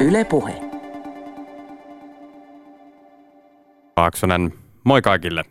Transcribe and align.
Yle 0.00 0.24
Puhe. 0.24 0.54
Paaksonen, 3.94 4.52
moi 4.84 5.02
kaikille. 5.02 5.44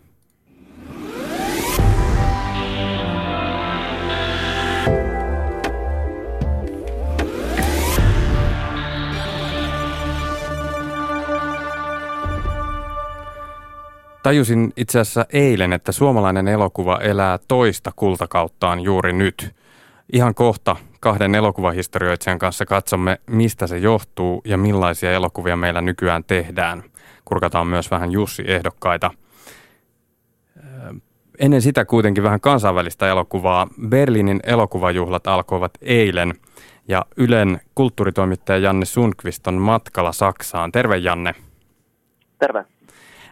Tajusin 14.24 14.74
itse 14.78 15.00
asiassa 15.00 15.26
eilen, 15.34 15.74
että 15.74 15.92
suomalainen 15.92 16.48
elokuva 16.48 17.00
elää 17.00 17.40
toista 17.48 17.92
kultakauttaan 17.96 18.80
juuri 18.80 19.14
nyt. 19.14 19.56
Ihan 20.14 20.36
kohta 20.36 20.76
kahden 21.00 21.36
elokuvahistorioitsijan 21.36 22.40
kanssa 22.40 22.66
katsomme, 22.66 23.18
mistä 23.26 23.68
se 23.68 23.78
johtuu 23.78 24.42
ja 24.46 24.58
millaisia 24.58 25.12
elokuvia 25.12 25.56
meillä 25.56 25.82
nykyään 25.82 26.24
tehdään. 26.24 26.84
Kurkataan 27.26 27.68
myös 27.68 27.92
vähän 27.92 28.12
Jussi-ehdokkaita. 28.12 29.12
Ennen 31.40 31.62
sitä 31.62 31.86
kuitenkin 31.86 32.24
vähän 32.24 32.42
kansainvälistä 32.42 33.10
elokuvaa. 33.10 33.68
Berliinin 33.90 34.40
elokuvajuhlat 34.44 35.28
alkoivat 35.28 35.72
eilen 35.82 36.34
ja 36.88 37.06
Ylen 37.18 37.60
kulttuuritoimittaja 37.76 38.58
Janne 38.60 38.86
Sundqvist 38.86 39.48
on 39.48 39.54
matkalla 39.54 40.12
Saksaan. 40.12 40.72
Terve 40.72 40.98
Janne. 40.98 41.36
Terve. 42.40 42.66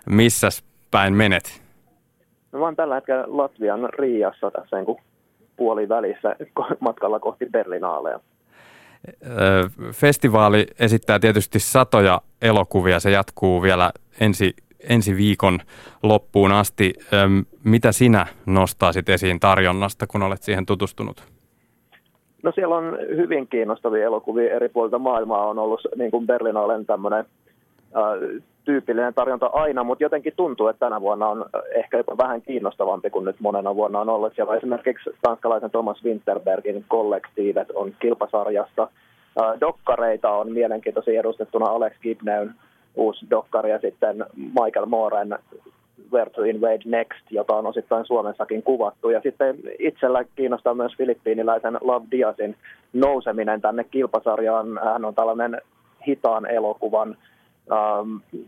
Missäs 0.09 0.63
päin 0.91 1.13
menet? 1.13 1.61
No 2.51 2.59
mä 2.59 2.65
oon 2.65 2.75
tällä 2.75 2.95
hetkellä 2.95 3.23
Latvian 3.27 3.89
Riassa 3.99 4.51
tässä 4.51 4.75
niin 4.75 4.97
puoli 5.57 5.89
välissä 5.89 6.35
matkalla 6.79 7.19
kohti 7.19 7.45
Berlinaaleja. 7.51 8.19
Festivaali 9.91 10.67
esittää 10.79 11.19
tietysti 11.19 11.59
satoja 11.59 12.21
elokuvia. 12.41 12.99
Se 12.99 13.11
jatkuu 13.11 13.61
vielä 13.61 13.91
ensi, 14.19 14.53
ensi 14.89 15.17
viikon 15.17 15.59
loppuun 16.03 16.51
asti. 16.51 16.93
Mitä 17.63 17.91
sinä 17.91 18.25
nostaisit 18.45 19.09
esiin 19.09 19.39
tarjonnasta, 19.39 20.07
kun 20.07 20.23
olet 20.23 20.43
siihen 20.43 20.65
tutustunut? 20.65 21.23
No 22.43 22.51
siellä 22.55 22.75
on 22.75 22.97
hyvin 23.15 23.47
kiinnostavia 23.47 24.05
elokuvia 24.05 24.55
eri 24.55 24.69
puolilta 24.69 24.99
maailmaa. 24.99 25.47
On 25.47 25.59
ollut 25.59 25.81
niin 25.95 26.11
kuin 26.11 26.27
Berlinaalen 26.27 26.85
tämmöinen 26.85 27.25
tyypillinen 28.65 29.13
tarjonta 29.13 29.49
aina, 29.53 29.83
mutta 29.83 30.03
jotenkin 30.03 30.33
tuntuu, 30.35 30.67
että 30.67 30.85
tänä 30.85 31.01
vuonna 31.01 31.27
on 31.27 31.45
ehkä 31.75 31.97
jopa 31.97 32.17
vähän 32.17 32.41
kiinnostavampi 32.41 33.09
kuin 33.09 33.25
nyt 33.25 33.39
monena 33.39 33.75
vuonna 33.75 33.99
on 33.99 34.09
ollut. 34.09 34.35
Siellä 34.35 34.55
esimerkiksi 34.55 35.09
tanskalaisen 35.21 35.71
Thomas 35.71 36.03
Winterbergin 36.03 36.85
kollektiivet 36.87 37.71
on 37.71 37.91
kilpasarjasta. 37.99 38.87
Dokkareita 39.61 40.29
on 40.29 40.51
mielenkiintoisia 40.51 41.19
edustettuna 41.19 41.65
Alex 41.65 41.93
Gibneyn 42.01 42.53
uusi 42.95 43.25
dokkari 43.29 43.71
ja 43.71 43.79
sitten 43.79 44.25
Michael 44.35 44.85
Mooren 44.85 45.37
Where 46.11 46.29
to 46.29 46.43
Invade 46.43 46.81
Next, 46.85 47.31
jota 47.31 47.55
on 47.55 47.67
osittain 47.67 48.05
Suomessakin 48.05 48.63
kuvattu. 48.63 49.09
Ja 49.09 49.21
sitten 49.21 49.55
itsellä 49.79 50.25
kiinnostaa 50.35 50.73
myös 50.73 50.97
filippiiniläisen 50.97 51.77
Love 51.81 52.05
Diazin 52.11 52.55
nouseminen 52.93 53.61
tänne 53.61 53.83
kilpasarjaan. 53.83 54.79
Hän 54.83 55.05
on 55.05 55.15
tällainen 55.15 55.61
hitaan 56.07 56.45
elokuvan 56.45 57.17
ähm, 57.71 58.41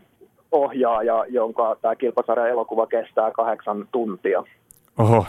ohjaaja, 0.52 1.24
jonka 1.28 1.76
tämä 1.82 1.96
kilpasarja 1.96 2.48
elokuva 2.48 2.86
kestää 2.86 3.30
kahdeksan 3.30 3.88
tuntia. 3.92 4.44
Oho, 4.98 5.26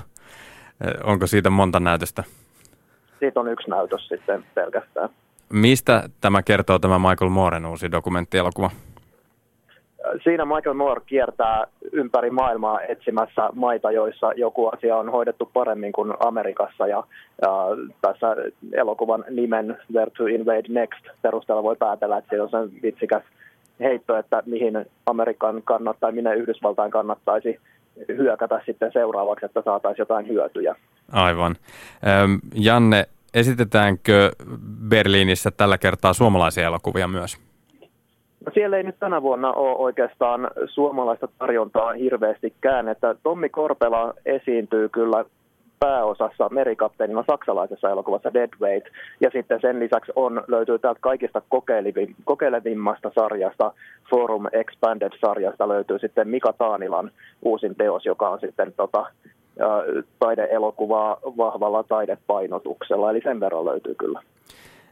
onko 1.03 1.27
siitä 1.27 1.49
monta 1.49 1.79
näytöstä? 1.79 2.23
Siitä 3.19 3.39
on 3.39 3.47
yksi 3.47 3.69
näytös 3.69 4.07
sitten 4.07 4.45
pelkästään. 4.55 5.09
Mistä 5.53 6.03
tämä 6.21 6.43
kertoo 6.43 6.79
tämä 6.79 6.99
Michael 6.99 7.29
Mooren 7.29 7.65
uusi 7.65 7.91
dokumenttielokuva? 7.91 8.69
Siinä 10.23 10.45
Michael 10.45 10.73
Moore 10.73 11.01
kiertää 11.05 11.67
ympäri 11.91 12.29
maailmaa 12.29 12.81
etsimässä 12.81 13.49
maita, 13.53 13.91
joissa 13.91 14.33
joku 14.35 14.67
asia 14.67 14.97
on 14.97 15.09
hoidettu 15.09 15.49
paremmin 15.53 15.91
kuin 15.91 16.13
Amerikassa. 16.19 16.87
Ja, 16.87 17.03
ja 17.41 17.67
tässä 18.01 18.35
elokuvan 18.73 19.25
nimen 19.29 19.77
Where 19.93 20.11
to 20.17 20.25
Invade 20.25 20.63
Next 20.69 21.05
perusteella 21.21 21.63
voi 21.63 21.75
päätellä, 21.75 22.17
että 22.17 22.35
se 22.35 22.41
on 22.41 22.49
sen 22.49 22.81
vitsikäs 22.81 23.23
heitto, 23.79 24.17
että 24.17 24.43
mihin 24.45 24.85
Amerikan 25.05 25.61
kannattaa, 25.63 26.11
minne 26.11 26.35
Yhdysvaltain 26.35 26.91
kannattaisi 26.91 27.59
hyökätä 28.07 28.61
sitten 28.65 28.91
seuraavaksi, 28.91 29.45
että 29.45 29.61
saataisiin 29.65 30.01
jotain 30.01 30.27
hyötyjä. 30.27 30.75
Aivan. 31.11 31.55
Janne, 32.55 33.05
esitetäänkö 33.33 34.31
Berliinissä 34.89 35.51
tällä 35.51 35.77
kertaa 35.77 36.13
suomalaisia 36.13 36.67
elokuvia 36.67 37.07
myös? 37.07 37.37
No 38.45 38.51
siellä 38.53 38.77
ei 38.77 38.83
nyt 38.83 38.99
tänä 38.99 39.21
vuonna 39.21 39.51
ole 39.51 39.75
oikeastaan 39.77 40.51
suomalaista 40.65 41.27
tarjontaa 41.39 41.93
hirveästikään, 41.93 42.87
että 42.87 43.15
Tommi 43.23 43.49
Korpela 43.49 44.13
esiintyy 44.25 44.89
kyllä 44.89 45.25
pääosassa 45.79 46.49
merikapteenina 46.49 47.23
saksalaisessa 47.31 47.89
elokuvassa 47.89 48.33
Deadweight. 48.33 48.87
Ja 49.21 49.29
sitten 49.33 49.61
sen 49.61 49.79
lisäksi 49.79 50.11
on, 50.15 50.43
löytyy 50.47 50.79
täältä 50.79 50.99
kaikista 50.99 51.41
kokeilevimmasta 52.25 53.11
sarjasta, 53.15 53.73
Forum 54.09 54.45
Expanded-sarjasta 54.45 55.67
löytyy 55.67 55.99
sitten 55.99 56.27
Mika 56.27 56.53
Taanilan 56.53 57.11
uusin 57.41 57.75
teos, 57.75 58.05
joka 58.05 58.29
on 58.29 58.39
sitten 58.39 58.73
tota, 58.73 59.05
taideelokuvaa 60.19 61.17
vahvalla 61.23 61.83
taidepainotuksella, 61.83 63.11
eli 63.11 63.21
sen 63.23 63.39
verran 63.39 63.65
löytyy 63.65 63.95
kyllä. 63.95 64.21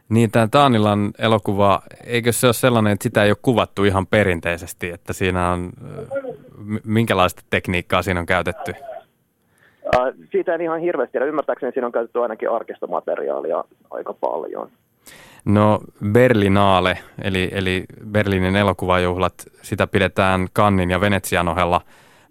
Niin, 0.08 0.30
tämä 0.30 0.48
Taanilan 0.50 1.10
elokuva, 1.18 1.82
eikö 2.06 2.32
se 2.32 2.46
ole 2.46 2.54
sellainen, 2.54 2.92
että 2.92 3.02
sitä 3.02 3.24
ei 3.24 3.30
ole 3.30 3.36
kuvattu 3.42 3.84
ihan 3.84 4.06
perinteisesti, 4.06 4.90
että 4.90 5.12
siinä 5.12 5.50
on, 5.50 5.70
minkälaista 6.84 7.42
tekniikkaa 7.50 8.02
siinä 8.02 8.20
on 8.20 8.26
käytetty? 8.26 8.74
Äh, 9.96 10.14
siitä 10.30 10.54
en 10.54 10.60
ihan 10.60 10.80
hirveästi 10.80 11.12
tiedä. 11.12 11.26
Ymmärtääkseni 11.26 11.72
siinä 11.72 11.86
on 11.86 11.92
käytetty 11.92 12.22
ainakin 12.22 12.50
arkistomateriaalia 12.50 13.64
aika 13.90 14.12
paljon. 14.12 14.70
No 15.44 15.80
Berlinaale, 16.12 16.98
eli, 17.22 17.48
eli 17.52 17.84
Berliinin 18.10 18.56
elokuvajuhlat, 18.56 19.34
sitä 19.62 19.86
pidetään 19.86 20.46
Kannin 20.52 20.90
ja 20.90 21.00
Venetsian 21.00 21.48
ohella 21.48 21.80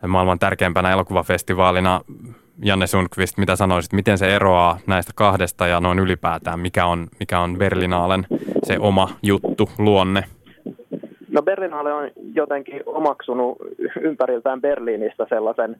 maailman 0.07 0.39
tärkeimpänä 0.39 0.91
elokuvafestivaalina. 0.91 2.01
Janne 2.63 2.87
Sundqvist, 2.87 3.37
mitä 3.37 3.55
sanoisit, 3.55 3.93
miten 3.93 4.17
se 4.17 4.35
eroaa 4.35 4.79
näistä 4.87 5.11
kahdesta 5.15 5.67
ja 5.67 5.79
noin 5.79 5.99
ylipäätään, 5.99 6.59
mikä 6.59 6.85
on, 6.85 7.07
mikä 7.19 7.39
on 7.39 7.57
Berlinaalen 7.57 8.27
se 8.63 8.77
oma 8.79 9.09
juttu, 9.23 9.69
luonne? 9.79 10.23
No 11.31 11.41
Berlinaale 11.41 11.93
on 11.93 12.11
jotenkin 12.33 12.81
omaksunut 12.85 13.57
ympäriltään 14.01 14.61
Berliinistä 14.61 15.25
sellaisen 15.29 15.75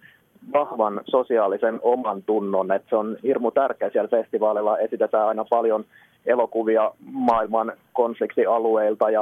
vahvan 0.54 1.02
sosiaalisen 1.06 1.80
oman 1.82 2.24
tunnon, 2.24 2.72
että 2.72 2.90
se 2.90 2.96
on 2.96 3.18
hirmu 3.24 3.52
tärkeä 3.52 3.90
siellä 3.90 4.08
festivaalilla. 4.08 4.78
Esitetään 4.78 5.28
aina 5.28 5.46
paljon 5.50 5.86
elokuvia 6.26 6.92
maailman 7.12 7.74
konfliktialueilta 7.94 9.10
ja 9.10 9.22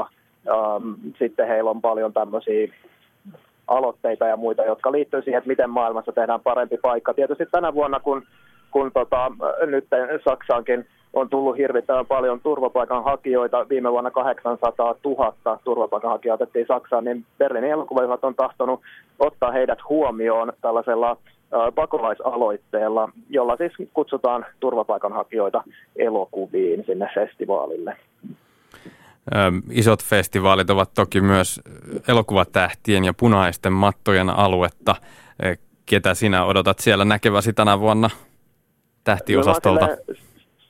ähm, 0.50 0.94
sitten 1.20 1.48
heillä 1.48 1.70
on 1.70 1.82
paljon 1.82 2.14
tämmöisiä 2.14 2.68
aloitteita 3.68 4.28
ja 4.28 4.38
muita, 4.38 4.66
jotka 4.66 4.92
liittyy 4.92 5.22
siihen, 5.22 5.38
että 5.38 5.48
miten 5.48 5.70
maailmassa 5.70 6.12
tehdään 6.12 6.42
parempi 6.42 6.78
paikka. 6.82 7.14
Tietysti 7.14 7.46
tänä 7.52 7.74
vuonna, 7.74 8.00
kun, 8.00 8.24
kun 8.72 8.92
tota, 8.92 9.32
nyt 9.66 9.88
Saksaankin 10.30 10.86
on 11.16 11.30
tullut 11.30 11.58
hirvittävän 11.58 12.06
paljon 12.06 12.40
turvapaikanhakijoita. 12.40 13.70
Viime 13.70 13.92
vuonna 13.92 14.12
800 14.12 14.96
000 15.06 15.60
turvapaikanhakijaa 15.64 16.34
otettiin 16.34 16.68
Saksaan, 16.68 17.04
niin 17.04 17.26
Berliinin 17.38 17.72
elokuvajuhlat 17.72 18.24
on 18.24 18.36
tahtonut 18.36 18.82
ottaa 19.20 19.52
heidät 19.52 19.80
huomioon 19.90 20.54
tällaisella 20.62 21.18
pakolaisaloitteella, 21.76 23.10
jolla 23.30 23.58
siis 23.58 23.90
kutsutaan 23.94 24.46
turvapaikanhakijoita 24.60 25.64
elokuviin 25.96 26.84
sinne 26.86 27.10
festivaalille. 27.14 27.98
Isot 29.72 30.04
festivaalit 30.04 30.70
ovat 30.70 30.90
toki 30.96 31.22
myös 31.22 31.62
elokuvatähtien 32.08 33.06
ja 33.06 33.14
punaisten 33.20 33.74
mattojen 33.74 34.30
aluetta. 34.30 34.96
Ketä 35.86 36.14
sinä 36.14 36.46
odotat 36.46 36.80
siellä 36.80 37.06
näkeväsi 37.06 37.54
tänä 37.54 37.80
vuonna 37.80 38.10
tähtiosastolta? 39.04 39.88
No, 39.88 39.96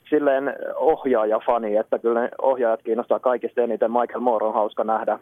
silleen 0.10 0.56
ohjaaja-fani, 0.75 1.75
että 1.75 2.00
kyllä 2.00 2.22
ne 2.22 2.30
ohjaajat 2.42 2.81
kiinnostaa 2.81 3.19
kaikista 3.19 3.62
eniten. 3.62 3.92
Michael 3.92 4.19
Moore 4.19 4.46
on 4.46 4.54
hauska 4.54 4.84
nähdä, 4.84 5.19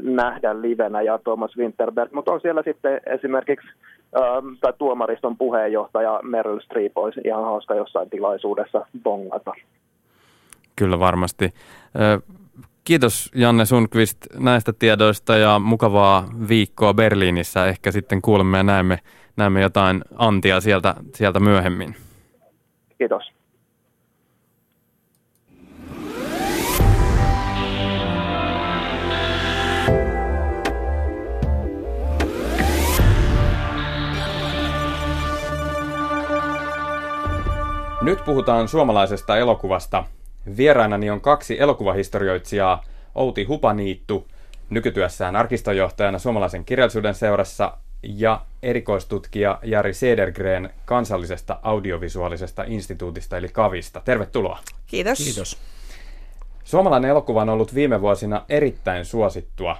nähdä 0.00 0.60
livenä 0.60 1.02
ja 1.02 1.18
Thomas 1.18 1.56
Winterberg, 1.56 2.12
mutta 2.12 2.32
on 2.32 2.40
siellä 2.40 2.62
sitten 2.62 3.00
esimerkiksi 3.06 3.68
ähm, 4.16 4.46
tai 4.60 4.72
tuomariston 4.78 5.36
puheenjohtaja 5.36 6.20
Meryl 6.22 6.60
Streep 6.60 6.98
olisi 6.98 7.20
ihan 7.24 7.44
hauska 7.44 7.74
jossain 7.74 8.10
tilaisuudessa 8.10 8.86
bongata. 9.02 9.52
Kyllä 10.76 10.98
varmasti. 10.98 11.50
Kiitos 12.84 13.30
Janne 13.34 13.64
Sundqvist 13.64 14.18
näistä 14.38 14.72
tiedoista 14.78 15.36
ja 15.36 15.58
mukavaa 15.58 16.24
viikkoa 16.48 16.94
Berliinissä. 16.94 17.66
Ehkä 17.66 17.90
sitten 17.90 18.22
kuulemme 18.22 18.56
ja 18.56 18.62
näemme, 18.62 18.98
näemme 19.36 19.60
jotain 19.60 20.04
antia 20.16 20.60
sieltä, 20.60 20.94
sieltä 21.14 21.40
myöhemmin. 21.40 21.94
Kiitos. 22.98 23.32
Nyt 38.04 38.24
puhutaan 38.24 38.68
suomalaisesta 38.68 39.36
elokuvasta. 39.36 40.04
Vierainani 40.56 41.10
on 41.10 41.20
kaksi 41.20 41.60
elokuvahistorioitsijaa, 41.60 42.84
Outi 43.14 43.44
Hupaniittu, 43.44 44.28
nykytyössään 44.70 45.36
arkistonjohtajana 45.36 46.18
Suomalaisen 46.18 46.64
kirjallisuuden 46.64 47.14
seurassa 47.14 47.76
ja 48.02 48.40
erikoistutkija 48.62 49.58
Jari 49.62 49.94
Sedergren 49.94 50.70
kansallisesta 50.84 51.58
audiovisuaalisesta 51.62 52.64
instituutista 52.66 53.36
eli 53.36 53.48
KAVista. 53.48 54.02
Tervetuloa. 54.04 54.58
Kiitos. 54.86 55.18
Kiitos. 55.18 55.58
Suomalainen 56.64 57.10
elokuva 57.10 57.42
on 57.42 57.48
ollut 57.48 57.74
viime 57.74 58.00
vuosina 58.00 58.44
erittäin 58.48 59.04
suosittua. 59.04 59.76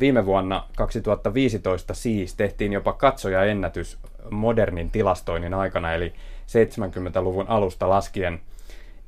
Viime 0.00 0.26
vuonna 0.26 0.64
2015 0.76 1.94
siis 1.94 2.34
tehtiin 2.34 2.72
jopa 2.72 2.92
katsojaennätys 2.92 3.98
modernin 4.30 4.90
tilastoinnin 4.90 5.54
aikana, 5.54 5.92
eli 5.92 6.12
70-luvun 6.46 7.48
alusta 7.48 7.88
laskien. 7.88 8.40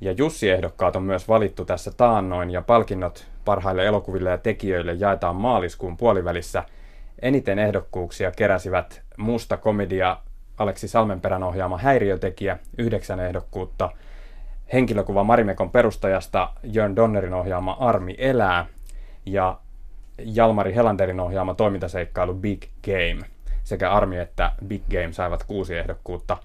Ja 0.01 0.13
Jussi-ehdokkaat 0.13 0.97
on 0.97 1.03
myös 1.03 1.29
valittu 1.29 1.65
tässä 1.65 1.91
taannoin, 1.97 2.51
ja 2.51 2.63
palkinnot 2.63 3.27
parhaille 3.45 3.87
elokuville 3.87 4.31
ja 4.31 4.39
tekijöille 4.39 4.93
jaetaan 4.93 5.37
maaliskuun 5.37 5.97
puolivälissä. 5.97 6.65
Eniten 7.23 7.59
ehdokkuuksia 7.59 8.31
keräsivät 8.31 9.03
musta 9.17 9.57
komedia 9.57 10.17
Aleksi 10.59 10.89
Salmenperän 10.89 11.43
ohjaama 11.43 11.79
Häiriötekijä, 11.79 12.59
yhdeksän 12.79 13.21
ehdokkuutta, 13.21 13.91
henkilökuva 14.73 15.25
Marimekon 15.25 15.71
perustajasta 15.71 16.51
Jörn 16.63 16.97
Donnerin 16.97 17.35
ohjaama 17.35 17.77
Armi 17.81 18.15
elää 18.19 18.67
ja 19.27 19.59
Jalmari 20.19 20.75
Helanderin 20.75 21.21
ohjaama 21.21 21.55
toimintaseikkailu 21.55 22.35
Big 22.35 22.63
Game. 22.85 23.27
Sekä 23.65 23.91
Armi 23.91 24.19
että 24.19 24.53
Big 24.67 24.83
Game 24.91 25.13
saivat 25.13 25.45
kuusi 25.45 25.77
ehdokkuutta. 25.77 26.37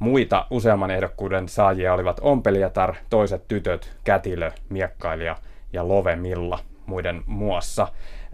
Muita 0.00 0.46
useamman 0.50 0.90
ehdokkuuden 0.90 1.48
saajia 1.48 1.94
olivat 1.94 2.20
Ompeliatar, 2.22 2.94
Toiset 3.10 3.48
tytöt, 3.48 3.96
Kätilö, 4.04 4.50
Miekkailija 4.68 5.36
ja 5.72 5.88
Love 5.88 6.16
Milla 6.16 6.58
muiden 6.86 7.22
muassa. 7.26 7.88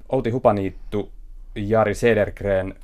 Outi 0.08 0.30
Hupaniittu, 0.30 1.12
Jari 1.54 1.94
Sedergren, 1.94 2.74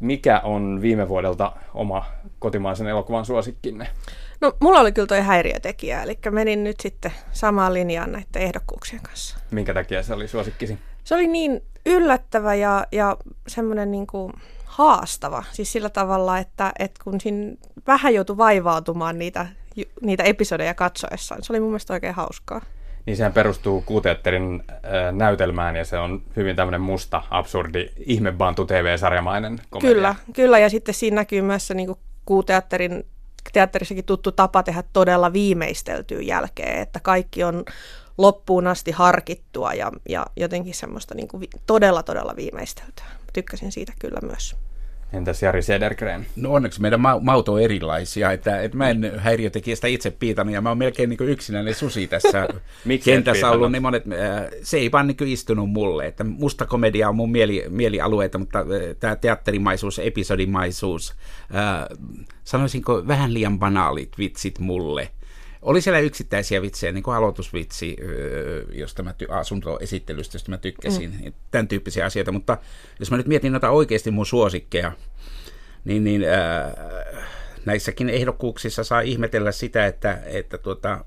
mikä 0.00 0.40
on 0.40 0.78
viime 0.82 1.08
vuodelta 1.08 1.52
oma 1.74 2.04
kotimaisen 2.38 2.86
elokuvan 2.86 3.24
suosikkinne? 3.24 3.88
No, 4.40 4.52
mulla 4.60 4.80
oli 4.80 4.92
kyllä 4.92 5.06
toi 5.06 5.20
häiriötekijä, 5.20 6.02
eli 6.02 6.18
menin 6.30 6.64
nyt 6.64 6.80
sitten 6.80 7.12
samaan 7.32 7.74
linjaan 7.74 8.12
näiden 8.12 8.42
ehdokkuuksien 8.42 9.02
kanssa. 9.02 9.38
Minkä 9.50 9.74
takia 9.74 10.02
se 10.02 10.14
oli 10.14 10.28
suosikkisi? 10.28 10.78
Se 11.04 11.14
oli 11.14 11.26
niin 11.26 11.62
yllättävä 11.86 12.54
ja, 12.54 12.86
ja 12.92 13.16
semmoinen 13.48 13.90
niin 13.90 14.06
kuin 14.06 14.32
haastava. 14.76 15.44
Siis 15.52 15.72
sillä 15.72 15.90
tavalla, 15.90 16.38
että, 16.38 16.72
että 16.78 17.00
kun 17.04 17.20
siinä 17.20 17.56
vähän 17.86 18.14
joutui 18.14 18.36
vaivautumaan 18.36 19.18
niitä, 19.18 19.46
niitä 20.00 20.22
episodeja 20.22 20.74
katsoessaan, 20.74 21.42
se 21.42 21.52
oli 21.52 21.60
mun 21.60 21.68
mielestä 21.68 21.92
oikein 21.92 22.14
hauskaa. 22.14 22.60
Niin 23.06 23.16
sehän 23.16 23.32
perustuu 23.32 23.80
kuuteatterin 23.80 24.62
äh, 24.70 25.12
näytelmään 25.12 25.76
ja 25.76 25.84
se 25.84 25.98
on 25.98 26.22
hyvin 26.36 26.56
tämmöinen 26.56 26.80
musta, 26.80 27.22
absurdi, 27.30 27.88
ihmebantu 28.06 28.64
TV-sarjamainen 28.64 29.60
komedia. 29.70 29.94
Kyllä, 29.94 30.14
kyllä 30.32 30.58
ja 30.58 30.70
sitten 30.70 30.94
siinä 30.94 31.14
näkyy 31.14 31.42
myös 31.42 31.66
se 31.66 31.74
niin 31.74 31.94
kuuteatterin 32.24 33.06
teatterissakin 33.52 34.04
tuttu 34.04 34.32
tapa 34.32 34.62
tehdä 34.62 34.82
todella 34.92 35.32
viimeisteltyä 35.32 36.20
jälkeen, 36.20 36.82
että 36.82 37.00
kaikki 37.00 37.44
on 37.44 37.64
loppuun 38.18 38.66
asti 38.66 38.90
harkittua 38.90 39.74
ja, 39.74 39.92
ja 40.08 40.26
jotenkin 40.36 40.74
semmoista 40.74 41.14
niin 41.14 41.28
kuin 41.28 41.44
todella, 41.66 42.02
todella 42.02 42.36
viimeisteltyä. 42.36 43.04
Tykkäsin 43.32 43.72
siitä 43.72 43.92
kyllä 43.98 44.20
myös. 44.22 44.56
Entäs 45.12 45.42
Jari 45.42 45.62
Sedergren? 45.62 46.26
No 46.36 46.52
onneksi 46.52 46.80
meidän 46.80 47.00
ma- 47.00 47.20
maut 47.20 47.48
on 47.48 47.62
erilaisia, 47.62 48.32
että, 48.32 48.60
että 48.60 48.76
mä 48.76 48.90
en 48.90 49.12
häiriötekijästä 49.18 49.86
itse 49.86 50.10
piitannut 50.10 50.54
ja 50.54 50.60
mä 50.60 50.68
oon 50.68 50.78
melkein 50.78 51.10
niin 51.10 51.28
yksinäinen 51.28 51.74
susi 51.74 52.06
tässä 52.06 52.48
kentässä 53.04 53.50
ollut, 53.50 53.72
niin 53.72 53.82
monet, 53.82 54.04
se 54.62 54.76
ei 54.76 54.92
vaan 54.92 55.06
niin 55.06 55.16
istunut 55.26 55.70
mulle, 55.70 56.06
että 56.06 56.24
musta 56.24 56.66
komedia 56.66 57.08
on 57.08 57.16
mun 57.16 57.30
mieli, 57.30 57.64
mielialueita, 57.68 58.38
mutta 58.38 58.64
tämä 59.00 59.16
teatterimaisuus, 59.16 59.98
episodimaisuus, 59.98 61.14
äh, 61.54 61.98
sanoisinko 62.44 63.06
vähän 63.08 63.34
liian 63.34 63.58
banaalit 63.58 64.18
vitsit 64.18 64.58
mulle, 64.58 65.08
oli 65.66 65.80
siellä 65.80 66.00
yksittäisiä 66.00 66.62
vitsejä, 66.62 66.92
niin 66.92 67.02
kuin 67.02 67.16
aloitusvitsi, 67.16 67.96
josta 68.72 69.02
mä 69.02 69.14
ty- 69.22 69.32
asuntoesittelystä, 69.32 70.34
josta 70.34 70.50
mä 70.50 70.58
tykkäsin, 70.58 71.18
mm. 71.24 71.32
tämän 71.50 71.68
tyyppisiä 71.68 72.04
asioita, 72.04 72.32
mutta 72.32 72.58
jos 73.00 73.10
mä 73.10 73.16
nyt 73.16 73.26
mietin 73.26 73.52
noita 73.52 73.70
oikeasti 73.70 74.10
mun 74.10 74.26
suosikkeja, 74.26 74.92
niin, 75.84 76.04
niin 76.04 76.22
äh, 76.24 77.24
näissäkin 77.64 78.08
ehdokkuuksissa 78.08 78.84
saa 78.84 79.00
ihmetellä 79.00 79.52
sitä, 79.52 79.86
että, 79.86 80.22
että 80.26 80.58
tuota, 80.58 81.04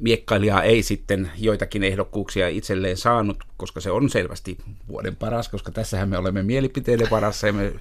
miekkailija 0.00 0.62
ei 0.62 0.82
sitten 0.82 1.30
joitakin 1.38 1.82
ehdokkuuksia 1.82 2.48
itselleen 2.48 2.96
saanut, 2.96 3.36
koska 3.56 3.80
se 3.80 3.90
on 3.90 4.10
selvästi 4.10 4.58
vuoden 4.88 5.16
paras, 5.16 5.48
koska 5.48 5.72
tässähän 5.72 6.08
me 6.08 6.18
olemme 6.18 6.42
mielipiteiden 6.42 7.10
varassa 7.10 7.46
ja 7.46 7.52
me 7.52 7.72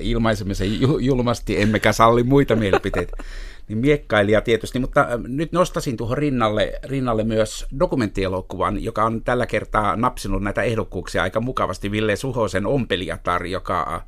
ilmaisemme 0.00 0.54
sen 0.54 0.80
julmasti, 1.00 1.60
emmekä 1.60 1.92
salli 1.92 2.22
muita 2.22 2.56
mielipiteitä 2.56 3.16
niin 3.68 3.78
miekkailija 3.78 4.40
tietysti, 4.40 4.78
mutta 4.78 5.00
äh, 5.00 5.08
nyt 5.28 5.52
nostasin 5.52 5.96
tuohon 5.96 6.18
rinnalle, 6.18 6.72
rinnalle 6.84 7.24
myös 7.24 7.66
dokumenttielokuvan, 7.78 8.84
joka 8.84 9.04
on 9.04 9.22
tällä 9.22 9.46
kertaa 9.46 9.96
napsinut 9.96 10.42
näitä 10.42 10.62
ehdokkuuksia 10.62 11.22
aika 11.22 11.40
mukavasti, 11.40 11.90
Ville 11.90 12.16
Suhosen 12.16 12.66
Ompeliatar, 12.66 13.46
joka, 13.46 14.02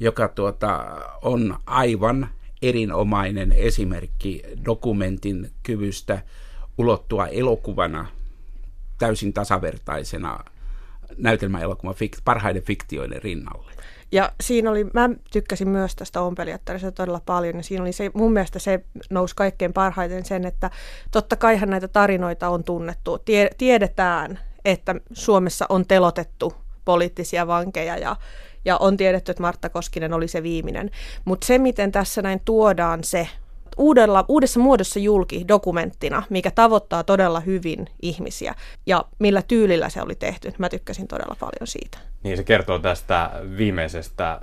joka 0.00 0.28
tuota, 0.28 0.84
on 1.22 1.56
aivan 1.66 2.28
erinomainen 2.62 3.52
esimerkki 3.52 4.42
dokumentin 4.64 5.50
kyvystä 5.62 6.22
ulottua 6.78 7.26
elokuvana 7.26 8.06
täysin 8.98 9.32
tasavertaisena 9.32 10.38
näytelmäelokuvan 11.18 11.94
parhaiden 12.24 12.62
fiktioiden 12.62 13.22
rinnalle. 13.22 13.72
Ja 14.14 14.32
siinä 14.40 14.70
oli, 14.70 14.84
mä 14.84 15.10
tykkäsin 15.32 15.68
myös 15.68 15.96
tästä 15.96 16.20
ompelijattarista 16.20 16.92
todella 16.92 17.20
paljon, 17.26 17.56
ja 17.56 17.62
siinä 17.62 17.82
oli 17.82 17.92
se, 17.92 18.10
mun 18.14 18.32
mielestä 18.32 18.58
se 18.58 18.84
nousi 19.10 19.36
kaikkein 19.36 19.72
parhaiten 19.72 20.24
sen, 20.24 20.46
että 20.46 20.70
totta 21.10 21.36
kaihan 21.36 21.70
näitä 21.70 21.88
tarinoita 21.88 22.48
on 22.48 22.64
tunnettu. 22.64 23.18
Tie, 23.18 23.50
tiedetään, 23.58 24.38
että 24.64 24.94
Suomessa 25.12 25.66
on 25.68 25.86
telotettu 25.86 26.54
poliittisia 26.84 27.46
vankeja 27.46 27.96
ja, 27.96 28.16
ja 28.64 28.76
on 28.76 28.96
tiedetty, 28.96 29.30
että 29.30 29.42
Martta 29.42 29.68
Koskinen 29.68 30.12
oli 30.12 30.28
se 30.28 30.42
viimeinen. 30.42 30.90
Mutta 31.24 31.46
se, 31.46 31.58
miten 31.58 31.92
tässä 31.92 32.22
näin 32.22 32.40
tuodaan 32.44 33.04
se 33.04 33.28
uudella, 33.76 34.24
uudessa 34.28 34.60
muodossa 34.60 34.98
julki 34.98 35.44
dokumenttina, 35.48 36.22
mikä 36.30 36.50
tavoittaa 36.50 37.04
todella 37.04 37.40
hyvin 37.40 37.86
ihmisiä 38.02 38.54
ja 38.86 39.04
millä 39.18 39.42
tyylillä 39.42 39.88
se 39.88 40.02
oli 40.02 40.14
tehty. 40.14 40.52
Mä 40.58 40.68
tykkäsin 40.68 41.08
todella 41.08 41.36
paljon 41.40 41.66
siitä. 41.66 41.98
Niin 42.22 42.36
se 42.36 42.44
kertoo 42.44 42.78
tästä 42.78 43.30
viimeisestä 43.56 44.40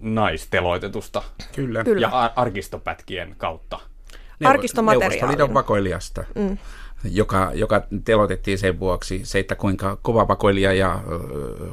naisteloitetusta 0.00 1.22
Kyllä. 1.54 1.84
Kyllä. 1.84 2.06
ja 2.06 2.32
arkistopätkien 2.36 3.34
kautta. 3.38 3.80
Arkistomateriaalina. 4.46 5.20
Neuvostoliiton 5.20 5.54
vakoilijasta. 5.54 6.24
Mm 6.34 6.58
joka, 7.04 7.50
joka 7.54 7.82
telotettiin 8.04 8.58
sen 8.58 8.80
vuoksi. 8.80 9.20
Se, 9.24 9.38
että 9.38 9.54
kuinka 9.54 9.98
kova 10.02 10.28
vakoilija 10.28 10.72
ja 10.72 11.00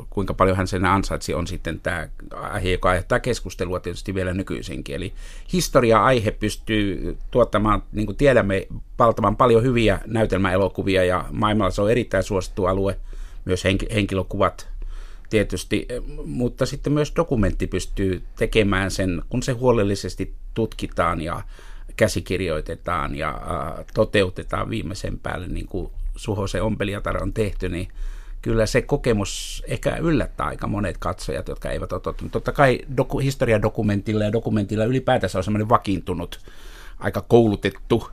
kuinka 0.09 0.33
paljon 0.33 0.57
hän 0.57 0.67
sen 0.67 0.85
ansaitsi, 0.85 1.33
on 1.33 1.47
sitten 1.47 1.79
tämä 1.79 2.07
aihe, 2.33 2.71
joka 2.71 2.89
aiheuttaa 2.89 3.19
keskustelua 3.19 3.79
tietysti 3.79 4.15
vielä 4.15 4.33
nykyisinkin. 4.33 4.95
Eli 4.95 5.13
historia-aihe 5.53 6.31
pystyy 6.31 7.17
tuottamaan, 7.31 7.83
niin 7.91 8.05
kuin 8.05 8.15
tiedämme, 8.15 8.67
valtavan 8.99 9.37
paljon 9.37 9.63
hyviä 9.63 9.99
näytelmäelokuvia 10.05 11.03
ja 11.03 11.25
maailmalla 11.31 11.71
se 11.71 11.81
on 11.81 11.91
erittäin 11.91 12.23
suosittu 12.23 12.65
alue, 12.65 12.99
myös 13.45 13.63
henkilökuvat 13.93 14.67
tietysti, 15.29 15.87
mutta 16.25 16.65
sitten 16.65 16.93
myös 16.93 17.13
dokumentti 17.15 17.67
pystyy 17.67 18.23
tekemään 18.35 18.91
sen, 18.91 19.21
kun 19.29 19.43
se 19.43 19.51
huolellisesti 19.51 20.33
tutkitaan 20.53 21.21
ja 21.21 21.41
käsikirjoitetaan 21.99 23.15
ja 23.15 23.41
toteutetaan 23.93 24.69
viimeisen 24.69 25.19
päälle, 25.19 25.47
niin 25.47 25.67
kuin 25.67 25.91
Suhosen 26.15 26.63
ompelijatar 26.63 27.23
on 27.23 27.33
tehty, 27.33 27.69
niin 27.69 27.87
kyllä 28.41 28.65
se 28.65 28.81
kokemus 28.81 29.63
ehkä 29.67 29.95
yllättää 29.95 30.47
aika 30.47 30.67
monet 30.67 30.97
katsojat, 30.97 31.47
jotka 31.47 31.69
eivät 31.69 31.91
ole 31.91 32.01
tottunut. 32.01 32.31
Totta 32.31 32.51
kai 32.51 32.79
doku, 32.97 33.19
historiadokumentilla 33.19 34.23
ja 34.23 34.31
dokumentilla 34.31 34.85
ylipäätänsä 34.85 35.37
on 35.37 35.43
semmoinen 35.43 35.69
vakiintunut, 35.69 36.39
aika 36.99 37.21
koulutettu, 37.21 38.09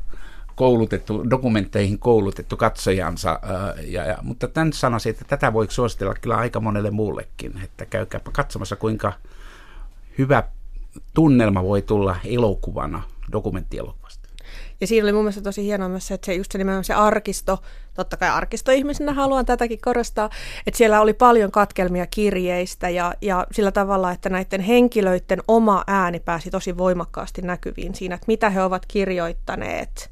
koulutettu, 0.56 1.30
dokumentteihin 1.30 1.98
koulutettu 1.98 2.56
katsojansa, 2.56 3.38
ää, 3.42 3.74
ja, 3.84 4.04
ja, 4.04 4.18
mutta 4.22 4.48
tämän 4.48 4.72
sanoisin, 4.72 5.10
että 5.10 5.24
tätä 5.28 5.52
voi 5.52 5.66
suositella 5.70 6.14
kyllä 6.14 6.36
aika 6.36 6.60
monelle 6.60 6.90
muullekin, 6.90 7.60
että 7.64 7.86
käykääpä 7.86 8.30
katsomassa, 8.32 8.76
kuinka 8.76 9.12
hyvä 10.18 10.42
tunnelma 11.14 11.62
voi 11.62 11.82
tulla 11.82 12.16
elokuvana 12.24 13.02
dokumenttielokuvasta. 13.32 14.28
Ja 14.80 14.86
siinä 14.86 15.04
oli 15.04 15.12
mun 15.12 15.22
mielestä 15.22 15.42
tosi 15.42 15.62
hienoa 15.62 15.88
myös 15.88 16.06
se, 16.06 16.14
että 16.14 16.26
se 16.26 16.34
just 16.34 16.52
se 16.52 16.58
nimenomaan 16.58 16.84
se 16.84 16.94
arkisto, 16.94 17.62
totta 17.94 18.16
kai 18.16 18.28
arkistoihmisenä 18.28 19.12
haluan 19.12 19.46
tätäkin 19.46 19.80
korostaa, 19.80 20.30
että 20.66 20.78
siellä 20.78 21.00
oli 21.00 21.14
paljon 21.14 21.50
katkelmia 21.50 22.06
kirjeistä 22.06 22.88
ja, 22.88 23.14
ja 23.20 23.46
sillä 23.52 23.72
tavalla, 23.72 24.10
että 24.10 24.28
näiden 24.28 24.60
henkilöiden 24.60 25.42
oma 25.48 25.84
ääni 25.86 26.20
pääsi 26.20 26.50
tosi 26.50 26.78
voimakkaasti 26.78 27.42
näkyviin 27.42 27.94
siinä, 27.94 28.14
että 28.14 28.24
mitä 28.28 28.50
he 28.50 28.62
ovat 28.62 28.86
kirjoittaneet, 28.86 30.10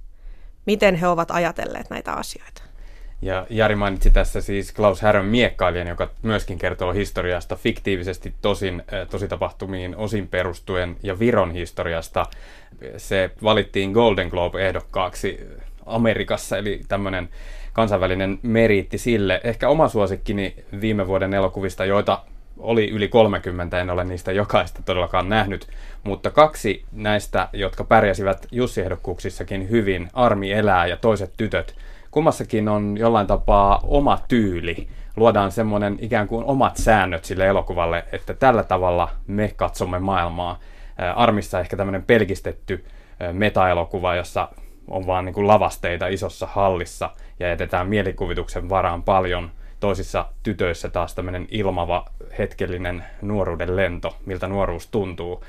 miten 0.66 0.94
he 0.94 1.08
ovat 1.08 1.30
ajatelleet 1.30 1.90
näitä 1.90 2.12
asioita. 2.12 2.62
Ja 3.22 3.46
Jari 3.50 3.76
mainitsi 3.76 4.10
tässä 4.10 4.40
siis 4.40 4.72
Klaus 4.72 5.02
Härön 5.02 5.26
miekkailijan, 5.26 5.86
joka 5.86 6.10
myöskin 6.22 6.58
kertoo 6.58 6.92
historiasta 6.92 7.56
fiktiivisesti 7.56 8.34
tosin 8.42 8.82
tositapahtumiin 9.10 9.96
osin 9.96 10.28
perustuen 10.28 10.96
ja 11.02 11.18
Viron 11.18 11.50
historiasta. 11.50 12.26
Se 12.96 13.30
valittiin 13.42 13.90
Golden 13.92 14.28
Globe-ehdokkaaksi 14.28 15.48
Amerikassa, 15.86 16.58
eli 16.58 16.80
tämmöinen 16.88 17.28
kansainvälinen 17.72 18.38
meriitti 18.42 18.98
sille. 18.98 19.40
Ehkä 19.44 19.68
oma 19.68 19.88
suosikkini 19.88 20.54
viime 20.80 21.06
vuoden 21.06 21.34
elokuvista, 21.34 21.84
joita 21.84 22.20
oli 22.58 22.90
yli 22.90 23.08
30, 23.08 23.80
en 23.80 23.90
ole 23.90 24.04
niistä 24.04 24.32
jokaista 24.32 24.82
todellakaan 24.84 25.28
nähnyt, 25.28 25.68
mutta 26.04 26.30
kaksi 26.30 26.84
näistä, 26.92 27.48
jotka 27.52 27.84
pärjäsivät 27.84 28.46
Jussi-ehdokkuuksissakin 28.50 29.70
hyvin, 29.70 30.08
Armi 30.12 30.52
elää 30.52 30.86
ja 30.86 30.96
toiset 30.96 31.32
tytöt, 31.36 31.74
kummassakin 32.10 32.68
on 32.68 32.96
jollain 32.98 33.26
tapaa 33.26 33.80
oma 33.82 34.18
tyyli. 34.28 34.88
Luodaan 35.16 35.52
semmoinen 35.52 35.98
ikään 36.00 36.28
kuin 36.28 36.44
omat 36.44 36.76
säännöt 36.76 37.24
sille 37.24 37.46
elokuvalle, 37.46 38.04
että 38.12 38.34
tällä 38.34 38.62
tavalla 38.62 39.08
me 39.26 39.52
katsomme 39.56 39.98
maailmaa. 39.98 40.58
Armissa 41.16 41.60
ehkä 41.60 41.76
tämmöinen 41.76 42.02
pelkistetty 42.02 42.84
metaelokuva, 43.32 44.14
jossa 44.14 44.48
on 44.88 45.06
vaan 45.06 45.24
niin 45.24 45.34
kuin 45.34 45.46
lavasteita 45.46 46.06
isossa 46.06 46.46
hallissa 46.46 47.10
ja 47.40 47.48
jätetään 47.48 47.88
mielikuvituksen 47.88 48.68
varaan 48.68 49.02
paljon. 49.02 49.50
Toisissa 49.80 50.26
tytöissä 50.42 50.88
taas 50.88 51.14
tämmöinen 51.14 51.46
ilmava 51.50 52.04
hetkellinen 52.38 53.04
nuoruuden 53.22 53.76
lento, 53.76 54.16
miltä 54.26 54.48
nuoruus 54.48 54.86
tuntuu. 54.86 55.44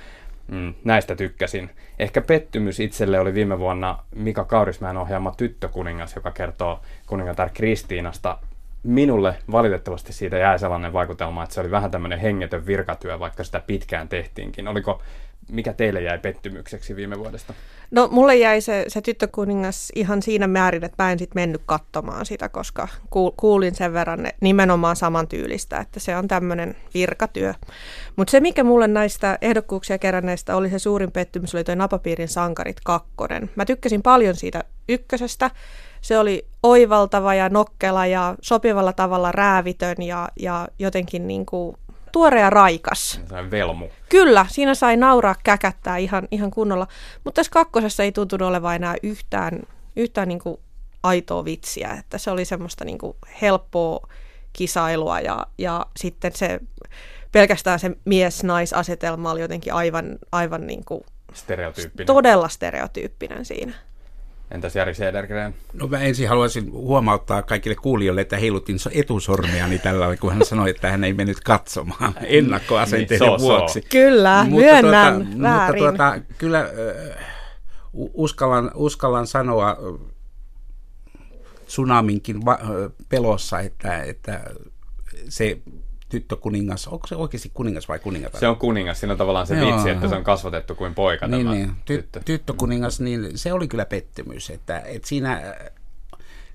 Mm, 0.48 0.74
näistä 0.84 1.16
tykkäsin. 1.16 1.70
Ehkä 2.00 2.22
pettymys 2.22 2.80
itselle 2.80 3.20
oli 3.20 3.34
viime 3.34 3.60
vuonna 3.60 3.98
Mika 4.16 4.46
Kaurismäen 4.46 4.98
ohjaama 4.98 5.34
Tyttökuningas, 5.38 6.16
joka 6.16 6.32
kertoo 6.32 6.80
kuningatar 7.08 7.50
Kristiinasta. 7.54 8.38
Minulle 8.84 9.36
valitettavasti 9.52 10.14
siitä 10.14 10.38
jäi 10.38 10.60
sellainen 10.60 10.94
vaikutelma, 10.94 11.44
että 11.44 11.56
se 11.56 11.62
oli 11.62 11.72
vähän 11.72 11.92
tämmöinen 11.92 12.20
hengetön 12.20 12.66
virkatyö, 12.66 13.20
vaikka 13.20 13.44
sitä 13.44 13.60
pitkään 13.68 14.08
tehtiinkin. 14.08 14.68
Oliko 14.68 15.02
mikä 15.52 15.74
teille 15.74 16.02
jäi 16.02 16.20
pettymykseksi 16.20 16.96
viime 16.96 17.20
vuodesta? 17.20 17.54
No 17.92 18.08
mulle 18.12 18.36
jäi 18.36 18.62
se, 18.62 18.86
se 18.88 19.02
tyttökuningas 19.02 19.92
ihan 19.96 20.22
siinä 20.22 20.48
määrin, 20.48 20.84
että 20.84 21.04
mä 21.04 21.12
en 21.12 21.20
sitten 21.20 21.42
mennyt 21.42 21.62
katsomaan 21.66 22.26
sitä, 22.26 22.50
koska 22.50 22.88
kuulin 23.38 23.76
sen 23.76 23.94
verran 23.94 24.28
nimenomaan 24.42 24.96
samantyylistä, 24.96 25.80
että 25.80 26.00
se 26.00 26.18
on 26.18 26.28
tämmöinen 26.28 26.76
virkatyö. 26.94 27.54
Mutta 28.16 28.32
se, 28.32 28.40
mikä 28.40 28.64
mulle 28.64 28.88
näistä 28.88 29.38
ehdokkuuksia 29.42 29.98
keränneistä 29.98 30.56
oli 30.56 30.70
se 30.70 30.80
suurin 30.80 31.12
pettymys, 31.12 31.56
oli 31.56 31.64
tuo 31.64 31.76
Napapiirin 31.76 32.28
sankarit 32.28 32.78
kakkonen. 32.84 33.50
Mä 33.56 33.66
tykkäsin 33.66 34.02
paljon 34.02 34.36
siitä 34.36 34.64
ykkösestä. 34.90 35.52
Se 36.02 36.20
oli 36.20 36.48
oivaltava 36.64 37.34
ja 37.34 37.50
nokkela 37.50 38.06
ja 38.06 38.36
sopivalla 38.42 38.94
tavalla 38.94 39.32
räävitön 39.32 39.96
ja, 40.00 40.30
ja 40.40 40.68
jotenkin 40.80 41.28
niin 41.28 41.46
kuin 41.46 41.78
tuore 42.16 42.40
ja 42.40 42.50
raikas. 42.50 43.22
velmu. 43.52 43.88
Kyllä, 44.10 44.46
siinä 44.50 44.76
sai 44.76 44.98
nauraa 44.98 45.36
käkättää 45.44 45.98
ihan, 45.98 46.28
ihan 46.32 46.52
kunnolla. 46.52 46.88
Mutta 47.24 47.40
tässä 47.40 47.52
kakkosessa 47.52 48.04
ei 48.04 48.12
tuntunut 48.12 48.48
olevan 48.48 48.76
enää 48.76 48.96
yhtään, 49.04 49.62
yhtään 49.96 50.28
niin 50.28 50.40
kuin 50.40 50.58
aitoa 51.04 51.46
vitsiä. 51.46 51.92
Että 52.00 52.18
se 52.18 52.32
oli 52.32 52.46
semmoista 52.46 52.86
niin 52.86 52.98
kuin 52.98 53.18
helppoa 53.42 54.08
kisailua 54.54 55.20
ja, 55.20 55.48
ja 55.58 55.86
sitten 55.98 56.32
se 56.36 56.60
pelkästään 57.32 57.80
se 57.80 57.92
mies-naisasetelma 58.06 59.32
oli 59.32 59.42
jotenkin 59.42 59.74
aivan, 59.74 60.06
aivan 60.32 60.68
niin 60.68 60.86
kuin 60.86 61.02
stereotyyppinen. 61.34 62.08
todella 62.08 62.50
stereotyyppinen 62.50 63.46
siinä. 63.46 63.74
Entäs 64.52 64.76
Jari 64.76 64.94
Sedergren? 64.94 65.56
No 65.74 65.88
mä 65.88 66.00
ensin 66.00 66.30
haluaisin 66.30 66.72
huomauttaa 66.72 67.42
kaikille 67.42 67.76
kuulijoille, 67.76 68.22
että 68.22 68.38
heilutin 68.38 68.78
etusormeani 68.92 69.80
tällä 69.80 70.18
kun 70.18 70.34
hän 70.34 70.46
sanoi, 70.46 70.70
että 70.70 70.92
hän 70.92 71.04
ei 71.04 71.14
mennyt 71.14 71.40
katsomaan 71.40 72.14
ennakkoasenteiden 72.24 73.28
niin, 73.28 73.40
so, 73.40 73.46
vuoksi. 73.46 73.82
So. 73.82 73.88
Kyllä, 73.92 74.44
mutta 74.44 74.66
myönnän 74.66 75.16
tuota, 75.16 75.42
väärin. 75.42 75.84
Mutta 75.84 75.98
tuota, 75.98 76.22
kyllä 76.38 76.60
äh, 76.60 77.26
uskallan, 77.94 78.72
uskallan 78.76 79.28
sanoa 79.28 79.78
tsunaminkin 81.66 82.46
va- 82.46 82.60
pelossa, 83.10 83.60
että, 83.60 84.04
että 84.04 84.42
se 85.30 85.58
tyttökuningas, 86.10 86.88
onko 86.88 87.08
se 87.08 87.16
oikeasti 87.16 87.52
kuningas 87.54 87.88
vai 87.88 88.00
kuningatar? 88.00 88.40
Se 88.40 88.48
on 88.48 88.58
kuningas, 88.58 89.00
siinä 89.00 89.12
on 89.14 89.18
tavallaan 89.18 89.48
se 89.48 89.56
Joo, 89.56 89.74
vitsi, 89.74 89.90
että 89.90 90.10
se 90.10 90.16
on 90.16 90.24
kasvatettu 90.24 90.76
kuin 90.76 90.96
poika 90.96 91.28
niin, 91.28 91.46
tämä 91.46 91.56
niin. 91.56 91.70
Ty- 91.70 91.74
tyttö. 91.86 92.22
Tyttökuningas, 92.26 93.00
niin 93.00 93.38
se 93.38 93.54
oli 93.54 93.68
kyllä 93.68 93.86
pettymys, 93.86 94.50
että, 94.50 94.80
että 94.80 95.08
siinä 95.08 95.34
äh, 95.34 95.72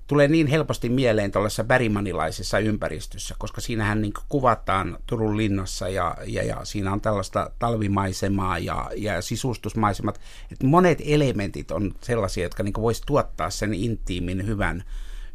tulee 0.07 0.27
niin 0.27 0.47
helposti 0.47 0.89
mieleen 0.89 1.31
tuollaisessa 1.31 1.63
bärimanilaisessa 1.63 2.59
ympäristössä, 2.59 3.35
koska 3.37 3.61
siinähän 3.61 4.01
niin 4.01 4.13
kuvataan 4.29 4.97
Turun 5.07 5.37
linnassa 5.37 5.89
ja, 5.89 6.15
ja, 6.27 6.43
ja 6.43 6.57
siinä 6.63 6.93
on 6.93 7.01
tällaista 7.01 7.51
talvimaisemaa 7.59 8.59
ja, 8.59 8.89
ja 8.95 9.21
sisustusmaisemat, 9.21 10.21
että 10.51 10.65
monet 10.65 11.01
elementit 11.05 11.71
on 11.71 11.93
sellaisia, 12.01 12.43
jotka 12.43 12.63
niin 12.63 12.73
voisi 12.81 13.03
tuottaa 13.05 13.49
sen 13.49 13.73
intiimin 13.73 14.47
hyvän 14.47 14.83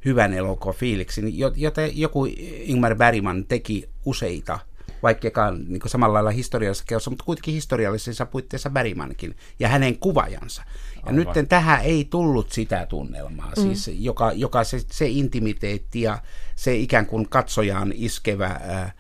hyvän 0.07 0.33
elokuvafiiliksen, 0.33 1.39
jota 1.57 1.81
joku 1.93 2.25
Ingmar 2.61 2.95
Bergman 2.95 3.45
teki 3.45 3.89
useita, 4.05 4.59
vaikkakaan 5.03 5.65
niin 5.69 5.81
samalla 5.87 6.15
lailla 6.15 6.31
historiallisessa 6.31 6.87
keossa, 6.89 7.11
mutta 7.11 7.25
kuitenkin 7.25 7.55
historiallisessa 7.55 8.27
puitteissa 8.27 8.71
Bergmankin 8.71 9.37
ja 9.59 9.69
hänen 9.69 9.99
kuvajansa. 9.99 10.63
Ja 11.07 11.13
nyt 11.13 11.29
tähän 11.49 11.81
ei 11.81 12.05
tullut 12.05 12.53
sitä 12.53 12.87
tunnelmaa, 12.87 13.53
mm. 13.57 13.63
siis, 13.63 13.91
joka, 13.99 14.33
joka 14.33 14.65
se, 14.65 14.81
se 14.91 15.07
intimiteetti 15.09 16.01
ja 16.01 16.19
se 16.57 16.77
ikään 16.77 17.07
kuin 17.07 17.29
katsojaan 17.29 17.93
iskevä 17.95 18.47
ää, 18.47 18.93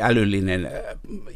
älyllinen 0.00 0.70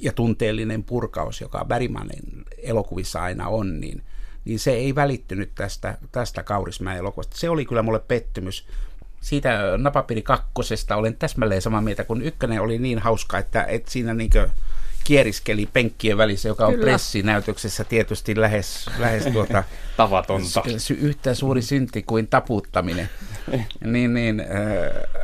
ja 0.01 0.13
tunteellinen 0.13 0.85
purkaus, 0.85 1.41
joka 1.41 1.65
Bergmanin 1.65 2.45
elokuvissa 2.63 3.23
aina 3.23 3.49
on, 3.49 3.81
niin, 3.81 4.03
niin 4.45 4.59
se 4.59 4.71
ei 4.71 4.95
välittynyt 4.95 5.55
tästä, 5.55 5.99
tästä 6.13 6.43
Kaurismäen 6.43 6.99
elokuvasta. 6.99 7.39
Se 7.39 7.51
oli 7.51 7.65
kyllä 7.65 7.83
mulle 7.83 8.01
pettymys 8.01 8.67
siitä 9.21 9.59
Napapiri 9.79 10.23
kakkosesta 10.23 10.97
olen 10.97 11.17
täsmälleen 11.17 11.63
samaa 11.63 11.81
mieltä, 11.81 12.05
kun 12.05 12.23
ykkönen 12.23 12.61
oli 12.61 12.79
niin 12.79 12.99
hauska, 12.99 13.39
että, 13.39 13.65
että 13.65 13.91
siinä 13.91 14.15
niin 14.15 14.31
kieriskeli 15.05 15.69
penkkien 15.73 16.19
välissä, 16.19 16.49
joka 16.49 16.67
on 16.67 16.73
Kyllä. 16.73 16.85
pressinäytöksessä 16.85 17.85
tietysti 17.85 18.41
lähes, 18.41 18.91
lähes 18.99 19.25
tuota, 19.33 19.65
tavatonta. 19.97 20.63
Yhtä 21.01 21.35
suuri 21.35 21.63
synti 21.63 22.03
kuin 22.03 22.29
taputtaminen. 22.29 23.11
niin, 23.85 24.15
niin, 24.15 24.41
äh, 24.41 25.21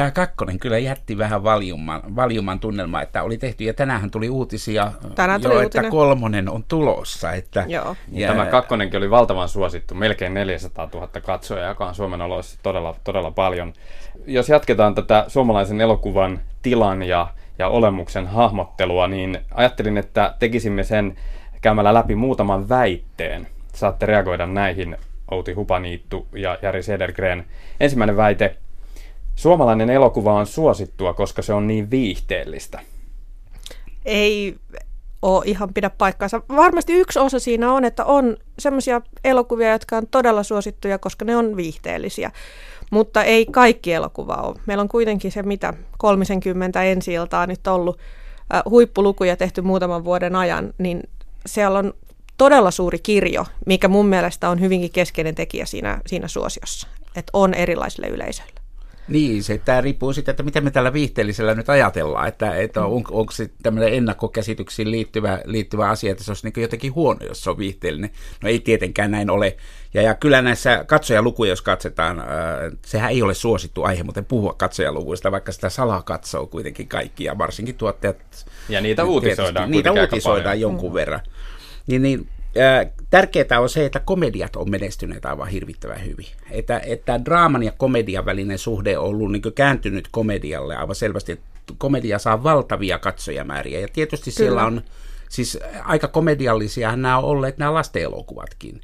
tämä 0.00 0.10
kakkonen 0.10 0.58
kyllä 0.58 0.78
jätti 0.78 1.18
vähän 1.18 1.44
valjuman, 1.44 2.16
valjuman 2.16 2.60
tunnelmaa, 2.60 3.02
että 3.02 3.22
oli 3.22 3.38
tehty, 3.38 3.64
ja 3.64 3.74
tänään 3.74 4.10
tuli 4.10 4.28
uutisia 4.28 4.92
Tänään 5.14 5.40
tuli 5.40 5.54
jo, 5.54 5.60
että 5.60 5.90
kolmonen 5.90 6.48
on 6.48 6.64
tulossa. 6.68 7.32
Että, 7.32 7.64
Joo. 7.68 7.96
Ja, 8.12 8.28
Tämä 8.28 8.46
kakkonenkin 8.46 8.98
oli 8.98 9.10
valtavan 9.10 9.48
suosittu, 9.48 9.94
melkein 9.94 10.34
400 10.34 10.88
000 10.94 11.08
katsojaa, 11.08 11.68
joka 11.68 11.86
on 11.86 11.94
Suomen 11.94 12.22
oloissa 12.22 12.58
todella, 12.62 12.94
todella 13.04 13.30
paljon. 13.30 13.72
Jos 14.26 14.48
jatketaan 14.48 14.94
tätä 14.94 15.24
suomalaisen 15.28 15.80
elokuvan 15.80 16.40
tilan 16.62 17.02
ja, 17.02 17.28
ja 17.58 17.68
olemuksen 17.68 18.26
hahmottelua, 18.26 19.08
niin 19.08 19.38
ajattelin, 19.54 19.98
että 19.98 20.34
tekisimme 20.38 20.84
sen 20.84 21.16
käymällä 21.60 21.94
läpi 21.94 22.14
muutaman 22.14 22.68
väitteen. 22.68 23.46
Saatte 23.74 24.06
reagoida 24.06 24.46
näihin, 24.46 24.96
Outi 25.30 25.52
Hupaniittu 25.52 26.26
ja 26.32 26.58
Jari 26.62 26.82
Sedergren. 26.82 27.44
Ensimmäinen 27.80 28.16
väite, 28.16 28.56
Suomalainen 29.40 29.90
elokuva 29.90 30.32
on 30.32 30.46
suosittua, 30.46 31.14
koska 31.14 31.42
se 31.42 31.52
on 31.52 31.66
niin 31.66 31.90
viihteellistä. 31.90 32.80
Ei 34.04 34.56
ole 35.22 35.42
ihan 35.46 35.74
pidä 35.74 35.90
paikkaansa. 35.90 36.42
Varmasti 36.48 36.92
yksi 36.92 37.18
osa 37.18 37.38
siinä 37.38 37.72
on, 37.72 37.84
että 37.84 38.04
on 38.04 38.36
sellaisia 38.58 39.00
elokuvia, 39.24 39.72
jotka 39.72 39.96
on 39.96 40.06
todella 40.06 40.42
suosittuja, 40.42 40.98
koska 40.98 41.24
ne 41.24 41.36
on 41.36 41.56
viihteellisiä. 41.56 42.30
Mutta 42.90 43.24
ei 43.24 43.46
kaikki 43.46 43.92
elokuva 43.92 44.34
ole. 44.34 44.60
Meillä 44.66 44.82
on 44.82 44.88
kuitenkin 44.88 45.32
se, 45.32 45.42
mitä 45.42 45.74
30 45.98 46.82
ensi 46.82 47.12
iltaa 47.12 47.46
nyt 47.46 47.66
ollut 47.66 47.98
huippulukuja 48.70 49.36
tehty 49.36 49.62
muutaman 49.62 50.04
vuoden 50.04 50.36
ajan, 50.36 50.74
niin 50.78 51.02
siellä 51.46 51.78
on 51.78 51.94
todella 52.36 52.70
suuri 52.70 52.98
kirjo, 52.98 53.46
mikä 53.66 53.88
mun 53.88 54.06
mielestä 54.06 54.48
on 54.48 54.60
hyvinkin 54.60 54.92
keskeinen 54.92 55.34
tekijä 55.34 55.66
siinä, 55.66 56.00
siinä 56.06 56.28
suosiossa, 56.28 56.88
että 57.16 57.30
on 57.32 57.54
erilaisille 57.54 58.08
yleisöille. 58.08 58.59
Niin, 59.10 59.42
se, 59.42 59.58
tämä 59.58 59.80
riippuu 59.80 60.12
siitä, 60.12 60.30
että 60.30 60.42
miten 60.42 60.64
me 60.64 60.70
tällä 60.70 60.92
viihteellisellä 60.92 61.54
nyt 61.54 61.68
ajatellaan, 61.68 62.28
että, 62.28 62.54
että 62.54 62.84
on, 62.84 63.04
onko 63.10 63.32
se 63.32 63.50
tämmöinen 63.62 63.94
ennakkokäsityksiin 63.94 64.90
liittyvä, 64.90 65.40
liittyvä 65.44 65.88
asia, 65.88 66.12
että 66.12 66.24
se 66.24 66.30
olisi 66.30 66.46
niin 66.46 66.62
jotenkin 66.62 66.94
huono, 66.94 67.26
jos 67.26 67.44
se 67.44 67.50
on 67.50 67.58
viihteellinen. 67.58 68.10
No 68.42 68.48
ei 68.48 68.60
tietenkään 68.60 69.10
näin 69.10 69.30
ole. 69.30 69.56
Ja, 69.94 70.02
ja 70.02 70.14
kyllä 70.14 70.42
näissä 70.42 70.84
katsojalukuja, 70.84 71.50
jos 71.50 71.62
katsotaan, 71.62 72.18
äh, 72.18 72.26
sehän 72.86 73.10
ei 73.10 73.22
ole 73.22 73.34
suosittu 73.34 73.82
aihe, 73.82 74.02
mutta 74.02 74.22
puhua 74.22 74.54
katsojaluvuista, 74.54 75.32
vaikka 75.32 75.52
sitä 75.52 75.68
salaa 75.68 76.02
katsoo 76.02 76.46
kuitenkin 76.46 76.88
kaikki, 76.88 77.24
ja 77.24 77.38
varsinkin 77.38 77.74
tuottajat. 77.74 78.46
Ja 78.68 78.80
niitä 78.80 79.04
uutisoidaan. 79.04 79.70
Niitä 79.70 79.92
uutisoidaan 79.92 80.60
jonkun 80.60 80.90
mm. 80.90 80.94
verran. 80.94 81.20
Niin, 81.86 82.02
niin 82.02 82.28
tärkeää 83.10 83.60
on 83.60 83.68
se, 83.68 83.84
että 83.84 84.00
komediat 84.00 84.56
on 84.56 84.70
menestyneet 84.70 85.26
aivan 85.26 85.48
hirvittävän 85.48 86.04
hyvin. 86.04 86.26
Että, 86.50 86.80
että 86.86 87.24
draaman 87.24 87.62
ja 87.62 87.72
komedian 87.72 88.24
välinen 88.24 88.58
suhde 88.58 88.98
on 88.98 89.04
ollut 89.06 89.32
niin 89.32 89.42
kääntynyt 89.54 90.08
komedialle 90.10 90.76
aivan 90.76 90.94
selvästi. 90.94 91.40
Komedia 91.78 92.18
saa 92.18 92.42
valtavia 92.42 92.98
katsojamääriä 92.98 93.80
ja 93.80 93.88
tietysti 93.92 94.30
Kyllä. 94.30 94.36
siellä 94.36 94.64
on, 94.64 94.82
siis 95.28 95.58
aika 95.84 96.08
komediallisia 96.08 96.96
nämä 96.96 97.18
on 97.18 97.24
olleet 97.24 97.58
nämä 97.58 97.74
lasten 97.74 98.02
elokuvatkin 98.02 98.80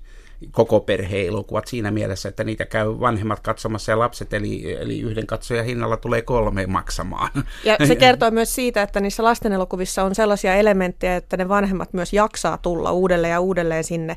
koko 0.51 0.81
perheen 0.81 1.27
elokuvat 1.27 1.67
siinä 1.67 1.91
mielessä, 1.91 2.29
että 2.29 2.45
niitä 2.45 2.65
käy 2.65 2.87
vanhemmat 3.01 3.41
katsomassa 3.41 3.93
ja 3.93 3.99
lapset, 3.99 4.35
eli, 4.35 4.77
eli 4.81 5.01
yhden 5.01 5.27
katsojan 5.27 5.65
hinnalla 5.65 5.97
tulee 5.97 6.23
kolme 6.23 6.67
maksamaan. 6.67 7.31
Ja 7.65 7.77
se 7.87 7.97
kertoo 8.07 8.31
myös 8.31 8.55
siitä, 8.55 8.83
että 8.83 9.01
niissä 9.01 9.23
lasten 9.23 9.53
elokuvissa 9.53 10.03
on 10.03 10.15
sellaisia 10.15 10.55
elementtejä, 10.55 11.17
että 11.17 11.37
ne 11.37 11.49
vanhemmat 11.49 11.93
myös 11.93 12.13
jaksaa 12.13 12.59
tulla 12.59 12.93
uudelleen 12.93 13.33
ja 13.33 13.41
uudelleen 13.41 13.85
sinne 13.85 14.17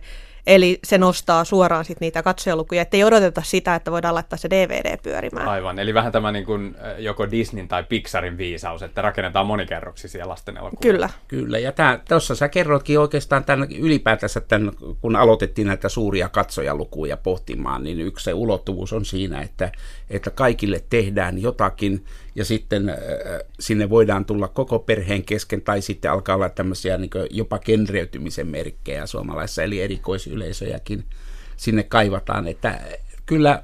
Eli 0.50 0.80
se 0.84 0.98
nostaa 0.98 1.44
suoraan 1.44 1.86
sit 1.86 2.00
niitä 2.00 2.24
katsojalukuja, 2.24 2.82
ettei 2.82 3.04
odoteta 3.04 3.42
sitä, 3.46 3.76
että 3.76 3.92
voidaan 3.92 4.16
laittaa 4.16 4.38
se 4.38 4.50
DVD 4.50 4.98
pyörimään. 5.04 5.48
Aivan, 5.48 5.80
eli 5.80 5.94
vähän 5.94 6.12
tämä 6.12 6.32
niin 6.32 6.46
kuin 6.46 6.76
joko 6.98 7.32
Disneyn 7.32 7.68
tai 7.68 7.84
Pixarin 7.84 8.38
viisaus, 8.38 8.84
että 8.84 9.02
rakennetaan 9.02 9.46
monikerroksisia 9.46 10.28
lasten 10.28 10.58
elokuvia. 10.58 10.92
Kyllä. 10.92 11.10
Kyllä, 11.28 11.60
ja 11.60 11.74
tuossa 12.08 12.36
sä 12.36 12.50
kerroitkin 12.50 13.00
oikeastaan 13.00 13.44
tämän, 13.44 13.68
ylipäätänsä 13.80 14.42
tämän, 14.42 14.72
kun 15.02 15.16
aloitettiin 15.16 15.68
näitä 15.68 15.90
suuria 15.90 16.30
katsojalukuja 16.30 17.18
pohtimaan, 17.18 17.84
niin 17.84 18.02
yksi 18.02 18.24
se 18.24 18.34
ulottuvuus 18.34 18.94
on 18.94 19.06
siinä, 19.06 19.42
että, 19.42 19.72
että 20.10 20.30
kaikille 20.30 20.84
tehdään 20.90 21.42
jotakin, 21.42 22.06
ja 22.36 22.46
sitten 22.46 22.90
äh, 22.90 22.96
sinne 23.60 23.90
voidaan 23.90 24.26
tulla 24.26 24.48
koko 24.48 24.80
perheen 24.80 25.24
kesken, 25.24 25.62
tai 25.62 25.82
sitten 25.82 26.12
alkaa 26.12 26.36
olla 26.36 26.50
tämmöisiä 26.50 26.98
niin 26.98 27.10
jopa 27.30 27.60
kenreytymisen 27.60 28.48
merkkejä 28.48 29.06
suomalaisessa, 29.06 29.64
eli 29.64 29.82
erikoisyleisöjäkin 29.82 31.06
sinne 31.58 31.84
kaivataan. 31.84 32.48
Että 32.48 32.82
kyllä 33.26 33.64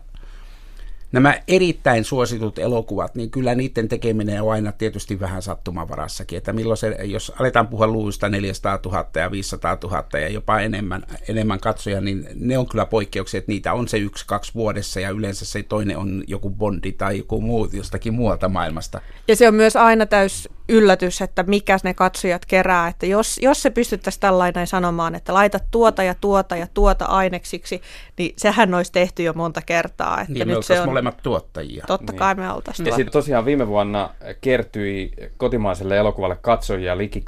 nämä 1.15 1.35
erittäin 1.47 2.03
suositut 2.03 2.59
elokuvat, 2.59 3.15
niin 3.15 3.31
kyllä 3.31 3.55
niiden 3.55 3.87
tekeminen 3.87 4.41
on 4.41 4.51
aina 4.51 4.71
tietysti 4.71 5.19
vähän 5.19 5.41
sattumavarassakin, 5.41 6.37
että 6.37 6.53
milloin 6.53 6.77
se, 6.77 6.97
jos 7.03 7.31
aletaan 7.39 7.67
puhua 7.67 7.87
luvuista 7.87 8.29
400 8.29 8.79
000 8.85 9.05
ja 9.15 9.31
500 9.31 9.77
000 9.83 10.05
ja 10.13 10.29
jopa 10.29 10.59
enemmän, 10.59 11.03
enemmän 11.29 11.59
katsoja, 11.59 12.01
niin 12.01 12.27
ne 12.35 12.57
on 12.57 12.67
kyllä 12.67 12.85
poikkeuksia, 12.85 13.37
että 13.37 13.51
niitä 13.51 13.73
on 13.73 13.87
se 13.87 13.97
yksi, 13.97 14.25
kaksi 14.27 14.53
vuodessa 14.53 14.99
ja 14.99 15.09
yleensä 15.09 15.45
se 15.45 15.63
toinen 15.63 15.97
on 15.97 16.23
joku 16.27 16.49
Bondi 16.49 16.91
tai 16.91 17.17
joku 17.17 17.41
muu 17.41 17.69
jostakin 17.73 18.13
muualta 18.13 18.49
maailmasta. 18.49 19.01
Ja 19.27 19.35
se 19.35 19.47
on 19.47 19.55
myös 19.55 19.75
aina 19.75 20.05
täys 20.05 20.49
yllätys, 20.69 21.21
että 21.21 21.43
mikä 21.43 21.77
ne 21.83 21.93
katsojat 21.93 22.45
kerää. 22.45 22.87
Että 22.87 23.05
jos, 23.05 23.39
jos 23.41 23.61
se 23.61 23.69
pystyttäisiin 23.69 24.21
tällainen 24.21 24.67
sanomaan, 24.67 25.15
että 25.15 25.33
laita 25.33 25.59
tuota 25.71 26.03
ja 26.03 26.15
tuota 26.21 26.55
ja 26.55 26.67
tuota 26.73 27.05
aineksiksi, 27.05 27.81
niin 28.17 28.33
sehän 28.37 28.73
olisi 28.73 28.91
tehty 28.91 29.23
jo 29.23 29.33
monta 29.33 29.61
kertaa. 29.61 30.21
Että 30.21 30.33
niin, 30.33 30.47
nyt 30.47 30.65
se 30.65 30.81
on 30.81 30.89
molemmat 30.89 31.17
tuottajia. 31.23 31.83
Totta 31.87 32.11
niin. 32.11 32.19
kai 32.19 32.35
me 32.35 32.51
oltaisiin. 32.51 32.85
Ja 32.85 32.95
sitten 32.95 33.13
tosiaan 33.13 33.45
viime 33.45 33.67
vuonna 33.67 34.09
kertyi 34.41 35.11
kotimaiselle 35.37 35.97
elokuvalle 35.97 36.37
katsojia 36.41 36.97
liki 36.97 37.23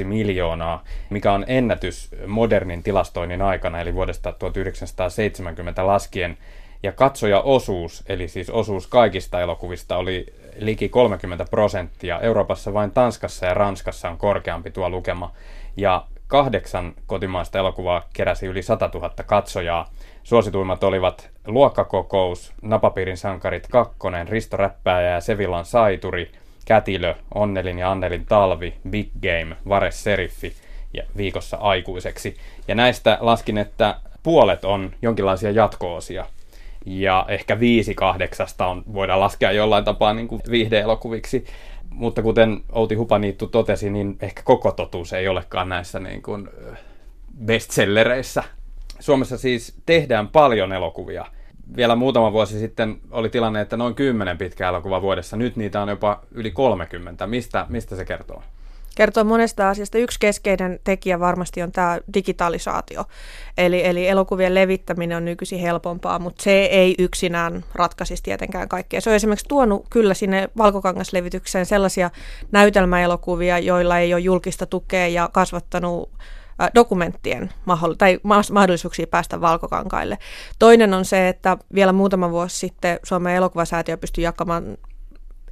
2,6 0.00 0.04
miljoonaa, 0.04 0.84
mikä 1.10 1.32
on 1.32 1.44
ennätys 1.46 2.08
modernin 2.26 2.82
tilastoinnin 2.82 3.42
aikana, 3.42 3.80
eli 3.80 3.94
vuodesta 3.94 4.32
1970 4.32 5.86
laskien. 5.86 6.38
Ja 6.82 6.92
katsoja-osuus, 6.92 8.04
eli 8.08 8.28
siis 8.28 8.50
osuus 8.50 8.86
kaikista 8.86 9.40
elokuvista, 9.40 9.96
oli 9.96 10.26
liki 10.56 10.88
30 10.88 11.44
prosenttia. 11.50 12.20
Euroopassa 12.20 12.74
vain 12.74 12.90
Tanskassa 12.90 13.46
ja 13.46 13.54
Ranskassa 13.54 14.08
on 14.10 14.18
korkeampi 14.18 14.70
tuo 14.70 14.90
lukema. 14.90 15.32
Ja 15.76 16.04
kahdeksan 16.26 16.94
kotimaista 17.06 17.58
elokuvaa 17.58 18.04
keräsi 18.12 18.46
yli 18.46 18.62
100 18.62 18.90
000 18.94 19.10
katsojaa. 19.26 19.90
Suosituimmat 20.22 20.84
olivat 20.84 21.30
Luokkakokous, 21.46 22.52
Napapiirin 22.62 23.16
sankarit 23.16 23.66
2, 23.70 23.96
Risto 24.28 24.56
Räppääjä 24.56 25.10
ja 25.10 25.20
Sevillan 25.20 25.64
Saituri, 25.64 26.32
Kätilö, 26.64 27.14
Onnelin 27.34 27.78
ja 27.78 27.90
Annelin 27.90 28.26
talvi, 28.26 28.74
Big 28.90 29.08
Game, 29.22 29.56
Vares 29.68 30.04
Seriffi 30.04 30.54
ja 30.94 31.02
Viikossa 31.16 31.56
aikuiseksi. 31.56 32.36
Ja 32.68 32.74
näistä 32.74 33.18
laskin, 33.20 33.58
että 33.58 33.96
puolet 34.22 34.64
on 34.64 34.90
jonkinlaisia 35.02 35.50
jatkoosia 35.50 36.26
ja 36.86 37.24
ehkä 37.28 37.60
viisi 37.60 37.94
kahdeksasta 37.94 38.66
on, 38.66 38.82
voidaan 38.92 39.20
laskea 39.20 39.52
jollain 39.52 39.84
tapaa 39.84 40.14
niin 40.14 40.28
kuin 40.28 40.40
viihdeelokuviksi. 40.50 41.44
Mutta 41.90 42.22
kuten 42.22 42.60
Outi 42.72 42.94
Hupaniittu 42.94 43.46
totesi, 43.46 43.90
niin 43.90 44.16
ehkä 44.20 44.42
koko 44.44 44.72
totuus 44.72 45.12
ei 45.12 45.28
olekaan 45.28 45.68
näissä 45.68 46.00
niin 46.00 46.22
kuin 46.22 46.48
bestsellereissä. 47.44 48.42
Suomessa 49.00 49.38
siis 49.38 49.74
tehdään 49.86 50.28
paljon 50.28 50.72
elokuvia. 50.72 51.26
Vielä 51.76 51.96
muutama 51.96 52.32
vuosi 52.32 52.58
sitten 52.58 53.00
oli 53.10 53.28
tilanne, 53.28 53.60
että 53.60 53.76
noin 53.76 53.94
kymmenen 53.94 54.38
pitkää 54.38 54.68
elokuva 54.68 55.02
vuodessa. 55.02 55.36
Nyt 55.36 55.56
niitä 55.56 55.82
on 55.82 55.88
jopa 55.88 56.20
yli 56.30 56.50
30. 56.50 57.26
Mistä, 57.26 57.66
mistä 57.68 57.96
se 57.96 58.04
kertoo? 58.04 58.42
Kertoo 58.94 59.24
monesta 59.24 59.68
asiasta. 59.68 59.98
Yksi 59.98 60.20
keskeinen 60.20 60.80
tekijä 60.84 61.20
varmasti 61.20 61.62
on 61.62 61.72
tämä 61.72 61.98
digitalisaatio. 62.14 63.04
Eli, 63.58 63.86
eli 63.86 64.08
elokuvien 64.08 64.54
levittäminen 64.54 65.16
on 65.16 65.24
nykyisin 65.24 65.60
helpompaa, 65.60 66.18
mutta 66.18 66.42
se 66.42 66.50
ei 66.50 66.94
yksinään 66.98 67.64
ratkaisisi 67.74 68.22
tietenkään 68.22 68.68
kaikkea. 68.68 69.00
Se 69.00 69.10
on 69.10 69.16
esimerkiksi 69.16 69.48
tuonut 69.48 69.86
kyllä 69.90 70.14
sinne 70.14 70.48
valkokangaslevitykseen 70.58 71.66
sellaisia 71.66 72.10
näytelmäelokuvia, 72.52 73.58
joilla 73.58 73.98
ei 73.98 74.14
ole 74.14 74.20
julkista 74.20 74.66
tukea 74.66 75.08
ja 75.08 75.28
kasvattanut 75.32 76.10
dokumenttien 76.74 77.50
tai 77.98 78.20
mahdollisuuksia 78.52 79.06
päästä 79.06 79.40
valkokankaille. 79.40 80.18
Toinen 80.58 80.94
on 80.94 81.04
se, 81.04 81.28
että 81.28 81.56
vielä 81.74 81.92
muutama 81.92 82.30
vuosi 82.30 82.58
sitten 82.58 82.98
Suomen 83.02 83.34
elokuvasäätiö 83.36 83.96
pystyi 83.96 84.24
jakamaan 84.24 84.76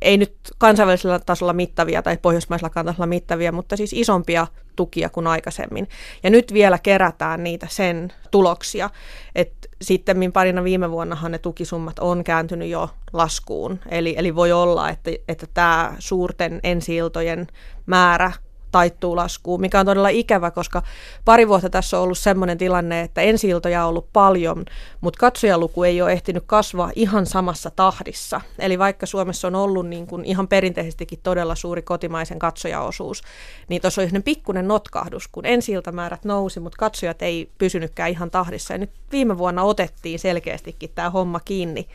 ei 0.03 0.17
nyt 0.17 0.35
kansainvälisellä 0.59 1.19
tasolla 1.19 1.53
mittavia 1.53 2.03
tai 2.03 2.19
pohjoismaisella 2.23 2.85
tasolla 2.85 3.07
mittavia, 3.07 3.53
mutta 3.53 3.77
siis 3.77 3.93
isompia 3.93 4.47
tukia 4.77 5.09
kuin 5.09 5.27
aikaisemmin. 5.27 5.89
Ja 6.23 6.31
nyt 6.31 6.53
vielä 6.53 6.79
kerätään 6.79 7.45
niitä 7.45 7.67
sen 7.71 8.13
tuloksia, 8.31 8.91
että 9.35 9.69
sitten 9.83 10.33
parina 10.33 10.65
viime 10.65 10.91
vuonnahan 10.91 11.33
ne 11.33 11.39
tukisummat 11.39 11.99
on 11.99 12.25
kääntynyt 12.25 12.69
jo 12.69 12.91
laskuun. 13.13 13.81
Eli, 13.89 14.15
eli 14.19 14.35
voi 14.35 14.53
olla, 14.53 14.89
että, 14.91 15.11
että 15.29 15.47
tämä 15.55 15.95
suurten 15.99 16.61
ensiiltojen 16.63 17.47
määrä 17.87 18.33
taittuu 18.73 19.17
laskuun, 19.17 19.61
mikä 19.61 19.81
on 19.81 19.87
todella 19.87 20.09
ikävä, 20.09 20.51
koska 20.51 20.83
pari 21.25 21.49
vuotta 21.49 21.71
tässä 21.71 21.97
on 21.97 22.03
ollut 22.03 22.19
sellainen 22.19 22.59
tilanne, 22.59 23.01
että 23.01 23.21
ensi 23.21 23.55
on 23.55 23.61
ollut 23.87 24.09
paljon, 24.13 24.65
mutta 25.01 25.19
katsojaluku 25.21 25.83
ei 25.83 26.03
ole 26.03 26.13
ehtinyt 26.13 26.45
kasvaa 26.47 26.91
ihan 26.95 27.27
samassa 27.27 27.71
tahdissa. 27.71 28.41
Eli 28.59 28.79
vaikka 28.79 29.07
Suomessa 29.07 29.49
on 29.49 29.55
ollut 29.55 29.89
niin 29.89 30.07
kuin 30.07 30.25
ihan 30.25 30.49
perinteisestikin 30.49 31.19
todella 31.23 31.55
suuri 31.55 31.83
kotimaisen 31.83 32.39
katsojaosuus, 32.39 33.23
niin 33.69 33.83
tuossa 33.83 34.03
on 34.03 34.23
pikkuinen 34.23 34.69
notkahdus, 34.69 35.29
kun 35.29 35.47
ensi 35.47 35.73
määrät 35.93 36.25
nousi, 36.25 36.61
mutta 36.61 36.79
katsojat 36.79 37.23
ei 37.23 37.51
pysynytkään 37.59 38.11
ihan 38.11 38.31
tahdissa. 38.31 38.75
Ja 38.75 38.79
nyt 38.79 38.91
viime 39.13 39.39
vuonna 39.39 39.63
otettiin 39.63 40.19
selkeästikin 40.19 40.91
tämä 40.95 41.11
homma 41.11 41.41
kiinni. 41.41 41.89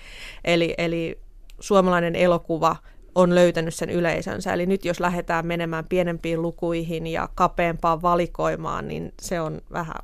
Eli, 0.44 0.76
eli 0.78 1.20
suomalainen 1.60 2.16
elokuva– 2.16 2.76
on 3.16 3.36
löytänyt 3.36 3.76
sen 3.76 3.90
yleisönsä. 3.90 4.54
Eli 4.54 4.66
nyt 4.66 4.86
jos 4.86 5.00
lähdetään 5.00 5.48
menemään 5.48 5.86
pienempiin 5.86 6.42
lukuihin 6.42 7.08
ja 7.08 7.30
kapeampaan 7.36 8.02
valikoimaan, 8.02 8.88
niin 8.88 9.14
se 9.22 9.42
on 9.42 9.62
vähän 9.72 9.96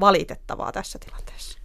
valitettavaa 0.00 0.72
tässä 0.72 0.98
tilanteessa. 1.04 1.58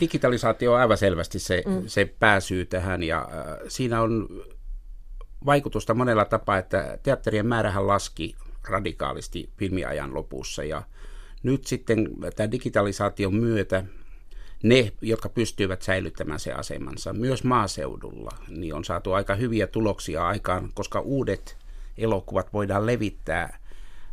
Digitalisaatio 0.00 0.72
on 0.72 0.80
aivan 0.80 0.98
selvästi 0.98 1.38
se, 1.38 1.62
mm. 1.66 1.82
se 1.86 2.14
pääsyy 2.18 2.66
tähän 2.66 3.02
ja 3.02 3.20
äh, 3.20 3.58
siinä 3.68 4.02
on 4.02 4.28
vaikutusta 5.46 5.94
monella 5.94 6.24
tapaa, 6.24 6.58
että 6.58 6.98
teatterien 7.02 7.46
määrähän 7.46 7.86
laski 7.86 8.36
radikaalisti 8.68 9.50
filmiajan 9.58 10.14
lopussa 10.14 10.64
ja 10.64 10.82
nyt 11.42 11.66
sitten 11.66 12.08
tämän 12.36 12.52
digitalisaation 12.52 13.34
myötä 13.34 13.84
ne, 14.62 14.92
jotka 15.00 15.28
pystyvät 15.28 15.82
säilyttämään 15.82 16.40
se 16.40 16.52
asemansa, 16.52 17.12
myös 17.12 17.44
maaseudulla, 17.44 18.30
niin 18.48 18.74
on 18.74 18.84
saatu 18.84 19.12
aika 19.12 19.34
hyviä 19.34 19.66
tuloksia 19.66 20.26
aikaan, 20.26 20.70
koska 20.74 21.00
uudet 21.00 21.56
elokuvat 21.98 22.52
voidaan 22.52 22.86
levittää 22.86 23.58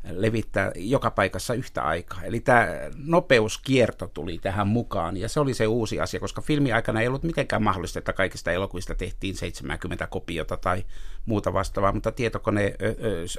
levittää 0.10 0.72
joka 0.76 1.12
paikassa 1.12 1.54
yhtä 1.54 1.84
aikaa. 1.84 2.24
Eli 2.24 2.40
tämä 2.40 2.68
nopeuskierto 3.06 4.08
tuli 4.08 4.38
tähän 4.38 4.68
mukaan, 4.68 5.18
ja 5.18 5.30
se 5.30 5.40
oli 5.40 5.54
se 5.54 5.68
uusi 5.68 6.00
asia, 6.00 6.20
koska 6.20 6.42
filmi 6.42 6.72
aikana 6.72 7.02
ei 7.02 7.08
ollut 7.08 7.24
mitenkään 7.24 7.64
mahdollista, 7.64 8.00
että 8.00 8.14
kaikista 8.14 8.52
elokuvista 8.52 8.96
tehtiin 8.96 9.36
70 9.36 10.08
kopiota 10.08 10.58
tai 10.58 10.86
muuta 11.26 11.54
vastaavaa, 11.54 11.92
mutta 11.92 12.12
tietokone 12.12 12.76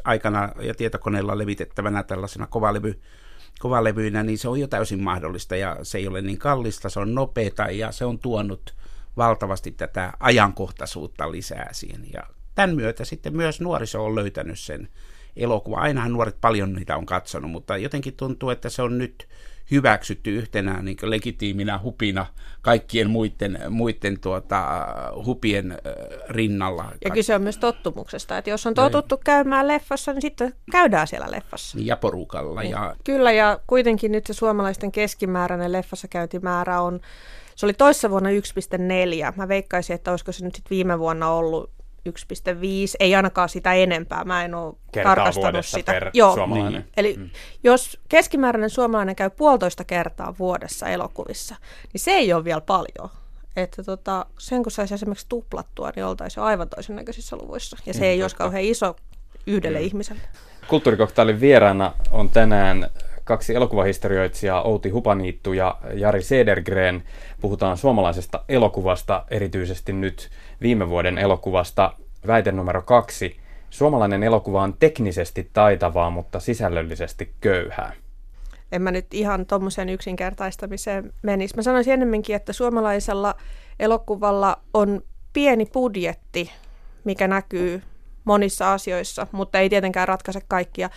aikana 0.05 0.53
ja 0.61 0.75
tietokoneella 0.75 1.39
levitettävänä 1.39 2.03
tällaisena 2.03 2.47
kovalevy 2.47 3.01
kovalevyinä, 3.59 4.23
niin 4.23 4.39
se 4.39 4.49
on 4.49 4.61
jo 4.61 4.67
täysin 4.67 5.03
mahdollista 5.03 5.57
ja 5.57 5.77
se 5.83 5.99
ei 5.99 6.09
ole 6.09 6.23
niin 6.23 6.39
kallista, 6.39 6.91
se 6.91 7.01
on 7.01 7.15
nopeata 7.15 7.63
ja 7.63 7.93
se 7.93 8.05
on 8.05 8.19
tuonut 8.19 8.75
valtavasti 9.17 9.71
tätä 9.71 10.13
ajankohtaisuutta 10.21 11.33
lisää 11.33 11.69
siihen. 11.73 12.07
Ja 12.13 12.23
tämän 12.55 12.77
myötä 12.77 13.05
sitten 13.05 13.37
myös 13.37 13.61
nuoriso 13.61 14.05
on 14.05 14.15
löytänyt 14.15 14.59
sen 14.59 14.89
elokuva. 15.37 15.77
Ainahan 15.77 16.13
nuoret 16.13 16.41
paljon 16.41 16.73
niitä 16.73 16.97
on 16.97 17.07
katsonut, 17.07 17.51
mutta 17.51 17.77
jotenkin 17.77 18.17
tuntuu, 18.17 18.51
että 18.51 18.69
se 18.69 18.83
on 18.83 18.99
nyt 18.99 19.29
hyväksytty 19.71 20.37
yhtenä 20.37 20.83
niin 20.83 20.97
legitiiminä 21.03 21.81
hupina 21.83 22.27
kaikkien 22.63 23.11
muiden, 23.11 23.59
muiden 23.71 24.21
tuota, 24.21 24.87
hupien 25.27 25.79
rinnalla. 26.29 26.93
Ja 27.05 27.11
kyse 27.11 27.35
on 27.35 27.43
myös 27.43 27.59
tottumuksesta, 27.59 28.39
että 28.39 28.51
jos 28.51 28.67
on 28.67 28.75
totuttu 28.75 29.21
käymään 29.25 29.69
leffassa, 29.69 30.13
niin 30.13 30.23
sitten 30.23 30.55
käydään 30.73 31.07
siellä 31.07 31.31
leffassa. 31.31 31.79
Ja 31.81 31.97
porukalla. 31.97 32.61
Niin. 32.61 32.71
Ja... 32.71 32.97
Kyllä, 33.05 33.33
ja 33.33 33.61
kuitenkin 33.67 34.13
nyt 34.13 34.27
se 34.27 34.33
suomalaisten 34.33 34.93
keskimääräinen 34.93 35.73
leffassa 35.73 36.09
käyntimäärä 36.09 36.81
on, 36.81 37.01
se 37.55 37.67
oli 37.67 37.73
toissa 37.73 38.11
vuonna 38.11 38.31
1,4. 38.31 39.33
Mä 39.37 39.49
veikkaisin, 39.49 39.95
että 39.95 40.11
olisiko 40.11 40.33
se 40.33 40.45
nyt 40.45 40.55
sitten 40.55 40.71
viime 40.71 40.99
vuonna 40.99 41.31
ollut 41.31 41.71
1,5, 42.09 42.15
ei 43.01 43.15
ainakaan 43.15 43.49
sitä 43.49 43.73
enempää. 43.73 44.25
Mä 44.25 44.45
en 44.45 44.55
ole 44.55 44.75
Kertaa 44.93 45.15
tarkastanut 45.15 45.67
sitä. 45.67 45.93
Per 45.93 46.11
Joo, 46.15 46.35
suomalainen. 46.35 46.73
Niin. 46.73 46.93
Eli 46.97 47.17
mm. 47.17 47.31
jos 47.65 48.01
keskimääräinen 48.09 48.71
suomalainen 48.71 49.17
käy 49.17 49.31
puolitoista 49.31 49.85
kertaa 49.85 50.35
vuodessa 50.39 50.89
elokuvissa, 50.89 51.57
niin 51.93 52.01
se 52.01 52.11
ei 52.11 52.33
ole 52.33 52.45
vielä 52.45 52.61
paljon. 52.61 53.11
Että 53.57 53.83
tota, 53.83 54.27
sen 54.39 54.63
kun 54.63 54.73
saisi 54.73 54.95
esimerkiksi 54.95 55.27
tuplattua, 55.29 55.91
niin 55.97 56.05
oltaisiin 56.05 56.43
jo 56.43 56.47
aivan 56.47 56.69
toisen 56.69 56.97
näköisissä 56.97 57.37
luvuissa. 57.37 57.77
Ja 57.87 57.95
se 57.95 58.01
mm, 58.01 58.05
ei 58.05 58.23
olisi 58.23 58.37
kauhean 58.37 58.65
iso 58.65 58.97
yhdelle 59.47 59.79
mm. 59.79 59.85
ihmiselle. 59.85 60.23
Kulttuurikoktailin 60.69 61.41
vieraana 61.41 61.93
on 62.11 62.31
tänään 62.31 62.91
kaksi 63.25 63.55
elokuvahistorioitsijaa, 63.55 64.63
Outi 64.63 64.91
Hupaniittu 64.91 65.53
ja 65.53 65.79
Jari 65.95 66.23
Sedergren. 66.23 67.03
Puhutaan 67.41 67.77
suomalaisesta 67.77 68.45
elokuvasta, 68.49 69.25
erityisesti 69.31 69.93
nyt 69.93 70.31
viime 70.63 70.89
vuoden 70.89 71.19
elokuvasta. 71.19 71.93
Väite 72.27 72.53
numero 72.53 72.83
kaksi. 72.83 73.37
Suomalainen 73.71 74.23
elokuva 74.23 74.63
on 74.63 74.75
teknisesti 74.79 75.51
taitavaa, 75.53 76.11
mutta 76.11 76.41
sisällöllisesti 76.41 77.33
köyhää. 77.41 77.93
En 78.73 78.83
mä 78.83 78.91
nyt 78.91 79.15
ihan 79.15 79.47
tuommoiseen 79.47 79.89
yksinkertaistamiseen 79.89 81.13
menisi. 81.23 81.57
Mä 81.57 81.63
sanoisin 81.63 81.93
ennemminkin, 81.93 82.37
että 82.37 82.53
suomalaisella 82.53 83.35
elokuvalla 83.81 84.57
on 84.75 85.03
pieni 85.33 85.67
budjetti, 85.67 86.51
mikä 87.05 87.29
näkyy 87.29 87.83
monissa 88.25 88.73
asioissa, 88.73 89.27
mutta 89.33 89.59
ei 89.59 89.69
tietenkään 89.69 90.09
ratkaise 90.09 90.41
kaikkia. 90.49 90.91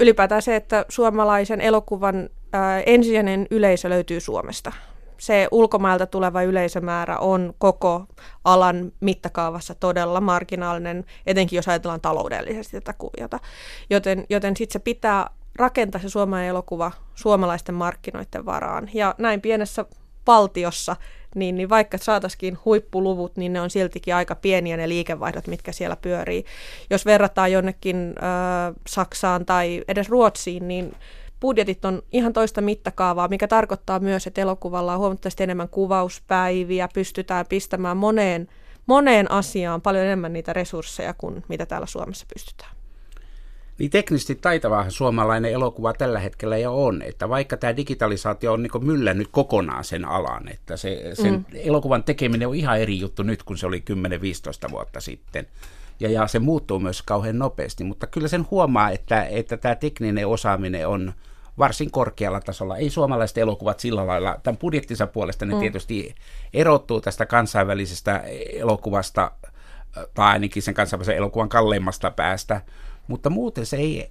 Ylipäätään 0.00 0.42
se, 0.42 0.56
että 0.56 0.84
suomalaisen 0.88 1.60
elokuvan 1.60 2.28
ensisijainen 2.86 3.46
yleisö 3.50 3.88
löytyy 3.88 4.20
Suomesta. 4.20 4.72
Se 5.18 5.48
ulkomailta 5.50 6.06
tuleva 6.06 6.42
yleisömäärä 6.42 7.18
on 7.18 7.54
koko 7.58 8.06
alan 8.44 8.92
mittakaavassa 9.00 9.74
todella 9.74 10.20
marginaalinen, 10.20 11.04
etenkin 11.26 11.56
jos 11.56 11.68
ajatellaan 11.68 12.00
taloudellisesti 12.00 12.80
tätä 12.80 12.94
kuviota. 12.98 13.40
Joten, 13.90 14.24
joten 14.30 14.56
sitten 14.56 14.72
se 14.72 14.78
pitää 14.78 15.30
rakentaa 15.56 16.00
se 16.00 16.08
suomalainen 16.08 16.50
elokuva 16.50 16.92
suomalaisten 17.14 17.74
markkinoiden 17.74 18.46
varaan. 18.46 18.90
Ja 18.94 19.14
näin 19.18 19.40
pienessä 19.40 19.84
valtiossa 20.26 20.96
niin, 21.34 21.56
niin 21.56 21.68
vaikka 21.68 21.98
saataisiin 21.98 22.58
huippuluvut, 22.64 23.36
niin 23.36 23.52
ne 23.52 23.60
on 23.60 23.70
siltikin 23.70 24.14
aika 24.14 24.34
pieniä 24.34 24.76
ne 24.76 24.88
liikevaihdot, 24.88 25.46
mitkä 25.46 25.72
siellä 25.72 25.96
pyörii. 25.96 26.44
Jos 26.90 27.06
verrataan 27.06 27.52
jonnekin 27.52 28.14
äh, 28.22 28.74
Saksaan 28.88 29.46
tai 29.46 29.84
edes 29.88 30.08
Ruotsiin, 30.08 30.68
niin 30.68 30.94
budjetit 31.40 31.84
on 31.84 32.02
ihan 32.12 32.32
toista 32.32 32.60
mittakaavaa, 32.60 33.28
mikä 33.28 33.48
tarkoittaa 33.48 33.98
myös, 33.98 34.26
että 34.26 34.40
elokuvalla 34.40 34.92
on 34.92 34.98
huomattavasti 34.98 35.42
enemmän 35.42 35.68
kuvauspäiviä, 35.68 36.88
pystytään 36.94 37.46
pistämään 37.48 37.96
moneen, 37.96 38.48
moneen 38.86 39.30
asiaan 39.30 39.82
paljon 39.82 40.04
enemmän 40.04 40.32
niitä 40.32 40.52
resursseja 40.52 41.14
kuin 41.14 41.44
mitä 41.48 41.66
täällä 41.66 41.86
Suomessa 41.86 42.26
pystytään. 42.34 42.76
Niin 43.78 43.90
teknisesti 43.90 44.34
taitava 44.34 44.90
suomalainen 44.90 45.52
elokuva 45.52 45.92
tällä 45.92 46.18
hetkellä 46.18 46.56
jo 46.56 46.84
on, 46.84 47.02
että 47.02 47.28
vaikka 47.28 47.56
tämä 47.56 47.76
digitalisaatio 47.76 48.52
on 48.52 48.62
niin 48.62 48.84
myllännyt 48.84 49.28
kokonaan 49.30 49.84
sen 49.84 50.04
alan, 50.04 50.48
että 50.48 50.76
se, 50.76 51.10
sen 51.14 51.34
mm. 51.34 51.44
elokuvan 51.54 52.04
tekeminen 52.04 52.48
on 52.48 52.54
ihan 52.54 52.80
eri 52.80 52.98
juttu 52.98 53.22
nyt 53.22 53.42
kuin 53.42 53.58
se 53.58 53.66
oli 53.66 53.84
10-15 54.68 54.70
vuotta 54.70 55.00
sitten. 55.00 55.46
Ja, 56.00 56.10
ja 56.10 56.26
se 56.26 56.38
muuttuu 56.38 56.78
myös 56.78 57.02
kauhean 57.02 57.38
nopeasti, 57.38 57.84
mutta 57.84 58.06
kyllä 58.06 58.28
sen 58.28 58.46
huomaa, 58.50 58.90
että, 58.90 59.24
että 59.24 59.56
tämä 59.56 59.74
tekninen 59.74 60.26
osaaminen 60.26 60.88
on 60.88 61.12
varsin 61.58 61.90
korkealla 61.90 62.40
tasolla. 62.40 62.76
Ei 62.76 62.90
suomalaiset 62.90 63.38
elokuvat 63.38 63.80
sillä 63.80 64.06
lailla, 64.06 64.36
tämän 64.42 64.58
budjettinsa 64.58 65.06
puolesta 65.06 65.46
ne 65.46 65.54
mm. 65.54 65.60
tietysti 65.60 66.14
erottuu 66.54 67.00
tästä 67.00 67.26
kansainvälisestä 67.26 68.22
elokuvasta, 68.52 69.30
tai 70.14 70.32
ainakin 70.32 70.62
sen 70.62 70.74
kansainvälisen 70.74 71.16
elokuvan 71.16 71.48
kalleimmasta 71.48 72.10
päästä, 72.10 72.60
mutta 73.08 73.30
muuten 73.30 73.66
se 73.66 73.76
ei 73.76 74.10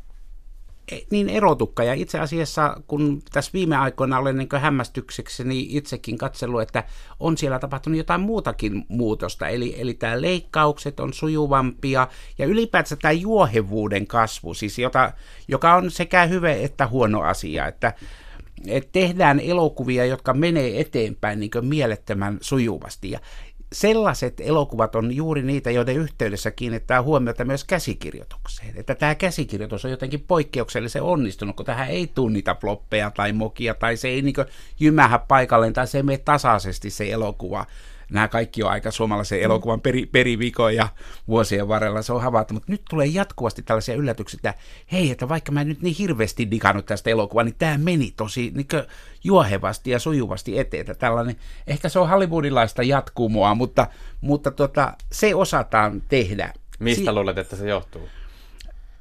niin 1.12 1.30
erotukka. 1.30 1.84
Ja 1.84 1.94
itse 1.94 2.20
asiassa, 2.20 2.82
kun 2.88 3.22
tässä 3.32 3.52
viime 3.54 3.76
aikoina 3.76 4.20
olen 4.20 4.38
niin 4.38 4.50
hämmästykseksi 4.62 5.44
niin 5.44 5.78
itsekin 5.78 6.18
katsellut, 6.18 6.62
että 6.62 6.84
on 7.20 7.38
siellä 7.38 7.60
tapahtunut 7.60 7.98
jotain 7.98 8.22
muutakin 8.22 8.86
muutosta. 8.88 9.48
Eli, 9.48 9.76
eli 9.78 9.94
tämä 9.94 10.22
leikkaukset 10.22 11.00
on 11.00 11.14
sujuvampia 11.14 12.08
ja 12.38 12.46
ylipäätään 12.46 13.00
tämä 13.02 13.12
juohevuuden 13.12 14.08
kasvu, 14.08 14.54
siis 14.54 14.80
jota, 14.80 15.12
joka 15.48 15.76
on 15.76 15.92
sekä 15.92 16.26
hyvä 16.26 16.52
että 16.52 16.88
huono 16.88 17.22
asia. 17.22 17.68
Että, 17.68 17.94
että 18.68 18.90
tehdään 18.92 19.40
elokuvia, 19.40 20.06
jotka 20.06 20.34
menee 20.34 20.80
eteenpäin 20.80 21.40
niin 21.40 21.52
mielettömän 21.62 22.38
sujuvasti. 22.42 23.12
Ja, 23.12 23.20
sellaiset 23.74 24.40
elokuvat 24.40 24.96
on 24.96 25.16
juuri 25.16 25.42
niitä, 25.42 25.72
joiden 25.72 25.96
yhteydessä 25.96 26.52
kiinnittää 26.52 27.02
huomiota 27.02 27.46
myös 27.46 27.64
käsikirjoitukseen. 27.64 28.74
Että 28.76 28.96
tämä 28.96 29.16
käsikirjoitus 29.16 29.86
on 29.86 29.92
jotenkin 29.92 30.26
poikkeuksellisen 30.28 31.04
onnistunut, 31.04 31.56
kun 31.56 31.66
tähän 31.66 31.90
ei 31.90 32.08
tunnita 32.08 32.56
floppeja 32.62 33.12
tai 33.12 33.34
mokia, 33.34 33.74
tai 33.74 33.98
se 33.98 34.08
ei 34.08 34.22
niin 34.22 34.36
jymähä 34.80 35.20
paikalleen, 35.20 35.74
tai 35.74 35.88
se 35.88 35.98
ei 35.98 36.04
mene 36.04 36.18
tasaisesti 36.18 36.90
se 36.90 37.12
elokuva 37.12 37.66
nämä 38.10 38.28
kaikki 38.28 38.64
on 38.64 38.70
aika 38.70 38.92
suomalaisen 38.92 39.42
elokuvan 39.42 39.82
peri, 39.82 40.06
perivikoja 40.06 40.88
vuosien 41.28 41.68
varrella, 41.68 42.02
se 42.02 42.14
on 42.14 42.22
havaittu, 42.22 42.54
mutta 42.54 42.72
nyt 42.72 42.82
tulee 42.90 43.08
jatkuvasti 43.08 43.62
tällaisia 43.62 43.96
yllätyksiä, 43.96 44.38
että 44.38 44.54
hei, 44.92 45.12
että 45.12 45.30
vaikka 45.30 45.52
mä 45.52 45.62
en 45.62 45.68
nyt 45.68 45.82
niin 45.82 45.96
hirveästi 45.96 46.52
digannut 46.52 46.86
tästä 46.86 47.10
elokuvaa, 47.10 47.44
niin 47.44 47.56
tämä 47.58 47.78
meni 47.78 48.14
tosi 48.18 48.52
niin 48.56 48.68
juohevasti 49.24 49.92
ja 49.92 50.00
sujuvasti 50.00 50.60
eteen. 50.60 50.82
Että 50.82 50.94
tällainen, 50.94 51.36
ehkä 51.68 51.90
se 51.90 52.00
on 52.00 52.10
hollywoodilaista 52.10 52.84
jatkumoa, 52.84 53.56
mutta, 53.56 53.88
mutta 54.22 54.52
tota, 54.52 54.94
se 55.12 55.36
osataan 55.36 56.02
tehdä. 56.10 56.54
Mistä 56.80 57.06
si- 57.06 57.12
luulet, 57.12 57.38
että 57.38 57.56
se 57.56 57.70
johtuu? 57.70 58.10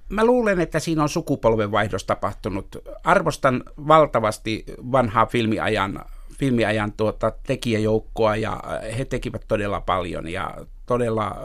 Mä 0.09 0.25
luulen, 0.25 0.61
että 0.61 0.79
siinä 0.79 1.03
on 1.03 1.09
sukupolvenvaihdos 1.09 2.05
tapahtunut. 2.05 2.77
Arvostan 3.05 3.65
valtavasti 3.89 4.65
vanhaa 4.93 5.27
filmiajan 5.27 6.05
filmiajan 6.39 6.93
tuota, 6.93 7.33
tekijäjoukkoa 7.47 8.37
ja 8.37 8.63
he 8.99 9.05
tekivät 9.05 9.45
todella 9.49 9.81
paljon 9.81 10.29
ja 10.29 10.57
todella 10.87 11.37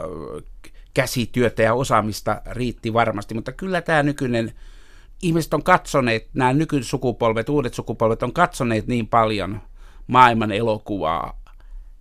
käsityötä 0.94 1.62
ja 1.62 1.74
osaamista 1.74 2.42
riitti 2.50 2.92
varmasti, 2.92 3.34
mutta 3.34 3.52
kyllä 3.52 3.82
tämä 3.82 4.02
nykyinen, 4.02 4.52
ihmiset 5.22 5.54
on 5.54 5.62
katsoneet, 5.62 6.28
nämä 6.34 6.52
nykysukupolvet, 6.52 7.48
uudet 7.48 7.74
sukupolvet 7.74 8.22
on 8.22 8.32
katsoneet 8.32 8.86
niin 8.86 9.08
paljon 9.08 9.60
maailman 10.06 10.52
elokuvaa 10.52 11.40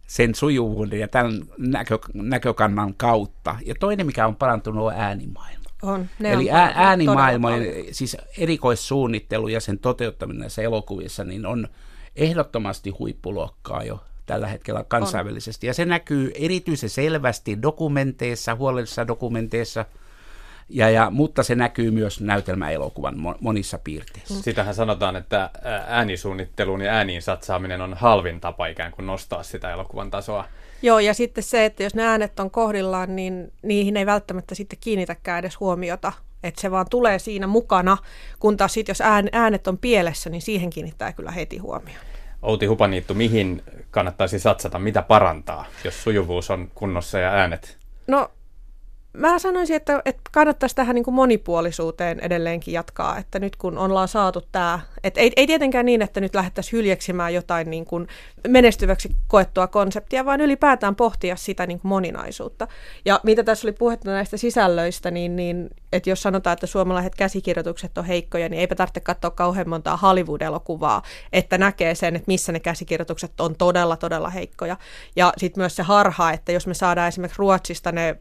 sen 0.07 0.35
sujuvuuden 0.35 0.99
ja 0.99 1.07
tämän 1.07 1.41
näkö, 1.57 1.99
näkökannan 2.13 2.93
kautta. 2.93 3.55
Ja 3.65 3.75
toinen, 3.79 4.05
mikä 4.05 4.27
on 4.27 4.35
parantunut, 4.35 4.85
on 4.85 4.93
äänimaailma. 4.93 5.69
On, 5.81 6.07
ne 6.19 6.33
Eli 6.33 6.51
on 6.51 6.57
äänimaailma, 6.57 7.49
siis 7.91 8.17
erikoissuunnittelu 8.37 9.47
ja 9.47 9.59
sen 9.59 9.79
toteuttaminen 9.79 10.39
näissä 10.39 10.61
elokuvissa, 10.61 11.23
niin 11.23 11.45
on 11.45 11.67
ehdottomasti 12.15 12.89
huippuluokkaa 12.89 13.83
jo 13.83 14.03
tällä 14.25 14.47
hetkellä 14.47 14.85
kansainvälisesti. 14.87 15.67
On. 15.67 15.69
Ja 15.69 15.73
se 15.73 15.85
näkyy 15.85 16.31
erityisen 16.35 16.89
selvästi 16.89 17.61
dokumenteissa, 17.61 18.55
huolellisissa 18.55 19.07
dokumenteissa, 19.07 19.85
ja, 20.69 20.89
ja, 20.89 21.09
mutta 21.09 21.43
se 21.43 21.55
näkyy 21.55 21.91
myös 21.91 22.21
näytelmäelokuvan 22.21 23.15
monissa 23.39 23.79
piirteissä. 23.83 24.33
Mm. 24.33 24.41
Sitähän 24.41 24.75
sanotaan, 24.75 25.15
että 25.15 25.49
äänisuunnitteluun 25.87 26.81
ja 26.81 26.91
ääniin 26.91 27.21
satsaaminen 27.21 27.81
on 27.81 27.93
halvin 27.93 28.39
tapa 28.39 28.67
ikään 28.67 28.91
kuin 28.91 29.05
nostaa 29.05 29.43
sitä 29.43 29.71
elokuvan 29.71 30.11
tasoa. 30.11 30.45
Joo, 30.81 30.99
ja 30.99 31.13
sitten 31.13 31.43
se, 31.43 31.65
että 31.65 31.83
jos 31.83 31.95
ne 31.95 32.03
äänet 32.03 32.39
on 32.39 32.51
kohdillaan, 32.51 33.15
niin 33.15 33.53
niihin 33.61 33.97
ei 33.97 34.05
välttämättä 34.05 34.55
sitten 34.55 34.79
kiinnitäkään 34.81 35.39
edes 35.39 35.59
huomiota, 35.59 36.13
että 36.43 36.61
se 36.61 36.71
vaan 36.71 36.85
tulee 36.89 37.19
siinä 37.19 37.47
mukana, 37.47 37.97
kun 38.39 38.57
taas 38.57 38.73
sitten 38.73 38.91
jos 38.91 39.03
äänet 39.31 39.67
on 39.67 39.77
pielessä, 39.77 40.29
niin 40.29 40.41
siihen 40.41 40.69
kiinnittää 40.69 41.13
kyllä 41.13 41.31
heti 41.31 41.57
huomioon. 41.57 42.05
Outi 42.41 42.65
Hupaniittu, 42.65 43.13
mihin 43.13 43.63
kannattaisi 43.91 44.39
satsata, 44.39 44.79
mitä 44.79 45.01
parantaa, 45.01 45.65
jos 45.83 46.03
sujuvuus 46.03 46.51
on 46.51 46.71
kunnossa 46.75 47.19
ja 47.19 47.31
äänet? 47.31 47.77
No 48.07 48.31
mä 49.13 49.39
sanoisin, 49.39 49.75
että, 49.75 50.01
että 50.05 50.21
kannattaisi 50.31 50.75
tähän 50.75 50.95
niin 50.95 51.03
kuin 51.03 51.15
monipuolisuuteen 51.15 52.19
edelleenkin 52.19 52.73
jatkaa, 52.73 53.17
että 53.17 53.39
nyt 53.39 53.55
kun 53.55 53.77
ollaan 53.77 54.07
saatu 54.07 54.41
tämä, 54.51 54.79
että 55.03 55.19
ei, 55.19 55.31
ei 55.35 55.47
tietenkään 55.47 55.85
niin, 55.85 56.01
että 56.01 56.21
nyt 56.21 56.35
lähdettäisiin 56.35 56.77
hyljeksimään 56.77 57.33
jotain 57.33 57.69
niin 57.69 57.85
kuin 57.85 58.07
menestyväksi 58.47 59.15
koettua 59.27 59.67
konseptia, 59.67 60.25
vaan 60.25 60.41
ylipäätään 60.41 60.95
pohtia 60.95 61.35
sitä 61.35 61.67
niin 61.67 61.79
kuin 61.79 61.89
moninaisuutta. 61.89 62.67
Ja 63.05 63.19
mitä 63.23 63.43
tässä 63.43 63.67
oli 63.67 63.73
puhetta 63.73 64.11
näistä 64.11 64.37
sisällöistä, 64.37 65.11
niin, 65.11 65.35
niin 65.35 65.69
että 65.93 66.09
jos 66.09 66.21
sanotaan, 66.21 66.53
että 66.53 66.67
suomalaiset 66.67 67.15
käsikirjoitukset 67.15 67.97
on 67.97 68.05
heikkoja, 68.05 68.49
niin 68.49 68.59
eipä 68.59 68.75
tarvitse 68.75 68.99
katsoa 68.99 69.31
kauhean 69.31 69.69
montaa 69.69 69.97
Hollywood-elokuvaa, 69.97 71.01
että 71.33 71.57
näkee 71.57 71.95
sen, 71.95 72.15
että 72.15 72.27
missä 72.27 72.51
ne 72.51 72.59
käsikirjoitukset 72.59 73.41
on 73.41 73.55
todella, 73.55 73.97
todella 73.97 74.29
heikkoja. 74.29 74.77
Ja 75.15 75.33
sitten 75.37 75.61
myös 75.61 75.75
se 75.75 75.83
harha, 75.83 76.31
että 76.31 76.51
jos 76.51 76.67
me 76.67 76.73
saadaan 76.73 77.07
esimerkiksi 77.07 77.39
Ruotsista 77.39 77.91
ne 77.91 78.15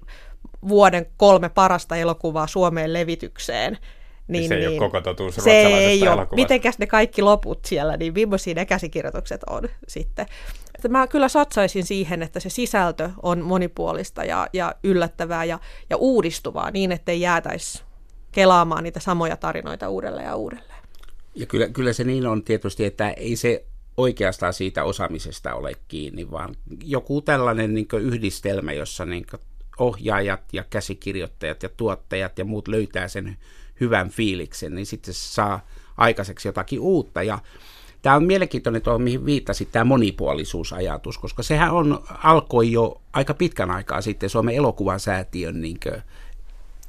vuoden 0.69 1.07
kolme 1.17 1.49
parasta 1.49 1.97
elokuvaa 1.97 2.47
Suomeen 2.47 2.93
levitykseen. 2.93 3.79
Niin, 4.29 4.49
se 4.49 4.55
ei 4.55 4.61
niin, 4.61 4.71
ole 4.71 4.79
koko 4.79 5.01
totuus 5.01 5.35
se 5.35 5.51
ei 5.51 6.09
ole. 6.09 6.27
Mitenkäs 6.35 6.79
ne 6.79 6.87
kaikki 6.87 7.23
loput 7.23 7.65
siellä, 7.65 7.97
niin 7.97 8.13
millaisia 8.15 8.55
ne 8.55 8.67
käsikirjoitukset 8.67 9.41
on 9.45 9.69
sitten. 9.89 10.27
Että 10.75 10.89
mä 10.89 11.07
kyllä 11.07 11.29
satsaisin 11.29 11.85
siihen, 11.85 12.23
että 12.23 12.41
se 12.41 12.49
sisältö 12.49 13.11
on 13.23 13.43
monipuolista 13.43 14.25
ja, 14.25 14.47
ja 14.53 14.75
yllättävää 14.85 15.45
ja, 15.45 15.59
ja 15.91 15.97
uudistuvaa 15.97 16.71
niin, 16.71 16.93
ettei 16.93 17.21
jäätäisi 17.21 17.83
kelaamaan 18.33 18.85
niitä 18.85 19.01
samoja 19.01 19.37
tarinoita 19.37 19.89
uudelleen 19.89 20.27
ja 20.27 20.37
uudelleen. 20.37 20.83
Ja 21.35 21.47
kyllä, 21.47 21.69
kyllä 21.69 21.93
se 21.93 22.05
niin 22.05 22.27
on 22.27 22.45
tietysti, 22.45 22.85
että 22.85 23.11
ei 23.11 23.37
se 23.37 23.65
oikeastaan 23.97 24.53
siitä 24.53 24.85
osaamisesta 24.85 25.55
ole 25.55 25.73
kiinni, 25.89 26.31
vaan 26.31 26.55
joku 26.85 27.23
tällainen 27.23 27.75
niin 27.75 27.89
yhdistelmä, 28.01 28.73
jossa 28.73 29.05
niin 29.05 29.27
ohjaajat 29.79 30.41
ja 30.53 30.65
käsikirjoittajat 30.71 31.63
ja 31.63 31.69
tuottajat 31.69 32.39
ja 32.39 32.45
muut 32.45 32.69
löytää 32.69 33.09
sen 33.09 33.37
hyvän 33.81 34.11
fiiliksen, 34.11 34.75
niin 34.75 34.87
sitten 34.87 35.15
se 35.15 35.21
saa 35.21 35.67
aikaiseksi 35.97 36.49
jotakin 36.49 36.81
uutta. 36.81 37.23
Ja 37.23 37.39
tämä 38.03 38.17
on 38.17 38.25
mielenkiintoinen 38.25 38.83
tuo, 38.83 38.99
mihin 38.99 39.25
viittasit, 39.25 39.73
tämä 39.73 39.85
monipuolisuusajatus, 39.85 41.19
koska 41.19 41.43
sehän 41.43 41.71
on, 41.71 42.05
alkoi 42.25 42.73
jo 42.73 43.01
aika 43.13 43.35
pitkän 43.35 43.71
aikaa 43.71 44.01
sitten 44.01 44.31
Suomen 44.31 44.55
elokuvasäätiön 44.55 45.61
niin 45.61 45.81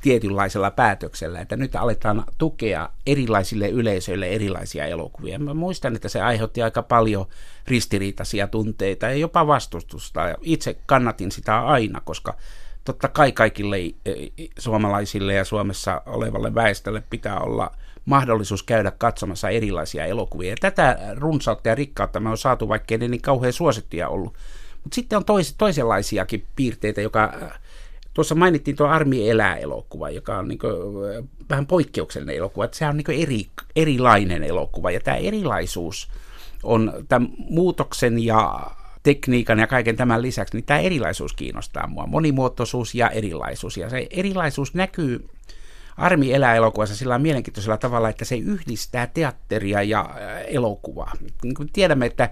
tietynlaisella 0.01 0.71
päätöksellä, 0.71 1.39
että 1.39 1.55
nyt 1.55 1.75
aletaan 1.75 2.23
tukea 2.37 2.89
erilaisille 3.05 3.69
yleisöille 3.69 4.27
erilaisia 4.27 4.85
elokuvia. 4.85 5.39
Mä 5.39 5.53
muistan, 5.53 5.95
että 5.95 6.09
se 6.09 6.21
aiheutti 6.21 6.61
aika 6.61 6.83
paljon 6.83 7.25
ristiriitaisia 7.67 8.47
tunteita 8.47 9.05
ja 9.05 9.15
jopa 9.15 9.47
vastustusta. 9.47 10.21
Itse 10.41 10.77
kannatin 10.85 11.31
sitä 11.31 11.59
aina, 11.59 12.01
koska 12.01 12.33
totta 12.85 13.07
kai 13.07 13.31
kaikille 13.31 13.77
suomalaisille 14.59 15.33
ja 15.33 15.45
Suomessa 15.45 16.01
olevalle 16.05 16.55
väestölle 16.55 17.03
pitää 17.09 17.39
olla 17.39 17.71
mahdollisuus 18.05 18.63
käydä 18.63 18.91
katsomassa 18.91 19.49
erilaisia 19.49 20.05
elokuvia. 20.05 20.49
Ja 20.49 20.55
tätä 20.61 20.99
runsautta 21.17 21.69
ja 21.69 21.75
rikkautta 21.75 22.19
me 22.19 22.29
on 22.29 22.37
saatu, 22.37 22.67
vaikka 22.67 22.97
ne 22.97 23.07
niin 23.07 23.21
kauhean 23.21 23.53
suosittuja 23.53 24.09
ollut. 24.09 24.33
Mutta 24.83 24.95
sitten 24.95 25.17
on 25.17 25.25
tois, 25.25 25.55
toisenlaisiakin 25.57 26.45
piirteitä, 26.55 27.01
joka 27.01 27.33
tuossa 28.13 28.35
mainittiin 28.35 28.77
tuo 28.77 28.87
Armi 28.87 29.29
elää-elokuva, 29.29 30.09
joka 30.09 30.37
on 30.37 30.47
niin 30.47 30.59
kuin, 30.59 30.71
vähän 31.49 31.65
poikkeuksellinen 31.65 32.35
elokuva. 32.35 32.65
Että 32.65 32.77
se 32.77 32.85
on 32.85 32.97
niin 32.97 33.21
eri, 33.21 33.47
erilainen 33.75 34.43
elokuva 34.43 34.91
ja 34.91 34.99
tämä 34.99 35.17
erilaisuus 35.17 36.09
on 36.63 36.93
tämän 37.07 37.29
muutoksen 37.37 38.19
ja 38.19 38.71
tekniikan 39.03 39.59
ja 39.59 39.67
kaiken 39.67 39.95
tämän 39.95 40.21
lisäksi, 40.21 40.57
niin 40.57 40.65
tämä 40.65 40.79
erilaisuus 40.79 41.33
kiinnostaa 41.33 41.87
mua. 41.87 42.07
Monimuotoisuus 42.07 42.95
ja 42.95 43.09
erilaisuus. 43.09 43.77
Ja 43.77 43.89
se 43.89 44.07
erilaisuus 44.11 44.73
näkyy 44.73 45.29
Armi 45.99 46.33
elää 46.33 46.55
elokuvassa 46.55 46.95
sillä 46.95 47.19
mielenkiintoisella 47.19 47.77
tavalla, 47.77 48.09
että 48.09 48.25
se 48.25 48.35
yhdistää 48.37 49.07
teatteria 49.07 49.83
ja 49.83 49.99
äh, 49.99 50.43
elokuvaa. 50.47 51.11
Niin 51.43 51.55
kuin 51.55 51.69
tiedämme, 51.73 52.05
että 52.05 52.29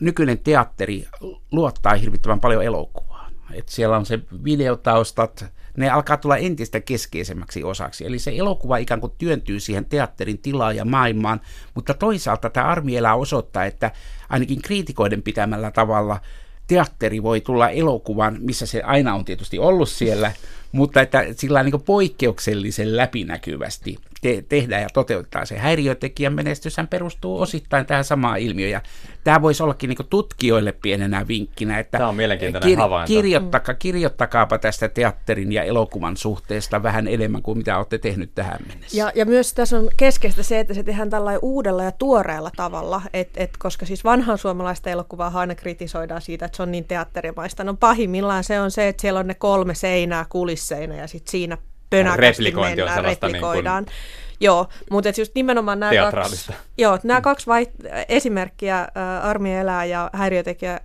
nykyinen 0.00 0.38
teatteri 0.38 1.08
luottaa 1.52 1.94
hirvittävän 1.94 2.40
paljon 2.40 2.64
elokuvaan. 2.64 3.32
Että 3.52 3.72
siellä 3.72 3.96
on 3.96 4.06
se 4.06 4.18
videotaustat, 4.44 5.44
ne 5.76 5.90
alkaa 5.90 6.16
tulla 6.16 6.36
entistä 6.36 6.80
keskeisemmäksi 6.80 7.64
osaksi. 7.64 8.06
Eli 8.06 8.18
se 8.18 8.32
elokuva 8.36 8.76
ikään 8.76 9.00
kuin 9.00 9.12
työntyy 9.18 9.60
siihen 9.60 9.84
teatterin 9.84 10.38
tilaan 10.38 10.76
ja 10.76 10.84
maailmaan, 10.84 11.40
mutta 11.74 11.94
toisaalta 11.94 12.50
tämä 12.50 12.66
armielä 12.66 13.14
osoittaa, 13.14 13.64
että 13.64 13.90
ainakin 14.28 14.62
kriitikoiden 14.62 15.22
pitämällä 15.22 15.70
tavalla 15.70 16.20
teatteri 16.66 17.22
voi 17.22 17.40
tulla 17.40 17.68
elokuvan, 17.68 18.36
missä 18.40 18.66
se 18.66 18.82
aina 18.82 19.14
on 19.14 19.24
tietysti 19.24 19.58
ollut 19.58 19.88
siellä, 19.88 20.32
mutta 20.72 21.00
että 21.00 21.24
sillä 21.36 21.62
niin 21.62 21.82
poikkeuksellisen 21.82 22.96
läpinäkyvästi 22.96 23.98
te- 24.20 24.44
tehdään 24.48 24.82
ja 24.82 24.88
toteuttaa 24.94 25.44
se. 25.44 25.58
Häiriötekijän 25.58 26.32
menestyshän 26.32 26.88
perustuu 26.88 27.40
osittain 27.40 27.86
tähän 27.86 28.04
samaan 28.04 28.38
ilmiöön, 28.38 28.72
ja 28.72 28.80
tämä 29.24 29.42
voisi 29.42 29.62
ollakin 29.62 29.88
niin 29.88 30.08
tutkijoille 30.10 30.72
pienenä 30.72 31.28
vinkkinä, 31.28 31.78
että 31.78 31.98
tämä 31.98 32.08
on 32.08 32.16
mielenkiintoinen 32.16 32.72
kir- 32.72 32.80
havainto. 32.80 33.06
Kirjoittaka, 33.06 33.74
kirjoittakaapa 33.74 34.58
tästä 34.58 34.88
teatterin 34.88 35.52
ja 35.52 35.62
elokuvan 35.62 36.16
suhteesta 36.16 36.82
vähän 36.82 37.08
enemmän 37.08 37.42
kuin 37.42 37.58
mitä 37.58 37.78
olette 37.78 37.98
tehnyt 37.98 38.34
tähän 38.34 38.58
mennessä. 38.68 38.98
Ja, 38.98 39.12
ja 39.14 39.26
myös 39.26 39.54
tässä 39.54 39.78
on 39.78 39.88
keskeistä 39.96 40.42
se, 40.42 40.60
että 40.60 40.74
se 40.74 40.82
tehdään 40.82 41.10
tällä 41.10 41.38
uudella 41.42 41.82
ja 41.82 41.92
tuoreella 41.92 42.50
tavalla, 42.56 43.02
et, 43.12 43.30
et, 43.36 43.56
koska 43.58 43.86
siis 43.86 44.04
vanhan 44.04 44.38
suomalaista 44.38 44.90
elokuvaa 44.90 45.32
aina 45.34 45.54
kritisoidaan 45.54 46.22
siitä, 46.22 46.46
että 46.46 46.56
se 46.56 46.62
on 46.62 46.70
niin 46.70 46.84
teatterimaista. 46.84 47.64
No 47.64 47.74
pahimmillaan 47.74 48.44
se 48.44 48.60
on 48.60 48.70
se, 48.70 48.88
että 48.88 49.00
siellä 49.00 49.20
on 49.20 49.26
ne 49.26 49.34
kolme 49.34 49.74
seinää 49.74 50.26
kulisseina 50.28 50.94
ja 50.94 51.06
sitten 51.06 51.30
siinä 51.30 51.58
pönäkästi 51.90 52.52
mennään, 52.52 52.98
on 52.98 53.04
replikoidaan. 53.04 53.84
Niin 53.84 53.92
kuin... 53.92 54.36
Joo, 54.40 54.68
mutta 54.90 55.08
just 55.18 55.34
nimenomaan 55.34 55.80
nämä 55.80 55.92
kaksi, 56.12 56.52
joo, 56.78 56.98
nämä 57.02 57.20
kaksi 57.20 57.46
vai, 57.46 57.66
esimerkkiä, 58.08 58.88
Armi 59.22 59.54
elää 59.54 59.84
ja 59.84 60.10
häiriötekijä, 60.12 60.80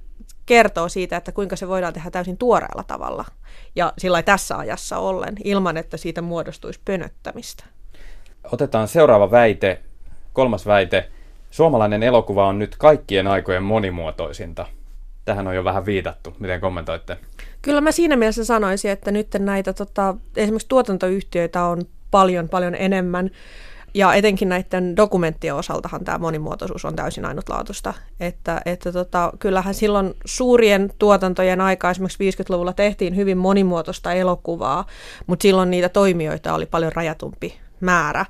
kertoo 0.45 0.89
siitä, 0.89 1.17
että 1.17 1.31
kuinka 1.31 1.55
se 1.55 1.67
voidaan 1.67 1.93
tehdä 1.93 2.11
täysin 2.11 2.37
tuoreella 2.37 2.83
tavalla 2.83 3.25
ja 3.75 3.93
sillä 3.97 4.23
tässä 4.23 4.57
ajassa 4.57 4.97
ollen, 4.97 5.35
ilman 5.43 5.77
että 5.77 5.97
siitä 5.97 6.21
muodostuisi 6.21 6.79
pönöttämistä. 6.85 7.63
Otetaan 8.51 8.87
seuraava 8.87 9.31
väite, 9.31 9.79
kolmas 10.33 10.65
väite. 10.65 11.09
Suomalainen 11.51 12.03
elokuva 12.03 12.47
on 12.47 12.59
nyt 12.59 12.75
kaikkien 12.77 13.27
aikojen 13.27 13.63
monimuotoisinta. 13.63 14.65
Tähän 15.25 15.47
on 15.47 15.55
jo 15.55 15.63
vähän 15.63 15.85
viitattu. 15.85 16.35
Miten 16.39 16.61
kommentoitte? 16.61 17.17
Kyllä 17.63 17.81
mä 17.81 17.91
siinä 17.91 18.15
mielessä 18.15 18.45
sanoisin, 18.45 18.91
että 18.91 19.11
nyt 19.11 19.27
näitä 19.39 19.73
tota, 19.73 20.15
esimerkiksi 20.37 20.67
tuotantoyhtiöitä 20.67 21.63
on 21.63 21.81
paljon 22.11 22.49
paljon 22.49 22.75
enemmän. 22.75 23.29
Ja 23.93 24.13
etenkin 24.13 24.49
näiden 24.49 24.95
dokumenttien 24.97 25.55
osaltahan 25.55 26.03
tämä 26.03 26.17
monimuotoisuus 26.17 26.85
on 26.85 26.95
täysin 26.95 27.25
ainutlaatuista. 27.25 27.93
Että, 28.19 28.61
että 28.65 28.91
tota, 28.91 29.33
kyllähän 29.39 29.73
silloin 29.73 30.13
suurien 30.25 30.93
tuotantojen 30.99 31.61
aikaa, 31.61 31.91
esimerkiksi 31.91 32.31
50-luvulla 32.31 32.73
tehtiin 32.73 33.15
hyvin 33.15 33.37
monimuotoista 33.37 34.13
elokuvaa, 34.13 34.85
mutta 35.27 35.43
silloin 35.43 35.71
niitä 35.71 35.89
toimijoita 35.89 36.53
oli 36.53 36.65
paljon 36.65 36.91
rajatumpi 36.91 37.59
määrä. 37.79 38.25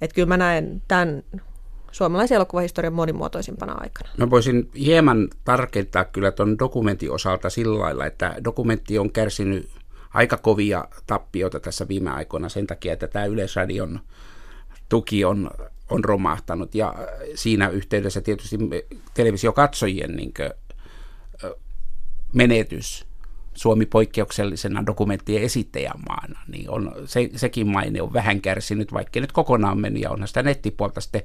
Että 0.00 0.14
kyllä 0.14 0.28
mä 0.28 0.36
näen 0.36 0.82
tämän 0.88 1.22
suomalaisen 1.92 2.36
elokuvahistorian 2.36 2.92
monimuotoisimpana 2.92 3.72
aikana. 3.80 4.10
Mä 4.16 4.30
voisin 4.30 4.70
hieman 4.74 5.28
tarkentaa 5.44 6.04
kyllä 6.04 6.30
tuon 6.30 6.58
dokumentin 6.58 7.10
osalta 7.10 7.50
sillä 7.50 7.78
lailla, 7.78 8.06
että 8.06 8.34
dokumentti 8.44 8.98
on 8.98 9.12
kärsinyt 9.12 9.70
aika 10.14 10.36
kovia 10.36 10.84
tappioita 11.06 11.60
tässä 11.60 11.88
viime 11.88 12.10
aikoina 12.10 12.48
sen 12.48 12.66
takia, 12.66 12.92
että 12.92 13.08
tämä 13.08 13.24
Yleisradion 13.24 14.00
tuki 14.88 15.24
on, 15.24 15.50
on 15.90 16.04
romahtanut 16.04 16.74
ja 16.74 16.94
siinä 17.34 17.68
yhteydessä 17.68 18.20
tietysti 18.20 18.58
televisiokatsojien 19.14 20.16
niin 20.16 20.34
kuin, 20.34 20.50
menetys 22.32 23.06
Suomi 23.54 23.86
poikkeuksellisena 23.86 24.86
dokumenttien 24.86 25.42
esittäjämaana, 25.42 26.40
niin 26.48 26.70
on, 26.70 26.92
se, 27.04 27.30
sekin 27.36 27.66
maine 27.66 28.02
on 28.02 28.12
vähän 28.12 28.40
kärsinyt, 28.40 28.92
vaikka 28.92 29.20
nyt 29.20 29.32
kokonaan 29.32 29.80
meni 29.80 30.00
ja 30.00 30.10
onhan 30.10 30.28
sitä 30.28 30.42
nettipuolta 30.42 31.00
sitten 31.00 31.22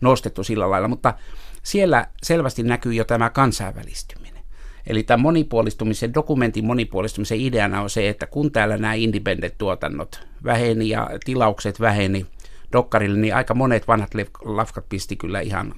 nostettu 0.00 0.44
sillä 0.44 0.70
lailla, 0.70 0.88
mutta 0.88 1.14
siellä 1.62 2.06
selvästi 2.22 2.62
näkyy 2.62 2.94
jo 2.94 3.04
tämä 3.04 3.30
kansainvälistyminen. 3.30 4.42
Eli 4.86 5.02
tämä 5.02 5.22
monipuolistumisen, 5.22 6.14
dokumentin 6.14 6.66
monipuolistumisen 6.66 7.40
ideana 7.40 7.82
on 7.82 7.90
se, 7.90 8.08
että 8.08 8.26
kun 8.26 8.52
täällä 8.52 8.76
nämä 8.76 8.94
independent-tuotannot 8.94 10.20
väheni 10.44 10.88
ja 10.88 11.10
tilaukset 11.24 11.80
väheni 11.80 12.26
dokkarille, 12.72 13.18
niin 13.18 13.34
aika 13.34 13.54
monet 13.54 13.88
vanhat 13.88 14.10
lafkat 14.44 14.88
pisti 14.88 15.16
kyllä 15.16 15.40
ihan 15.40 15.74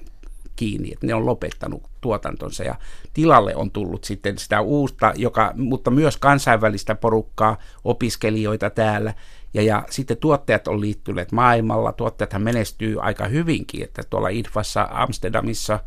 kiinni, 0.55 0.91
että 0.93 1.07
ne 1.07 1.13
on 1.13 1.25
lopettanut 1.25 1.83
tuotantonsa 2.01 2.63
ja 2.63 2.75
tilalle 3.13 3.55
on 3.55 3.71
tullut 3.71 4.03
sitten 4.03 4.37
sitä 4.37 4.61
uutta, 4.61 5.13
joka, 5.15 5.53
mutta 5.55 5.91
myös 5.91 6.17
kansainvälistä 6.17 6.95
porukkaa, 6.95 7.57
opiskelijoita 7.83 8.69
täällä, 8.69 9.13
ja, 9.53 9.61
ja 9.61 9.83
sitten 9.89 10.17
tuottajat 10.17 10.67
on 10.67 10.81
liittyneet 10.81 11.31
maailmalla, 11.31 11.91
tuottajathan 11.91 12.41
menestyy 12.41 13.01
aika 13.01 13.25
hyvinkin, 13.25 13.83
että 13.83 14.01
tuolla 14.09 14.29
IDFassa, 14.29 14.87
Amsterdamissa, 14.91 15.79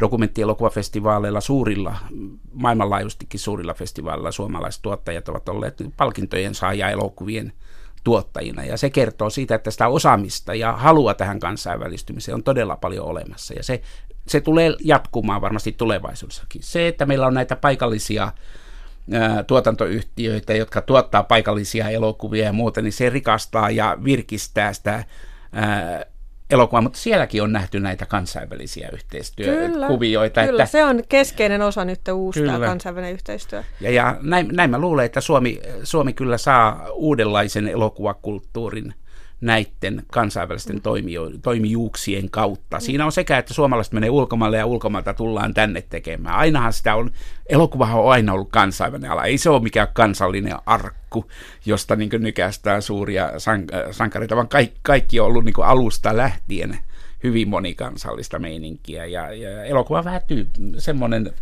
dokumenttielokuvafestivaaleilla 0.00 1.40
suurilla, 1.40 1.96
maailmanlaajuisestikin 2.52 3.40
suurilla 3.40 3.74
festivaaleilla 3.74 4.32
suomalaiset 4.32 4.82
tuottajat 4.82 5.28
ovat 5.28 5.48
olleet 5.48 5.82
palkintojen 5.96 6.54
saaja 6.54 6.90
elokuvien 6.90 7.52
tuottajina. 8.04 8.64
Ja 8.64 8.76
se 8.76 8.90
kertoo 8.90 9.30
siitä, 9.30 9.54
että 9.54 9.70
sitä 9.70 9.88
osaamista 9.88 10.54
ja 10.54 10.72
halua 10.72 11.14
tähän 11.14 11.40
kansainvälistymiseen 11.40 12.34
on 12.34 12.42
todella 12.42 12.76
paljon 12.76 13.06
olemassa. 13.06 13.54
Ja 13.54 13.62
se, 13.62 13.82
se 14.26 14.40
tulee 14.40 14.74
jatkumaan 14.84 15.40
varmasti 15.40 15.72
tulevaisuudessakin. 15.72 16.62
Se, 16.62 16.88
että 16.88 17.06
meillä 17.06 17.26
on 17.26 17.34
näitä 17.34 17.56
paikallisia 17.56 18.32
tuotantoyhtiöitä, 19.46 20.54
jotka 20.54 20.80
tuottaa 20.80 21.22
paikallisia 21.22 21.88
elokuvia 21.88 22.44
ja 22.44 22.52
muuta, 22.52 22.82
niin 22.82 22.92
se 22.92 23.10
rikastaa 23.10 23.70
ja 23.70 23.98
virkistää 24.04 24.72
sitä 24.72 25.04
ää, 25.52 26.06
elokuva, 26.50 26.80
mutta 26.80 26.98
sielläkin 26.98 27.42
on 27.42 27.52
nähty 27.52 27.80
näitä 27.80 28.06
kansainvälisiä 28.06 28.88
yhteistyökuvioita. 28.92 30.46
Kyllä, 30.46 30.62
että, 30.62 30.72
se 30.72 30.84
on 30.84 31.02
keskeinen 31.08 31.62
osa 31.62 31.84
nyt 31.84 32.08
uusi 32.08 32.40
kyllä. 32.40 32.66
kansainvälinen 32.66 33.14
yhteistyö. 33.14 33.62
Ja, 33.80 33.90
ja 33.90 34.16
näin, 34.22 34.48
näin 34.52 34.70
mä 34.70 34.78
luulen, 34.78 35.06
että 35.06 35.20
Suomi, 35.20 35.60
Suomi 35.82 36.12
kyllä 36.12 36.38
saa 36.38 36.86
uudenlaisen 36.92 37.68
elokuvakulttuurin 37.68 38.94
näiden 39.40 40.02
kansainvälisten 40.12 40.80
toimijo- 40.82 41.38
toimijuuksien 41.42 42.30
kautta. 42.30 42.80
Siinä 42.80 43.04
on 43.04 43.12
sekä, 43.12 43.38
että 43.38 43.54
suomalaiset 43.54 43.92
menee 43.92 44.10
ulkomaille 44.10 44.56
ja 44.56 44.66
ulkomailta 44.66 45.14
tullaan 45.14 45.54
tänne 45.54 45.82
tekemään. 45.82 46.36
Ainahan 46.36 46.72
sitä 46.72 46.94
on, 46.94 47.10
elokuvahan 47.48 48.00
on 48.00 48.12
aina 48.12 48.32
ollut 48.32 48.50
kansainvälinen 48.50 49.10
ala. 49.10 49.24
Ei 49.24 49.38
se 49.38 49.50
ole 49.50 49.62
mikään 49.62 49.88
kansallinen 49.92 50.56
arkku, 50.66 51.30
josta 51.66 51.96
niin 51.96 52.10
nykästään 52.18 52.82
suuria 52.82 53.28
sank- 53.28 53.92
sankareita, 53.92 54.36
vaan 54.36 54.48
kaikki, 54.48 54.80
kaikki 54.82 55.20
on 55.20 55.26
ollut 55.26 55.44
niin 55.44 55.54
alusta 55.64 56.16
lähtien 56.16 56.78
hyvin 57.22 57.48
monikansallista 57.48 58.38
meininkiä. 58.38 59.06
Ja, 59.06 59.32
ja 59.32 59.64
elokuva 59.64 59.98
on 59.98 60.04
vähän 60.04 60.22
tyyp- 60.22 60.74
semmoinen 60.78 61.32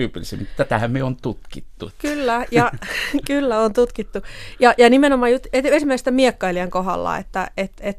tyypillisin. 0.00 0.48
Tätähän 0.56 0.90
me 0.90 1.02
on 1.02 1.16
tutkittu. 1.16 1.90
Kyllä, 1.98 2.44
ja 2.50 2.72
kyllä 3.26 3.60
on 3.60 3.72
tutkittu. 3.72 4.18
Ja, 4.60 4.74
ja 4.78 4.90
nimenomaan 4.90 5.32
jut, 5.32 5.46
et, 5.52 5.66
esimerkiksi 5.66 6.10
miekkailijan 6.10 6.70
kohdalla, 6.70 7.18
että 7.18 7.50
et, 7.56 7.72
et, 7.80 7.98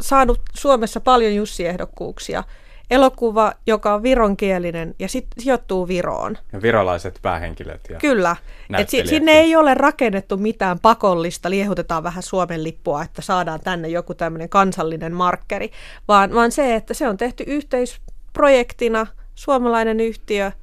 saanut 0.00 0.40
Suomessa 0.54 1.00
paljon 1.00 1.34
Jussi-ehdokkuuksia. 1.34 2.44
Elokuva, 2.90 3.52
joka 3.66 3.94
on 3.94 4.02
vironkielinen 4.02 4.94
ja 4.98 5.08
sit 5.08 5.26
sijoittuu 5.38 5.88
Viroon. 5.88 6.38
Ja 6.52 6.62
virolaiset 6.62 7.18
päähenkilöt. 7.22 7.80
Ja 7.90 7.98
Kyllä. 7.98 8.36
Et 8.78 8.88
si, 8.88 9.06
sinne 9.06 9.32
ei 9.32 9.56
ole 9.56 9.74
rakennettu 9.74 10.36
mitään 10.36 10.78
pakollista, 10.78 11.50
liehutetaan 11.50 12.02
vähän 12.02 12.22
Suomen 12.22 12.64
lippua, 12.64 13.02
että 13.02 13.22
saadaan 13.22 13.60
tänne 13.60 13.88
joku 13.88 14.14
tämmöinen 14.14 14.48
kansallinen 14.48 15.14
markkeri, 15.14 15.70
vaan, 16.08 16.34
vaan 16.34 16.52
se, 16.52 16.74
että 16.74 16.94
se 16.94 17.08
on 17.08 17.16
tehty 17.16 17.44
yhteisprojektina, 17.46 19.06
suomalainen 19.34 20.00
yhtiö– 20.00 20.52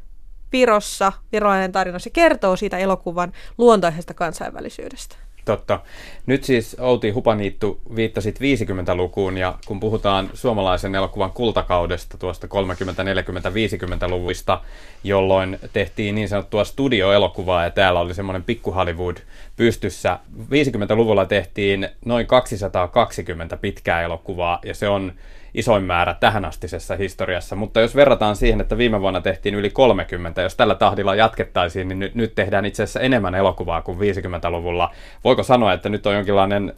Virossa, 0.51 1.11
virallinen 1.31 1.71
tarina, 1.71 1.99
se 1.99 2.09
kertoo 2.09 2.55
siitä 2.55 2.77
elokuvan 2.77 3.33
luontaisesta 3.57 4.13
kansainvälisyydestä. 4.13 5.15
Totta. 5.45 5.79
Nyt 6.25 6.43
siis 6.43 6.75
Outi 6.79 7.09
Hupaniittu 7.09 7.81
viittasit 7.95 8.39
50-lukuun 8.39 9.37
ja 9.37 9.55
kun 9.65 9.79
puhutaan 9.79 10.29
suomalaisen 10.33 10.95
elokuvan 10.95 11.31
kultakaudesta 11.31 12.17
tuosta 12.17 12.47
30, 12.47 13.03
40, 13.03 13.49
50-luvuista, 13.49 14.61
jolloin 15.03 15.59
tehtiin 15.73 16.15
niin 16.15 16.29
sanottua 16.29 16.63
studioelokuvaa 16.63 17.63
ja 17.63 17.69
täällä 17.69 17.99
oli 17.99 18.13
semmoinen 18.13 18.43
pikku 18.43 18.71
Hollywood 18.71 19.17
pystyssä. 19.55 20.19
50-luvulla 20.39 21.25
tehtiin 21.25 21.89
noin 22.05 22.27
220 22.27 23.57
pitkää 23.57 24.01
elokuvaa 24.01 24.59
ja 24.65 24.73
se 24.73 24.87
on 24.87 25.13
isoin 25.53 25.83
määrä 25.83 26.13
tähän 26.13 26.45
astisessa 26.45 26.95
historiassa, 26.95 27.55
mutta 27.55 27.81
jos 27.81 27.95
verrataan 27.95 28.35
siihen, 28.35 28.61
että 28.61 28.77
viime 28.77 29.01
vuonna 29.01 29.21
tehtiin 29.21 29.55
yli 29.55 29.69
30, 29.69 30.41
jos 30.41 30.55
tällä 30.55 30.75
tahdilla 30.75 31.15
jatkettaisiin, 31.15 31.87
niin 31.87 31.99
nyt, 31.99 32.15
nyt 32.15 32.35
tehdään 32.35 32.65
itse 32.65 32.83
asiassa 32.83 32.99
enemmän 32.99 33.35
elokuvaa 33.35 33.81
kuin 33.81 33.97
50-luvulla. 33.97 34.91
Voiko 35.23 35.43
sanoa, 35.43 35.73
että 35.73 35.89
nyt 35.89 36.05
on 36.05 36.15
jonkinlainen 36.15 36.73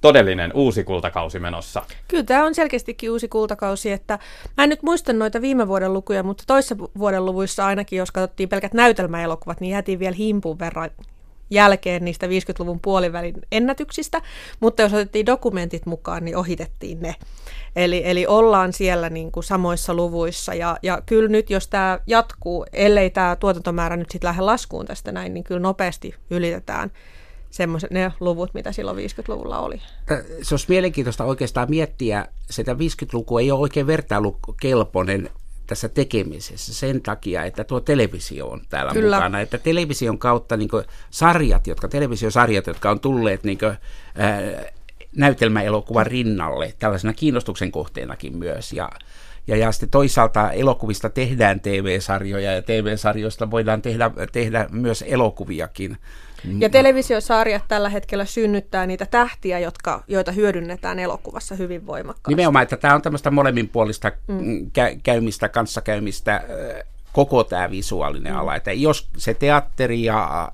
todellinen 0.00 0.50
uusi 0.54 0.84
kultakausi 0.84 1.38
menossa. 1.38 1.82
Kyllä 2.08 2.24
tämä 2.24 2.44
on 2.44 2.54
selkeästikin 2.54 3.10
uusi 3.10 3.28
kultakausi, 3.28 3.92
että 3.92 4.18
mä 4.56 4.64
en 4.64 4.70
nyt 4.70 4.82
muista 4.82 5.12
noita 5.12 5.40
viime 5.40 5.68
vuoden 5.68 5.92
lukuja, 5.92 6.22
mutta 6.22 6.44
toissa 6.46 6.78
vuoden 6.78 7.26
luvuissa 7.26 7.66
ainakin, 7.66 7.98
jos 7.98 8.10
katsottiin 8.10 8.48
pelkät 8.48 8.74
näytelmäelokuvat, 8.74 9.60
niin 9.60 9.70
jäätiin 9.70 9.98
vielä 9.98 10.16
himpun 10.16 10.58
verran 10.58 10.90
jälkeen 11.52 12.04
niistä 12.04 12.26
50-luvun 12.26 12.80
puolivälin 12.80 13.34
ennätyksistä, 13.52 14.22
mutta 14.60 14.82
jos 14.82 14.92
otettiin 14.92 15.26
dokumentit 15.26 15.86
mukaan, 15.86 16.24
niin 16.24 16.36
ohitettiin 16.36 17.00
ne. 17.00 17.14
Eli, 17.76 18.02
eli 18.04 18.26
ollaan 18.26 18.72
siellä 18.72 19.10
niin 19.10 19.32
kuin 19.32 19.44
samoissa 19.44 19.94
luvuissa 19.94 20.54
ja, 20.54 20.76
ja 20.82 21.02
kyllä 21.06 21.28
nyt 21.28 21.50
jos 21.50 21.68
tämä 21.68 21.98
jatkuu, 22.06 22.66
ellei 22.72 23.10
tämä 23.10 23.36
tuotantomäärä 23.36 23.96
nyt 23.96 24.10
sitten 24.10 24.28
lähde 24.28 24.42
laskuun 24.42 24.86
tästä 24.86 25.12
näin, 25.12 25.34
niin 25.34 25.44
kyllä 25.44 25.60
nopeasti 25.60 26.14
ylitetään 26.30 26.90
semmoiset 27.50 27.90
ne 27.90 28.12
luvut, 28.20 28.54
mitä 28.54 28.72
silloin 28.72 28.96
50-luvulla 28.96 29.58
oli. 29.58 29.82
Se 30.42 30.54
olisi 30.54 30.66
mielenkiintoista 30.68 31.24
oikeastaan 31.24 31.70
miettiä, 31.70 32.26
sitä 32.50 32.72
50-lukua 32.72 33.40
ei 33.40 33.50
ole 33.50 33.60
oikein 33.60 33.86
vertailukelpoinen 33.86 35.30
tässä 35.72 35.88
tekemisessä 35.88 36.74
sen 36.74 37.02
takia, 37.02 37.44
että 37.44 37.64
tuo 37.64 37.80
televisio 37.80 38.46
on 38.46 38.60
täällä 38.68 38.92
Kyllä. 38.92 39.16
mukana. 39.16 39.40
Että 39.40 39.58
television 39.58 40.18
kautta 40.18 40.56
niin 40.56 40.68
sarjat, 41.10 41.66
jotka, 41.66 41.88
televisiosarjat, 41.88 42.66
jotka 42.66 42.90
on 42.90 43.00
tulleet 43.00 43.44
niin 43.44 43.58
kuin, 43.58 43.76
ää, 44.14 44.40
näytelmäelokuvan 45.16 46.06
rinnalle, 46.06 46.74
tällaisena 46.78 47.12
kiinnostuksen 47.12 47.72
kohteenakin 47.72 48.36
myös. 48.36 48.72
Ja, 48.72 48.88
ja, 49.46 49.56
ja 49.56 49.72
sitten 49.72 49.88
toisaalta 49.88 50.50
elokuvista 50.50 51.10
tehdään 51.10 51.60
TV-sarjoja 51.60 52.52
ja 52.52 52.62
TV-sarjoista 52.62 53.50
voidaan 53.50 53.82
tehdä, 53.82 54.10
tehdä 54.32 54.66
myös 54.70 55.04
elokuviakin. 55.06 55.98
Ja 56.58 56.70
televisiosarjat 56.70 57.62
tällä 57.68 57.88
hetkellä 57.88 58.24
synnyttää 58.24 58.86
niitä 58.86 59.06
tähtiä, 59.06 59.58
jotka, 59.58 60.04
joita 60.08 60.32
hyödynnetään 60.32 60.98
elokuvassa 60.98 61.54
hyvin 61.54 61.86
voimakkaasti. 61.86 62.30
Nimenomaan, 62.30 62.62
että 62.62 62.76
tämä 62.76 62.94
on 62.94 63.02
tämmöistä 63.02 63.30
molemminpuolista 63.30 64.12
mm. 64.28 64.66
kä- 64.66 65.00
käymistä, 65.02 65.48
kanssakäymistä, 65.48 66.44
koko 67.12 67.44
tämä 67.44 67.70
visuaalinen 67.70 68.32
mm. 68.32 68.38
ala. 68.38 68.56
Että 68.56 68.72
jos 68.72 69.08
se 69.16 69.34
teatteri 69.34 70.04
ja 70.04 70.52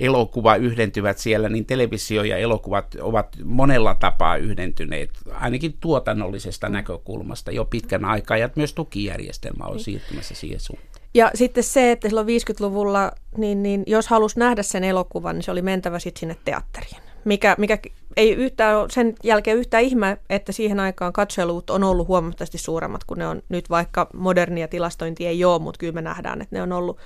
elokuva 0.00 0.56
yhdentyvät 0.56 1.18
siellä, 1.18 1.48
niin 1.48 1.66
televisio 1.66 2.22
ja 2.22 2.36
elokuvat 2.36 2.94
ovat 3.00 3.36
monella 3.44 3.94
tapaa 3.94 4.36
yhdentyneet, 4.36 5.10
ainakin 5.32 5.76
tuotannollisesta 5.80 6.68
mm. 6.68 6.72
näkökulmasta 6.72 7.50
jo 7.50 7.64
pitkän 7.64 8.04
aikaa, 8.04 8.36
ja 8.36 8.50
myös 8.56 8.72
tukijärjestelmä 8.74 9.64
on 9.64 9.72
niin. 9.72 9.84
siirtymässä 9.84 10.34
siihen 10.34 10.60
suuntaan. 10.60 11.01
Ja 11.14 11.30
sitten 11.34 11.64
se, 11.64 11.92
että 11.92 12.08
silloin 12.08 12.26
50-luvulla, 12.26 13.12
niin, 13.36 13.62
niin 13.62 13.84
jos 13.86 14.08
halusi 14.08 14.38
nähdä 14.38 14.62
sen 14.62 14.84
elokuvan, 14.84 15.36
niin 15.36 15.42
se 15.42 15.50
oli 15.50 15.62
mentävä 15.62 15.98
sitten 15.98 16.20
sinne 16.20 16.36
teatteriin. 16.44 17.02
Mikä, 17.24 17.54
mikä 17.58 17.78
ei 18.16 18.32
yhtään 18.32 18.90
sen 18.90 19.14
jälkeen 19.24 19.56
yhtään 19.56 19.82
ihme, 19.82 20.18
että 20.30 20.52
siihen 20.52 20.80
aikaan 20.80 21.12
katselut 21.12 21.70
on 21.70 21.84
ollut 21.84 22.08
huomattavasti 22.08 22.58
suuremmat 22.58 23.04
kuin 23.04 23.18
ne 23.18 23.26
on 23.26 23.42
nyt, 23.48 23.70
vaikka 23.70 24.08
modernia 24.14 24.68
tilastointia 24.68 25.28
ei 25.28 25.44
ole, 25.44 25.62
mutta 25.62 25.78
kyllä 25.78 25.92
me 25.92 26.02
nähdään, 26.02 26.42
että 26.42 26.56
ne 26.56 26.62
on 26.62 26.72
ollut 26.72 26.98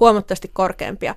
huomattavasti 0.00 0.50
korkeampia 0.52 1.14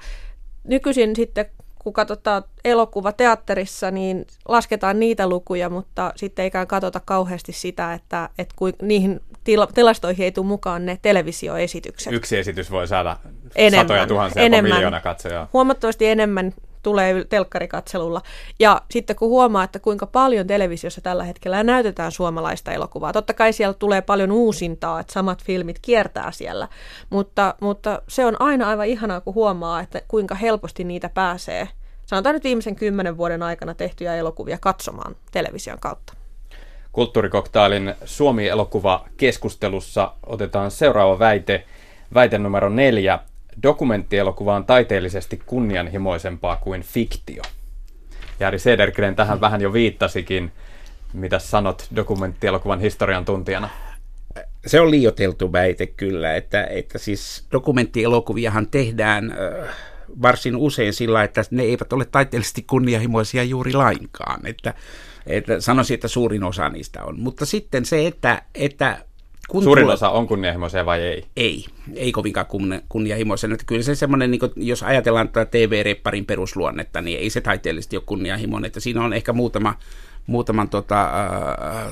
nykyisin 0.63 1.15
sitten, 1.15 1.45
kun 1.80 1.93
katsotaan 1.93 2.43
elokuva 2.65 3.12
teatterissa, 3.12 3.91
niin 3.91 4.26
lasketaan 4.47 5.00
niitä 5.00 5.30
lukuja, 5.30 5.69
mutta 5.69 6.13
sitten 6.15 6.43
eikä 6.43 6.65
katsota 6.65 7.02
kauheasti 7.06 7.52
sitä, 7.52 7.93
että, 7.93 8.30
että 8.38 8.54
kuin, 8.58 8.73
niihin 8.82 9.19
tila, 9.48 9.68
tilastoihin 9.68 10.24
ei 10.24 10.32
tule 10.32 10.46
mukaan 10.46 10.86
ne 10.86 11.00
televisioesitykset. 11.02 12.14
Yksi 12.14 12.38
esitys 12.38 12.72
voi 12.72 12.88
saada 12.88 13.18
enemmän, 13.56 13.86
satoja 13.86 14.08
tuhansia, 14.08 14.44
enemmän, 14.44 14.74
miljoona 14.74 15.02
katsojaa. 15.02 15.50
Huomattavasti 15.54 16.06
enemmän 16.06 16.54
tulee 16.84 17.26
telkkarikatselulla. 17.30 18.22
Ja 18.60 18.82
sitten 18.92 19.16
kun 19.16 19.30
huomaa, 19.30 19.64
että 19.64 19.80
kuinka 19.80 20.06
paljon 20.06 20.48
televisiossa 20.48 21.02
tällä 21.02 21.24
hetkellä 21.24 21.64
näytetään 21.64 22.12
suomalaista 22.12 22.72
elokuvaa, 22.72 23.14
totta 23.14 23.34
kai 23.34 23.54
siellä 23.54 23.74
tulee 23.74 24.02
paljon 24.02 24.32
uusintaa, 24.32 25.00
että 25.00 25.14
samat 25.14 25.44
filmit 25.44 25.80
kiertää 25.82 26.32
siellä, 26.32 26.68
mutta, 27.10 27.56
mutta 27.62 28.02
se 28.08 28.26
on 28.26 28.42
aina 28.42 28.70
aivan 28.70 28.88
ihanaa, 28.88 29.22
kun 29.22 29.36
huomaa, 29.36 29.80
että 29.82 30.02
kuinka 30.08 30.36
helposti 30.36 30.84
niitä 30.84 31.10
pääsee, 31.10 31.68
sanotaan 32.06 32.36
nyt 32.36 32.44
viimeisen 32.44 32.76
kymmenen 32.76 33.18
vuoden 33.18 33.44
aikana 33.44 33.74
tehtyjä 33.74 34.16
elokuvia 34.16 34.58
katsomaan 34.62 35.16
television 35.32 35.80
kautta. 35.80 36.17
Kulttuurikoktailin 36.98 37.96
Suomi-elokuva 38.06 39.06
keskustelussa 39.18 40.13
otetaan 40.26 40.71
seuraava 40.71 41.19
väite, 41.19 41.63
väite 42.13 42.38
numero 42.38 42.69
neljä 42.69 43.19
dokumenttielokuva 43.63 44.56
on 44.56 44.65
taiteellisesti 44.65 45.42
kunnianhimoisempaa 45.46 46.56
kuin 46.56 46.82
fiktio. 46.82 47.44
Jari 48.40 48.60
Sedergren 48.60 49.15
tähän 49.15 49.42
vähän 49.42 49.62
jo 49.62 49.74
viittasikin. 49.74 50.52
Mitä 51.13 51.40
sanot 51.40 51.88
dokumenttielokuvan 51.96 52.80
historian 52.80 53.26
tuntijana? 53.26 53.69
se 54.65 54.82
on 54.82 54.92
liioteltu 54.92 55.52
väite 55.52 55.88
kyllä, 55.88 56.36
että, 56.36 56.63
että 56.63 56.98
siis 56.98 57.46
dokumenttielokuviahan 57.52 58.67
tehdään 58.67 59.38
varsin 60.21 60.56
usein 60.56 60.94
sillä, 60.94 61.24
että 61.24 61.44
ne 61.52 61.63
eivät 61.63 61.94
ole 61.94 62.06
taiteellisesti 62.06 62.62
kunnianhimoisia 62.62 63.44
juuri 63.44 63.74
lainkaan. 63.74 64.46
Että, 64.46 64.74
että 65.28 65.62
sanoisin, 65.62 65.94
että 65.94 66.08
suurin 66.08 66.44
osa 66.44 66.69
niistä 66.69 67.04
on. 67.04 67.19
Mutta 67.19 67.46
sitten 67.46 67.86
se, 67.86 68.08
että, 68.08 68.42
että 68.56 68.98
kun 69.48 69.63
Suurin 69.63 69.86
tuo... 69.86 69.94
osa 69.94 70.10
on 70.10 70.28
kunnianhimoisia 70.28 70.86
vai 70.86 71.02
ei? 71.02 71.25
Ei, 71.38 71.65
ei 71.96 72.12
kovinkaan 72.12 72.46
kunnianhimoisia. 72.90 73.54
Että 73.54 73.65
kyllä 73.65 73.84
se 73.84 73.96
semmoinen, 73.96 74.32
niin 74.32 74.42
jos 74.56 74.84
ajatellaan 74.84 75.30
tätä 75.30 75.52
TV-repparin 75.52 76.25
perusluonnetta, 76.25 77.02
niin 77.02 77.19
ei 77.19 77.30
se 77.30 77.42
taiteellisesti 77.42 77.98
ole 77.98 78.04
kunnianhimoinen. 78.06 78.67
Että 78.67 78.80
siinä 78.80 79.04
on 79.04 79.13
ehkä 79.13 79.34
muutama, 79.34 79.75
muutaman 80.28 80.69
tota, 80.69 81.04
äh, 81.04 81.92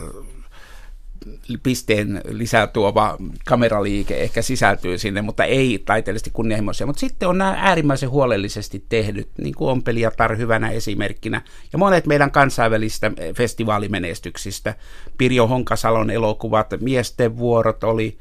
pisteen 1.63 2.21
lisää 2.29 2.67
tuova 2.67 3.17
kameraliike 3.45 4.17
ehkä 4.17 4.41
sisältyy 4.41 4.97
sinne, 4.97 5.21
mutta 5.21 5.43
ei 5.43 5.83
taiteellisesti 5.85 6.29
kunnianhimoisia. 6.33 6.87
Mutta 6.87 6.99
sitten 6.99 7.29
on 7.29 7.37
nämä 7.37 7.55
äärimmäisen 7.57 8.09
huolellisesti 8.09 8.85
tehdyt, 8.89 9.29
niin 9.37 9.55
kuin 9.55 9.71
on 9.71 9.83
Peliatar 9.83 10.37
hyvänä 10.37 10.69
esimerkkinä, 10.69 11.41
ja 11.73 11.79
monet 11.79 12.07
meidän 12.07 12.31
kansainvälistä 12.31 13.11
festivaalimenestyksistä. 13.35 14.75
Pirjo 15.17 15.47
Honkasalon 15.47 16.09
elokuvat, 16.09 16.73
Miesten 16.79 17.37
vuorot 17.37 17.83
oli 17.83 18.17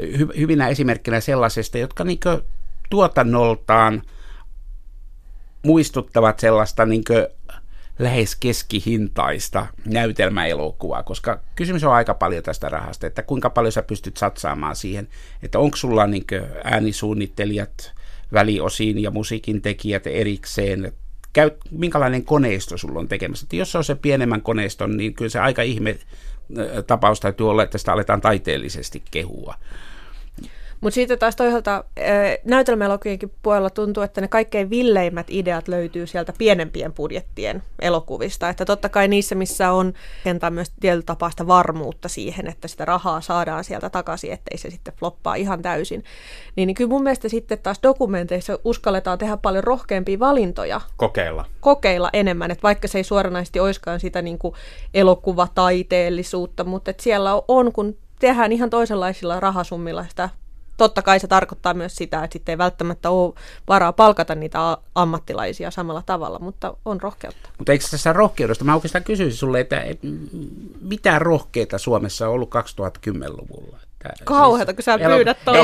hy- 0.00 0.38
hyvinä 0.38 0.68
esimerkkinä 0.68 1.20
sellaisesta, 1.20 1.78
jotka 1.78 2.04
niin 2.04 2.20
tuotannoltaan 2.90 4.02
muistuttavat 5.62 6.40
sellaista 6.40 6.86
niin 6.86 7.04
lähes 7.98 8.36
keskihintaista 8.36 9.66
näytelmäelokuvaa, 9.84 11.02
koska 11.02 11.40
kysymys 11.56 11.84
on 11.84 11.94
aika 11.94 12.14
paljon 12.14 12.42
tästä 12.42 12.68
rahasta, 12.68 13.06
että 13.06 13.22
kuinka 13.22 13.50
paljon 13.50 13.72
sä 13.72 13.82
pystyt 13.82 14.16
satsaamaan 14.16 14.76
siihen, 14.76 15.08
että 15.42 15.58
onko 15.58 15.76
sulla 15.76 16.06
niin 16.06 16.24
äänisuunnittelijat 16.64 17.92
väliosiin 18.32 19.02
ja 19.02 19.10
musiikin 19.10 19.62
tekijät 19.62 20.06
erikseen, 20.06 20.92
käy, 21.32 21.50
minkälainen 21.70 22.24
koneisto 22.24 22.78
sulla 22.78 22.98
on 22.98 23.08
tekemässä. 23.08 23.44
Että 23.44 23.56
jos 23.56 23.72
se 23.72 23.78
on 23.78 23.84
se 23.84 23.94
pienemmän 23.94 24.42
koneiston, 24.42 24.96
niin 24.96 25.14
kyllä 25.14 25.28
se 25.28 25.38
aika 25.38 25.62
ihme 25.62 25.98
tapaus 26.86 27.20
täytyy 27.20 27.50
olla, 27.50 27.62
että 27.62 27.78
sitä 27.78 27.92
aletaan 27.92 28.20
taiteellisesti 28.20 29.02
kehua. 29.10 29.54
Mutta 30.86 30.94
sitten 30.94 31.18
taas 31.18 31.36
toisaalta 31.36 31.84
näytelmäelokuvienkin 32.44 33.32
puolella 33.42 33.70
tuntuu, 33.70 34.02
että 34.02 34.20
ne 34.20 34.28
kaikkein 34.28 34.70
villeimmät 34.70 35.26
ideat 35.30 35.68
löytyy 35.68 36.06
sieltä 36.06 36.32
pienempien 36.38 36.92
budjettien 36.92 37.62
elokuvista. 37.80 38.48
Että 38.48 38.64
totta 38.64 38.88
kai 38.88 39.08
niissä, 39.08 39.34
missä 39.34 39.72
on 39.72 39.92
kentää 40.24 40.50
myös 40.50 40.72
tietyllä 40.80 41.02
tapaa 41.06 41.30
sitä 41.30 41.46
varmuutta 41.46 42.08
siihen, 42.08 42.46
että 42.46 42.68
sitä 42.68 42.84
rahaa 42.84 43.20
saadaan 43.20 43.64
sieltä 43.64 43.90
takaisin, 43.90 44.32
ettei 44.32 44.58
se 44.58 44.70
sitten 44.70 44.94
floppaa 44.98 45.34
ihan 45.34 45.62
täysin. 45.62 46.04
Niin, 46.56 46.66
niin 46.66 46.74
kyllä 46.74 46.90
mun 46.90 47.02
mielestä 47.02 47.28
sitten 47.28 47.58
taas 47.58 47.78
dokumenteissa 47.82 48.58
uskalletaan 48.64 49.18
tehdä 49.18 49.36
paljon 49.36 49.64
rohkeampia 49.64 50.18
valintoja. 50.18 50.80
Kokeilla. 50.96 51.44
Kokeilla 51.60 52.10
enemmän, 52.12 52.50
että 52.50 52.62
vaikka 52.62 52.88
se 52.88 52.98
ei 52.98 53.04
suoranaisesti 53.04 53.60
oiskaan 53.60 54.00
sitä 54.00 54.22
niin 54.22 54.38
kuin 54.38 54.54
elokuvataiteellisuutta, 54.94 56.64
mutta 56.64 56.90
että 56.90 57.02
siellä 57.02 57.42
on, 57.48 57.72
kun 57.72 57.96
tehdään 58.18 58.52
ihan 58.52 58.70
toisenlaisilla 58.70 59.40
rahasummilla 59.40 60.06
sitä 60.08 60.28
totta 60.76 61.02
kai 61.02 61.20
se 61.20 61.26
tarkoittaa 61.26 61.74
myös 61.74 61.96
sitä, 61.96 62.24
että 62.24 62.34
sitten 62.34 62.52
ei 62.52 62.58
välttämättä 62.58 63.10
ole 63.10 63.34
varaa 63.68 63.92
palkata 63.92 64.34
niitä 64.34 64.78
ammattilaisia 64.94 65.70
samalla 65.70 66.02
tavalla, 66.06 66.38
mutta 66.38 66.76
on 66.84 67.00
rohkeutta. 67.00 67.48
Mutta 67.58 67.72
eikö 67.72 67.84
tässä 67.90 68.12
rohkeudesta, 68.12 68.64
mä 68.64 68.74
oikeastaan 68.74 69.04
kysyisin 69.04 69.38
sulle, 69.38 69.60
että, 69.60 69.80
että 69.80 70.06
mitä 70.80 71.18
rohkeita 71.18 71.78
Suomessa 71.78 72.28
on 72.28 72.34
ollut 72.34 72.54
2010-luvulla? 72.54 73.78
Kauheata, 74.24 74.72
siis, 74.72 74.76
kun 74.76 74.82
sä 74.84 74.98
pyydät 74.98 75.38
tuolla. 75.44 75.60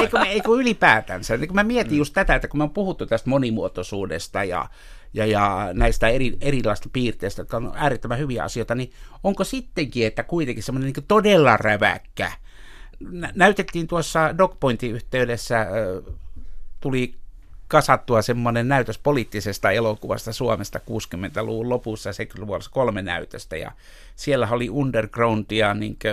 Eikö, 0.00 0.18
eikö 0.18 0.50
ylipäätänsä? 0.50 1.36
Niin 1.36 1.48
kun 1.48 1.54
mä 1.54 1.64
mietin 1.64 1.92
mm. 1.92 1.98
just 1.98 2.14
tätä, 2.14 2.34
että 2.34 2.48
kun 2.48 2.58
me 2.58 2.64
on 2.64 2.70
puhuttu 2.70 3.06
tästä 3.06 3.30
monimuotoisuudesta 3.30 4.44
ja, 4.44 4.68
ja, 5.14 5.26
ja 5.26 5.68
näistä 5.72 6.08
eri, 6.08 6.36
erilaisista 6.40 6.88
piirteistä, 6.92 7.40
jotka 7.40 7.56
on 7.56 7.72
äärettömän 7.74 8.18
hyviä 8.18 8.44
asioita, 8.44 8.74
niin 8.74 8.92
onko 9.24 9.44
sittenkin, 9.44 10.06
että 10.06 10.22
kuitenkin 10.22 10.62
semmoinen 10.62 10.92
niin 10.96 11.04
todella 11.08 11.56
räväkkä 11.56 12.32
näytettiin 13.34 13.86
tuossa 13.86 14.38
DocPointin 14.38 14.92
yhteydessä, 14.92 15.66
tuli 16.80 17.14
kasattua 17.68 18.22
semmoinen 18.22 18.68
näytös 18.68 18.98
poliittisesta 18.98 19.70
elokuvasta 19.70 20.32
Suomesta 20.32 20.78
60-luvun 20.78 21.68
lopussa 21.68 22.08
ja 22.08 22.12
70-luvun 22.12 22.60
kolme 22.70 23.02
näytöstä 23.02 23.56
ja 23.56 23.72
siellä 24.16 24.48
oli 24.50 24.70
undergroundia 24.70 25.74
niin 25.74 25.96
kuin, 26.02 26.12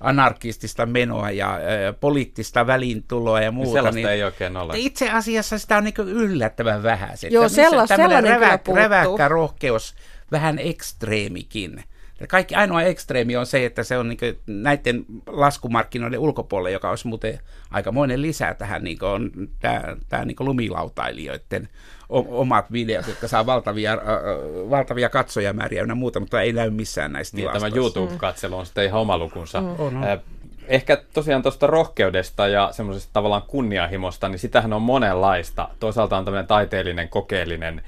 anarkistista 0.00 0.86
menoa 0.86 1.30
ja 1.30 1.56
ö, 1.56 1.92
poliittista 1.92 2.66
väliintuloa 2.66 3.40
ja 3.40 3.52
muuta. 3.52 3.72
Sellaista 3.72 3.96
niin, 3.96 4.08
ei 4.08 4.24
oikein 4.24 4.56
ole. 4.56 4.72
Itse 4.76 5.10
asiassa 5.10 5.58
sitä 5.58 5.76
on 5.76 5.84
niin 5.84 5.94
yllättävän 5.98 6.82
vähän. 6.82 7.10
Joo, 7.30 7.48
sellas, 7.48 7.88
sellainen 7.88 8.40
rävä, 8.40 8.58
kyllä 8.58 8.80
räväkkä 8.80 9.28
rohkeus, 9.28 9.94
vähän 10.32 10.58
ekstreemikin. 10.58 11.84
Kaikki 12.28 12.54
ainoa 12.54 12.82
ekstreemi 12.82 13.36
on 13.36 13.46
se, 13.46 13.66
että 13.66 13.82
se 13.82 13.98
on 13.98 14.08
niin 14.08 14.18
näiden 14.46 15.04
laskumarkkinoiden 15.26 16.20
ulkopuolella, 16.20 16.70
joka 16.70 16.90
olisi 16.90 17.06
muuten 17.06 17.38
aikamoinen 17.70 18.22
lisää 18.22 18.54
tähän, 18.54 18.84
niin 18.84 18.98
on 19.04 19.30
tämä, 19.60 19.82
tämä 20.08 20.24
niin 20.24 20.36
lumilautailijoiden 20.38 21.68
omat 22.08 22.72
videot, 22.72 23.08
jotka 23.08 23.28
saa 23.28 23.46
valtavia, 23.46 23.92
äh, 23.92 23.98
valtavia 24.70 25.08
katsojamääriä 25.08 25.84
ja 25.88 25.94
muuta, 25.94 26.20
mutta 26.20 26.40
ei 26.40 26.52
näy 26.52 26.70
missään 26.70 27.12
näistä 27.12 27.36
niin, 27.36 27.50
Tämä 27.52 27.68
YouTube-katselu 27.74 28.56
on 28.56 28.66
sitten 28.66 28.84
ihan 28.84 29.00
oma 29.00 29.18
lukunsa. 29.18 29.60
Mm. 29.60 29.68
On, 29.78 29.96
on. 29.96 30.04
Ehkä 30.68 30.96
tosiaan 31.12 31.42
tuosta 31.42 31.66
rohkeudesta 31.66 32.48
ja 32.48 32.68
semmoisesta 32.72 33.10
tavallaan 33.12 33.42
kunnianhimosta, 33.42 34.28
niin 34.28 34.38
sitähän 34.38 34.72
on 34.72 34.82
monenlaista. 34.82 35.68
Toisaalta 35.80 36.16
on 36.16 36.24
tämmöinen 36.24 36.46
taiteellinen, 36.46 37.08
kokeellinen 37.08 37.82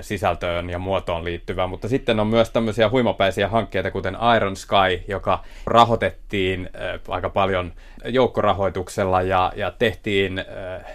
sisältöön 0.00 0.70
ja 0.70 0.78
muotoon 0.78 1.24
liittyvää, 1.24 1.66
mutta 1.66 1.88
sitten 1.88 2.20
on 2.20 2.26
myös 2.26 2.50
tämmöisiä 2.50 2.88
huimapäisiä 2.90 3.48
hankkeita, 3.48 3.90
kuten 3.90 4.16
Iron 4.36 4.56
Sky, 4.56 5.04
joka 5.08 5.44
rahoitettiin 5.66 6.70
aika 7.08 7.30
paljon 7.30 7.72
joukkorahoituksella 8.04 9.22
ja, 9.22 9.52
ja 9.56 9.70
tehtiin 9.70 10.44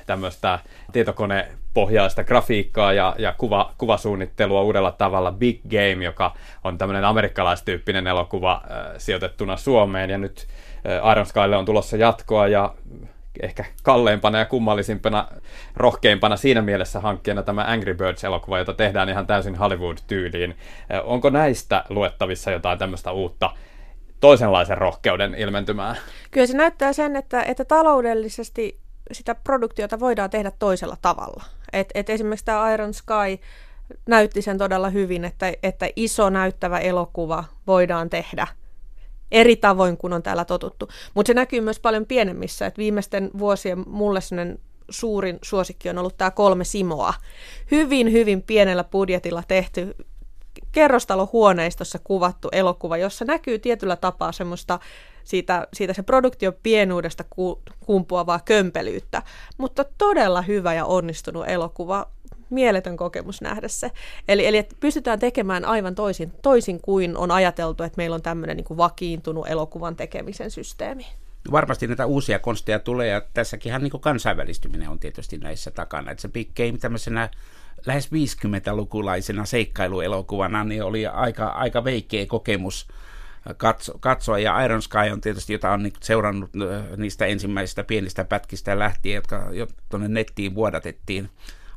tämmöistä 0.06 0.60
tietokonepohjaista 0.92 2.24
grafiikkaa 2.24 2.94
ja, 2.94 3.16
ja 3.18 3.34
kuva, 3.38 3.74
kuvasuunnittelua 3.78 4.62
uudella 4.62 4.92
tavalla. 4.92 5.32
Big 5.32 5.62
Game, 5.70 6.06
joka 6.06 6.34
on 6.64 6.78
tämmöinen 6.78 7.06
amerikkalaistyyppinen 7.06 8.08
elokuva 8.08 8.62
sijoitettuna 8.98 9.58
Suomeen 9.58 10.10
ja 10.10 10.18
nyt 10.18 10.48
Iron 11.12 11.26
Skylle 11.26 11.58
on 11.58 11.66
tulossa 11.66 11.98
jatkoa 11.98 12.48
ja 12.48 12.76
ehkä 13.42 13.66
kalleimpana 13.84 14.40
ja 14.40 14.46
kummallisimpana, 14.46 15.28
rohkeimpana 15.76 16.38
siinä 16.38 16.62
mielessä 16.62 17.00
hankkeena 17.00 17.44
tämä 17.44 17.66
Angry 17.68 17.94
Birds-elokuva, 17.94 18.58
jota 18.58 18.74
tehdään 18.74 19.10
ihan 19.10 19.28
täysin 19.28 19.56
Hollywood-tyyliin. 19.56 20.58
Onko 21.04 21.30
näistä 21.30 21.84
luettavissa 21.90 22.52
jotain 22.52 22.80
tämmöistä 22.80 23.12
uutta 23.12 23.50
toisenlaisen 24.20 24.78
rohkeuden 24.78 25.36
ilmentymää? 25.36 25.96
Kyllä 26.32 26.48
se 26.48 26.58
näyttää 26.58 26.94
sen, 26.94 27.16
että, 27.16 27.44
että 27.44 27.66
taloudellisesti 27.66 28.80
sitä 29.12 29.36
produktiota 29.36 30.00
voidaan 30.00 30.30
tehdä 30.30 30.52
toisella 30.60 30.98
tavalla. 31.02 31.44
Et, 31.74 31.90
et 31.94 32.10
esimerkiksi 32.10 32.46
tämä 32.46 32.74
Iron 32.74 32.94
Sky 32.94 33.40
näytti 34.08 34.42
sen 34.42 34.58
todella 34.58 34.90
hyvin, 34.90 35.26
että, 35.26 35.54
että 35.64 35.90
iso 35.96 36.30
näyttävä 36.30 36.80
elokuva 36.80 37.44
voidaan 37.68 38.10
tehdä– 38.10 38.48
eri 39.34 39.56
tavoin 39.56 39.98
kuin 39.98 40.14
on 40.14 40.24
täällä 40.24 40.46
totuttu. 40.46 40.88
Mutta 41.14 41.28
se 41.28 41.34
näkyy 41.34 41.62
myös 41.62 41.80
paljon 41.80 42.06
pienemmissä, 42.06 42.66
että 42.66 42.78
viimeisten 42.78 43.32
vuosien 43.38 43.84
mulle 43.88 44.20
suurin 44.90 45.40
suosikki 45.42 45.90
on 45.90 45.98
ollut 45.98 46.18
tämä 46.18 46.32
kolme 46.32 46.64
Simoa. 46.64 47.14
Hyvin, 47.72 48.12
hyvin 48.12 48.44
pienellä 48.44 48.84
budjetilla 48.84 49.44
tehty 49.48 49.96
kerrostalohuoneistossa 50.72 52.00
kuvattu 52.04 52.50
elokuva, 52.52 52.98
jossa 52.98 53.26
näkyy 53.26 53.60
tietyllä 53.60 53.96
tapaa 53.96 54.32
semmoista 54.32 54.80
siitä, 55.24 55.68
siitä 55.74 55.94
se 55.94 56.04
produktion 56.04 56.54
pienuudesta 56.64 57.24
ku, 57.30 57.62
kumpuavaa 57.86 58.40
kömpelyyttä, 58.46 59.22
mutta 59.58 59.86
todella 59.98 60.42
hyvä 60.42 60.74
ja 60.74 60.86
onnistunut 60.86 61.48
elokuva 61.48 62.13
mieletön 62.54 62.98
kokemus 62.98 63.42
nähdä 63.42 63.68
se. 63.68 63.92
Eli, 64.28 64.48
eli 64.48 64.58
että 64.58 64.76
pystytään 64.80 65.20
tekemään 65.20 65.66
aivan 65.66 65.96
toisin, 65.96 66.34
toisin 66.42 66.82
kuin 66.82 67.18
on 67.18 67.32
ajateltu, 67.32 67.84
että 67.84 67.98
meillä 67.98 68.16
on 68.16 68.22
tämmöinen 68.22 68.58
niin 68.58 68.78
vakiintunut 68.78 69.48
elokuvan 69.48 69.96
tekemisen 69.96 70.52
systeemi. 70.52 71.06
Varmasti 71.52 71.88
näitä 71.88 72.06
uusia 72.06 72.40
konsteja 72.40 72.80
tulee, 72.80 73.08
ja 73.08 73.22
tässäkin 73.34 73.74
niin 73.80 74.02
kansainvälistyminen 74.02 74.90
on 74.90 75.00
tietysti 75.00 75.38
näissä 75.38 75.72
takana. 75.72 76.12
Että 76.12 76.22
se 76.22 76.28
Big 76.28 76.50
Game 76.56 76.78
tämmöisenä 76.78 77.30
lähes 77.86 78.10
50-lukulaisena 78.12 79.46
seikkailuelokuvana 79.46 80.64
niin 80.64 80.84
oli 80.84 81.08
aika, 81.08 81.48
aika 81.48 81.84
veikeä 81.84 82.26
kokemus 82.26 82.88
katso, 83.58 83.94
katsoa. 84.00 84.40
Ja 84.40 84.62
Iron 84.66 84.82
Sky 84.82 85.10
on 85.12 85.22
tietysti, 85.22 85.54
jota 85.54 85.72
on 85.72 85.84
niin 85.84 85.94
seurannut 86.02 86.50
niistä 86.98 87.26
ensimmäisistä 87.26 87.84
pienistä 87.84 88.26
pätkistä 88.26 88.80
lähtien, 88.80 89.16
jotka 89.16 89.48
jo 89.52 89.68
tuonne 89.90 90.08
nettiin 90.08 90.56
vuodatettiin 90.56 91.30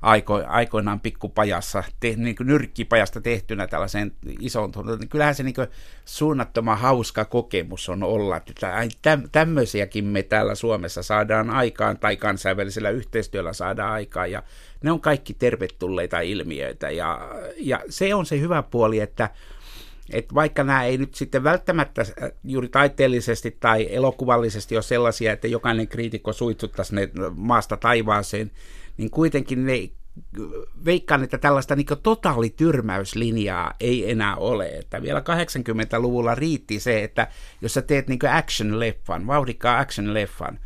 aiko, 0.02 0.42
aikoinaan 0.46 1.00
pikkupajassa, 1.00 1.84
te, 2.00 2.14
niin 2.16 2.36
kuin 2.36 2.46
nyrkkipajasta 2.46 3.20
tehtynä 3.20 3.66
tällaiseen 3.66 4.12
isoon 4.40 4.72
niin 4.98 5.08
kyllähän 5.08 5.34
se 5.34 5.42
niin 5.42 5.54
kuin 5.54 5.68
suunnattoman 6.04 6.78
hauska 6.78 7.24
kokemus 7.24 7.88
on 7.88 8.02
olla, 8.02 8.36
että 8.36 9.18
tämmöisiäkin 9.32 10.04
me 10.04 10.22
täällä 10.22 10.54
Suomessa 10.54 11.02
saadaan 11.02 11.50
aikaan 11.50 11.98
tai 11.98 12.16
kansainvälisellä 12.16 12.90
yhteistyöllä 12.90 13.52
saadaan 13.52 13.92
aikaan. 13.92 14.30
Ja 14.30 14.42
ne 14.82 14.92
on 14.92 15.00
kaikki 15.00 15.34
tervetulleita 15.34 16.20
ilmiöitä. 16.20 16.90
Ja, 16.90 17.30
ja 17.56 17.80
se 17.88 18.14
on 18.14 18.26
se 18.26 18.40
hyvä 18.40 18.62
puoli, 18.62 19.00
että 19.00 19.30
että 20.12 20.34
vaikka 20.34 20.64
nämä 20.64 20.84
ei 20.84 20.98
nyt 20.98 21.14
sitten 21.14 21.44
välttämättä 21.44 22.00
äh, 22.00 22.30
juuri 22.44 22.68
taiteellisesti 22.68 23.56
tai 23.60 23.88
elokuvallisesti 23.90 24.76
ole 24.76 24.82
sellaisia, 24.82 25.32
että 25.32 25.48
jokainen 25.48 25.88
kriitikko 25.88 26.32
suitsuttaisi 26.32 26.94
ne 26.94 27.08
maasta 27.34 27.76
taivaaseen, 27.76 28.50
niin 28.96 29.10
kuitenkin 29.10 29.66
ne 29.66 29.90
veikkaan, 30.84 31.24
että 31.24 31.38
tällaista 31.38 31.76
niin 31.76 31.86
totaalityrmäyslinjaa 32.02 33.74
ei 33.80 34.10
enää 34.10 34.36
ole. 34.36 34.66
Että 34.68 35.02
vielä 35.02 35.20
80-luvulla 35.20 36.34
riitti 36.34 36.80
se, 36.80 37.04
että 37.04 37.28
jos 37.60 37.74
sä 37.74 37.82
teet 37.82 38.08
niin 38.08 38.18
action-leffan, 38.18 39.26
vauhdikkaa 39.26 39.84
action-leffan, 39.84 40.58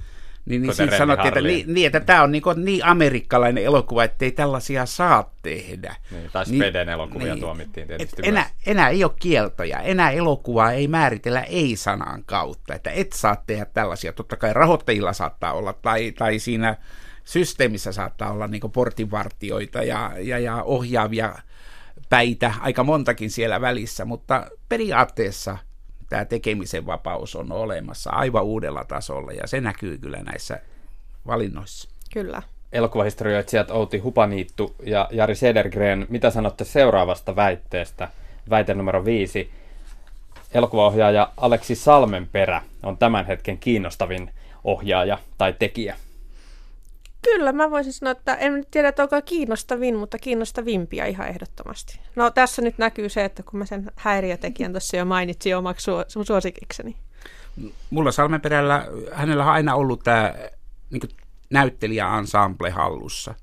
niin, 0.45 0.63
niin 0.63 0.75
siitä 0.75 0.99
sanottiin, 0.99 1.29
että, 1.29 1.41
niin, 1.41 1.75
niin, 1.75 1.87
että 1.87 2.01
tämä 2.01 2.23
on 2.23 2.33
niin, 2.33 2.43
niin 2.57 2.85
amerikkalainen 2.85 3.65
elokuva, 3.65 4.05
että 4.05 4.25
ei 4.25 4.33
tällaisia 4.33 4.87
saa 4.87 5.35
tehdä. 5.43 5.97
Niin, 6.11 6.31
tai 6.33 6.45
niin, 6.45 6.63
Speden 6.63 6.89
elokuvia 6.89 7.35
niin, 7.35 7.41
tuomittiin 7.41 7.87
tietysti 7.87 8.23
enää, 8.25 8.51
enää 8.67 8.89
ei 8.89 9.05
ole 9.05 9.13
kieltoja, 9.21 9.81
enää 9.81 10.11
elokuvaa 10.11 10.73
ei 10.73 10.89
määritellä 10.89 11.41
ei-sanan 11.41 12.25
kautta, 12.25 12.75
että 12.75 12.91
et 12.91 13.13
saa 13.13 13.43
tehdä 13.47 13.65
tällaisia. 13.65 14.13
Totta 14.13 14.37
kai 14.37 14.53
rahoittajilla 14.53 15.13
saattaa 15.13 15.53
olla, 15.53 15.73
tai, 15.73 16.13
tai 16.13 16.39
siinä 16.39 16.77
systeemissä 17.25 17.93
saattaa 17.93 18.33
olla 18.33 18.47
niin 18.47 18.73
portinvartioita 18.73 19.83
ja, 19.83 20.13
ja, 20.19 20.39
ja 20.39 20.63
ohjaavia 20.63 21.35
päitä, 22.09 22.55
aika 22.61 22.85
montakin 22.85 23.31
siellä 23.31 23.61
välissä, 23.61 24.05
mutta 24.05 24.47
periaatteessa– 24.69 25.59
tämä 26.11 26.25
tekemisen 26.25 26.87
vapaus 26.87 27.37
on 27.37 27.53
olemassa 27.53 28.11
aivan 28.11 28.45
uudella 28.45 28.85
tasolla 28.85 29.33
ja 29.33 29.47
se 29.47 29.61
näkyy 29.61 29.99
kyllä 29.99 30.23
näissä 30.23 30.61
valinnoissa. 31.27 31.89
Kyllä. 32.13 32.43
Elokuvahistorioitsijat 32.73 33.71
Outi 33.71 33.99
Hupaniittu 33.99 34.75
ja 34.83 35.09
Jari 35.11 35.35
Sedergren, 35.35 36.07
mitä 36.09 36.31
sanotte 36.31 36.65
seuraavasta 36.65 37.37
väitteestä? 37.37 38.09
Väite 38.51 38.75
numero 38.75 39.05
viisi. 39.05 39.51
Elokuvaohjaaja 40.55 41.33
Aleksi 41.37 41.75
Salmenperä 41.75 42.63
on 42.83 42.99
tämän 42.99 43.27
hetken 43.27 43.59
kiinnostavin 43.59 44.31
ohjaaja 44.65 45.19
tai 45.39 45.55
tekijä. 45.59 45.97
Kyllä, 47.23 47.53
mä 47.53 47.71
voisin 47.71 47.93
sanoa, 47.93 48.13
että 48.13 48.35
en 48.35 48.67
tiedä, 48.71 48.89
että 48.89 49.03
onko 49.03 49.23
kiinnostavin, 49.23 49.97
mutta 49.97 50.19
kiinnostavimpia 50.19 51.07
ihan 51.07 51.29
ehdottomasti. 51.29 52.01
No 52.17 52.31
tässä 52.31 52.63
nyt 52.63 52.79
näkyy 52.79 53.09
se, 53.09 53.25
että 53.25 53.43
kun 53.43 53.59
mä 53.59 53.67
sen 53.67 53.91
häiriötekijän 53.97 54.73
tuossa 54.73 54.97
jo 54.97 55.05
mainitsin 55.05 55.57
omaksi 55.57 55.91
su- 55.91 56.25
suosikikseni. 56.25 56.97
Mulla 57.91 58.13
Salmenperällä, 58.13 58.87
hänellä 59.13 59.45
on 59.45 59.51
aina 59.51 59.75
ollut 59.75 60.05
tämä 60.05 60.35
niin 60.91 61.03
näyttelijä-ensemble 61.51 62.71
hallussa. 62.71 63.35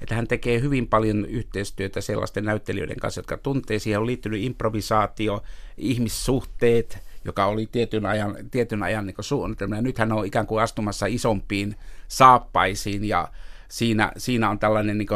Että 0.00 0.14
hän 0.14 0.28
tekee 0.28 0.60
hyvin 0.60 0.88
paljon 0.88 1.26
yhteistyötä 1.26 2.00
sellaisten 2.00 2.44
näyttelijöiden 2.44 2.96
kanssa, 2.96 3.18
jotka 3.18 3.36
tuntee. 3.36 3.78
Siihen 3.78 4.00
on 4.00 4.06
liittynyt 4.06 4.42
improvisaatio, 4.42 5.42
ihmissuhteet, 5.76 6.98
joka 7.26 7.46
oli 7.46 7.68
tietyn 7.72 8.06
ajan, 8.06 8.36
tietyn 8.50 8.82
ajan 8.82 9.06
niin 9.06 9.16
suunnitelma. 9.20 9.76
Ja 9.76 9.82
nyt 9.82 9.98
hän 9.98 10.12
on 10.12 10.26
ikään 10.26 10.46
kuin 10.46 10.62
astumassa 10.62 11.06
isompiin 11.06 11.74
saappaisiin 12.08 13.04
ja 13.04 13.28
siinä, 13.68 14.12
siinä 14.16 14.50
on 14.50 14.58
tällainen 14.58 14.98
niin 14.98 15.08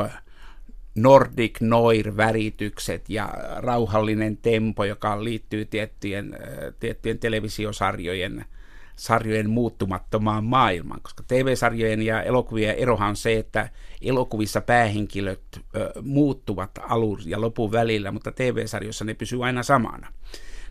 Nordic 0.95 1.61
Noir-väritykset 1.61 3.05
ja 3.09 3.35
rauhallinen 3.57 4.37
tempo, 4.37 4.85
joka 4.85 5.25
liittyy 5.25 5.65
tiettyjen, 5.65 6.39
tiettyjen 6.81 7.19
televisiosarjojen 7.19 8.45
sarjojen 8.97 9.51
muuttumattomaan 9.51 10.45
maailmaan, 10.45 11.01
koska 11.03 11.23
TV-sarjojen 11.29 12.03
ja 12.03 12.23
elokuvien 12.23 12.77
erohan 12.77 13.09
on 13.09 13.17
se, 13.17 13.39
että 13.39 13.69
elokuvissa 14.03 14.61
päähenkilöt 14.61 15.41
ö, 15.77 15.93
muuttuvat 16.03 16.71
alun 16.83 17.19
ja 17.25 17.41
lopun 17.41 17.73
välillä, 17.73 18.11
mutta 18.11 18.33
TV-sarjoissa 18.33 19.05
ne 19.05 19.15
pysyy 19.15 19.45
aina 19.45 19.63
samana 19.63 20.13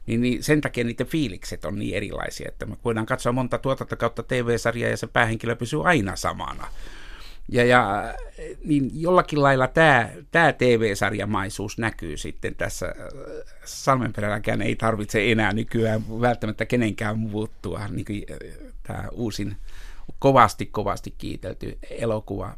niin, 0.10 0.22
niin 0.22 0.44
sen 0.44 0.62
takia 0.62 0.84
niiden 0.84 1.08
fiilikset 1.08 1.66
on 1.66 1.80
niin 1.80 1.96
erilaisia, 1.96 2.48
että 2.48 2.66
me 2.66 2.76
voidaan 2.86 3.06
katsoa 3.06 3.32
monta 3.32 3.58
tuotantokautta 3.58 4.24
TV-sarjaa 4.24 4.90
ja 4.90 4.98
se 4.98 5.08
päähenkilö 5.08 5.56
pysyy 5.56 5.88
aina 5.88 6.16
samana. 6.16 6.68
Ja, 7.50 7.66
ja 7.66 8.14
niin 8.64 8.92
jollakin 8.94 9.44
lailla 9.44 9.68
tämä, 9.68 10.10
tämä 10.32 10.54
TV-sarjamaisuus 10.54 11.78
näkyy 11.78 12.18
sitten 12.18 12.56
tässä. 12.56 12.96
Salmenperälläkään 13.66 14.62
ei 14.62 14.76
tarvitse 14.76 15.32
enää 15.32 15.54
nykyään 15.54 16.22
välttämättä 16.22 16.66
kenenkään 16.66 17.20
muuttua. 17.20 17.88
Niin 17.88 18.06
kuin 18.06 18.24
tämä 18.84 19.04
uusin 19.12 19.56
kovasti, 20.20 20.66
kovasti 20.66 21.16
kiitelty 21.18 21.78
elokuva 21.90 22.58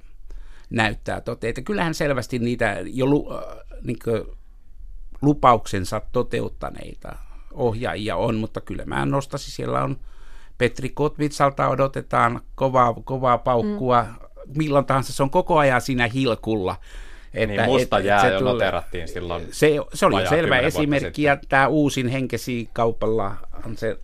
näyttää 0.69 1.21
toteen. 1.21 1.49
Että 1.49 1.61
kyllähän 1.61 1.93
selvästi 1.93 2.39
niitä 2.39 2.77
jo 2.85 3.05
lu, 3.05 3.29
niin 3.81 3.97
lupauksensa 5.21 6.01
toteuttaneita 6.11 7.15
ohjaajia 7.53 8.15
on, 8.15 8.35
mutta 8.35 8.61
kyllä 8.61 8.85
mä 8.85 9.05
nostaisin, 9.05 9.51
siellä 9.51 9.83
on 9.83 9.97
Petri 10.57 10.89
Kotvitsalta 10.89 11.67
odotetaan 11.67 12.41
kovaa, 12.55 12.93
kovaa 13.03 13.37
paukkua, 13.37 14.03
mm. 14.03 14.57
milloin 14.57 14.85
tahansa 14.85 15.13
se 15.13 15.23
on 15.23 15.29
koko 15.29 15.57
ajan 15.57 15.81
siinä 15.81 16.07
hilkulla. 16.07 16.75
Että, 17.33 17.47
niin 17.47 17.65
musta 17.65 17.97
et, 17.97 18.05
jää 18.05 18.27
et 18.27 18.33
jo 18.33 18.39
tuli, 18.39 18.51
noterattiin 18.51 19.07
silloin. 19.07 19.47
Se, 19.51 19.75
se 19.93 20.05
oli 20.05 20.27
selvä 20.27 20.59
esimerkki, 20.59 21.23
ja 21.23 21.37
tämä 21.49 21.67
uusin 21.67 22.07
henkesi 22.07 22.69
kaupalla 22.73 23.35
on 23.65 23.77
se 23.77 23.97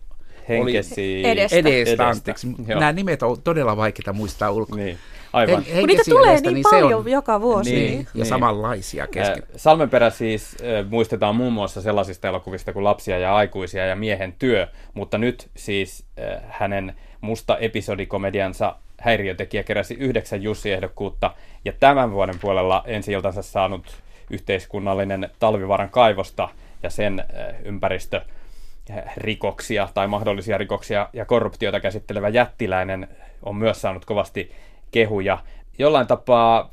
Henkesi 0.48 1.26
edestä. 1.26 1.56
edestä, 1.56 1.90
edestä. 1.90 2.08
anteeksi. 2.08 2.46
Nämä 2.66 2.92
nimet 2.92 3.22
on 3.22 3.42
todella 3.42 3.76
vaikeita 3.76 4.12
muistaa 4.12 4.50
ulkoa. 4.50 4.76
Niin. 4.76 4.98
Aivan. 5.32 5.62
Hen, 5.62 5.86
niitä 5.86 6.02
tulee 6.08 6.40
niin, 6.40 6.54
niin 6.54 6.66
paljon 6.70 7.00
on, 7.00 7.10
joka 7.10 7.40
vuosi. 7.40 7.74
Niin, 7.74 7.86
niin. 7.86 7.98
Ja 7.98 8.10
niin. 8.14 8.26
samanlaisia 8.26 9.06
kesken. 9.06 9.42
Salmenperä 9.56 10.10
siis 10.10 10.56
muistetaan 10.88 11.36
muun 11.36 11.52
muassa 11.52 11.82
sellaisista 11.82 12.28
elokuvista 12.28 12.72
kuin 12.72 12.84
Lapsia 12.84 13.18
ja 13.18 13.36
aikuisia 13.36 13.86
ja 13.86 13.96
Miehen 13.96 14.34
työ, 14.38 14.66
mutta 14.94 15.18
nyt 15.18 15.48
siis 15.56 16.04
hänen 16.48 16.94
musta 17.20 17.58
episodikomediansa 17.58 18.76
häiriötekijä 19.00 19.62
keräsi 19.62 19.94
yhdeksän 19.94 20.42
Jussi-ehdokkuutta 20.42 21.30
ja 21.64 21.72
tämän 21.80 22.12
vuoden 22.12 22.38
puolella 22.40 22.82
ensi 22.86 23.12
iltansa 23.12 23.42
saanut 23.42 23.86
yhteiskunnallinen 24.30 25.30
Talvivaaran 25.38 25.90
kaivosta 25.90 26.48
ja 26.82 26.90
sen 26.90 27.24
ympäristö 27.64 28.20
rikoksia 29.16 29.88
tai 29.94 30.08
mahdollisia 30.08 30.58
rikoksia 30.58 31.08
ja 31.12 31.24
korruptiota 31.24 31.80
käsittelevä 31.80 32.28
jättiläinen 32.28 33.08
on 33.42 33.56
myös 33.56 33.80
saanut 33.80 34.04
kovasti 34.04 34.52
kehuja. 34.90 35.38
Jollain 35.78 36.06
tapaa 36.06 36.70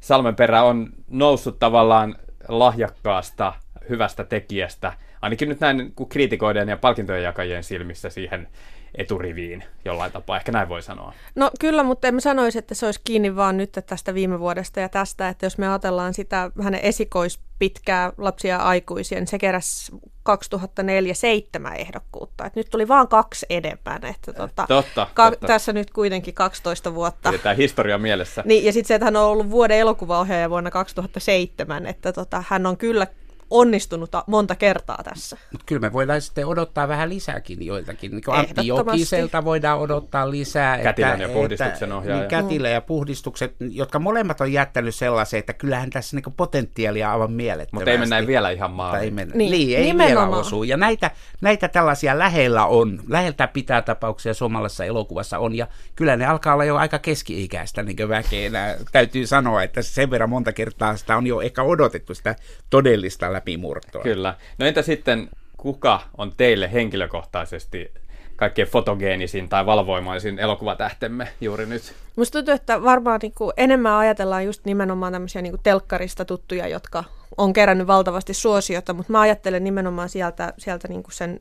Salmenperä 0.00 0.62
on 0.62 0.88
noussut 1.08 1.58
tavallaan 1.58 2.14
lahjakkaasta, 2.48 3.52
hyvästä 3.88 4.24
tekijästä, 4.24 4.92
ainakin 5.22 5.48
nyt 5.48 5.60
näin 5.60 5.92
kuin 5.96 6.08
kriitikoiden 6.08 6.68
ja 6.68 6.76
palkintojen 6.76 7.22
jakajien 7.22 7.64
silmissä 7.64 8.10
siihen 8.10 8.48
eturiviin 8.94 9.64
jollain 9.84 10.12
tapaa, 10.12 10.36
ehkä 10.36 10.52
näin 10.52 10.68
voi 10.68 10.82
sanoa. 10.82 11.12
No 11.34 11.50
kyllä, 11.60 11.82
mutta 11.82 12.08
en 12.08 12.20
sanoisi, 12.20 12.58
että 12.58 12.74
se 12.74 12.86
olisi 12.86 13.00
kiinni 13.04 13.36
vaan 13.36 13.56
nyt 13.56 13.78
tästä 13.86 14.14
viime 14.14 14.40
vuodesta 14.40 14.80
ja 14.80 14.88
tästä, 14.88 15.28
että 15.28 15.46
jos 15.46 15.58
me 15.58 15.68
ajatellaan 15.68 16.14
sitä 16.14 16.50
hänen 16.62 16.80
esikoispitkää 16.80 18.12
lapsia 18.18 18.54
ja 18.54 18.62
aikuisia, 18.62 19.18
niin 19.18 19.26
se 19.26 19.38
keräsi 19.38 19.92
2004 20.22 21.14
seitsemän 21.14 21.76
ehdokkuutta. 21.76 22.44
Et 22.44 22.56
nyt 22.56 22.70
tuli 22.70 22.88
vaan 22.88 23.08
kaksi 23.08 23.46
edempään. 23.50 24.04
Että 24.04 24.32
tota, 24.32 24.64
totta, 24.68 25.06
ka- 25.14 25.30
totta. 25.30 25.46
Tässä 25.46 25.72
nyt 25.72 25.90
kuitenkin 25.90 26.34
12 26.34 26.94
vuotta. 26.94 27.30
Pidetään 27.30 27.56
historia 27.56 27.98
mielessä. 27.98 28.42
Niin, 28.46 28.64
ja 28.64 28.72
sitten 28.72 28.88
se, 28.88 28.94
että 28.94 29.04
hän 29.04 29.16
on 29.16 29.24
ollut 29.24 29.50
vuoden 29.50 29.78
elokuvaohjaaja 29.78 30.50
vuonna 30.50 30.70
2007, 30.70 31.86
että 31.86 32.12
tota, 32.12 32.44
hän 32.48 32.66
on 32.66 32.76
kyllä 32.76 33.06
onnistunut 33.54 34.10
monta 34.26 34.54
kertaa 34.54 35.00
tässä. 35.04 35.36
Mut 35.52 35.62
kyllä 35.66 35.80
me 35.80 35.92
voidaan 35.92 36.20
sitten 36.20 36.46
odottaa 36.46 36.88
vähän 36.88 37.08
lisääkin 37.08 37.66
joiltakin. 37.66 38.10
Niin 38.10 38.22
Antti 38.26 38.66
Jokiselta 38.66 39.44
voidaan 39.44 39.78
odottaa 39.78 40.30
lisää. 40.30 40.78
Kätilön 40.78 41.20
ja 41.20 41.28
puhdistuksen 41.28 41.92
ohjaaja. 41.92 42.20
Niin, 42.20 42.30
kätilö 42.30 42.68
ja 42.68 42.80
puhdistukset, 42.80 43.54
jotka 43.60 43.98
molemmat 43.98 44.40
on 44.40 44.52
jättänyt 44.52 44.94
sellaisen, 44.94 45.38
että 45.38 45.52
kyllähän 45.52 45.90
tässä 45.90 46.16
niin 46.16 46.34
potentiaalia 46.36 47.12
aivan 47.12 47.32
mielettömästi. 47.32 47.74
Mutta 47.74 47.90
ei 47.90 47.98
mennä 47.98 48.26
vielä 48.26 48.50
ihan 48.50 48.70
maaliin. 48.70 49.04
Ei 49.04 49.10
mennä. 49.10 49.34
Niin, 49.36 49.50
niin, 49.50 49.78
ei 49.78 49.84
nimenomaan. 49.84 50.28
vielä 50.28 50.40
osu. 50.40 50.62
Ja 50.62 50.76
näitä, 50.76 51.10
näitä 51.40 51.68
tällaisia 51.68 52.18
lähellä 52.18 52.66
on, 52.66 53.00
läheltä 53.08 53.48
pitää 53.48 53.82
tapauksia 53.82 54.34
suomalaisessa 54.34 54.84
elokuvassa 54.84 55.38
on, 55.38 55.54
ja 55.54 55.66
kyllä 55.94 56.16
ne 56.16 56.26
alkaa 56.26 56.54
olla 56.54 56.64
jo 56.64 56.76
aika 56.76 56.98
keski-ikäistä 56.98 57.82
niin 57.82 58.08
väkeä. 58.08 58.50
Täytyy 58.92 59.26
sanoa, 59.26 59.62
että 59.62 59.82
sen 59.82 60.10
verran 60.10 60.30
monta 60.30 60.52
kertaa 60.52 60.96
sitä 60.96 61.16
on 61.16 61.26
jo 61.26 61.40
ehkä 61.40 61.62
odotettu 61.62 62.14
sitä 62.14 62.36
todellista 62.70 63.32
läpimurtoa. 63.44 64.02
Kyllä. 64.02 64.34
No 64.58 64.66
entä 64.66 64.82
sitten, 64.82 65.28
kuka 65.56 66.00
on 66.18 66.32
teille 66.36 66.72
henkilökohtaisesti 66.72 67.92
kaikkein 68.36 68.68
fotogeenisin 68.68 69.48
tai 69.48 69.66
valvoimaisin 69.66 70.38
elokuvatähtemme 70.38 71.28
juuri 71.40 71.66
nyt. 71.66 71.94
Musta 72.16 72.38
tuntuu, 72.38 72.54
että 72.54 72.82
varmaan 72.82 73.20
niin 73.22 73.32
kuin 73.34 73.52
enemmän 73.56 73.92
ajatellaan 73.92 74.44
just 74.44 74.64
nimenomaan 74.64 75.12
tämmöisiä 75.12 75.42
niin 75.42 75.52
kuin 75.52 75.62
telkkarista 75.62 76.24
tuttuja, 76.24 76.68
jotka 76.68 77.04
on 77.36 77.52
kerännyt 77.52 77.86
valtavasti 77.86 78.34
suosiota, 78.34 78.92
mutta 78.92 79.12
mä 79.12 79.20
ajattelen 79.20 79.64
nimenomaan 79.64 80.08
sieltä, 80.08 80.52
sieltä 80.58 80.88
niin 80.88 81.02
kuin 81.02 81.14
sen 81.14 81.40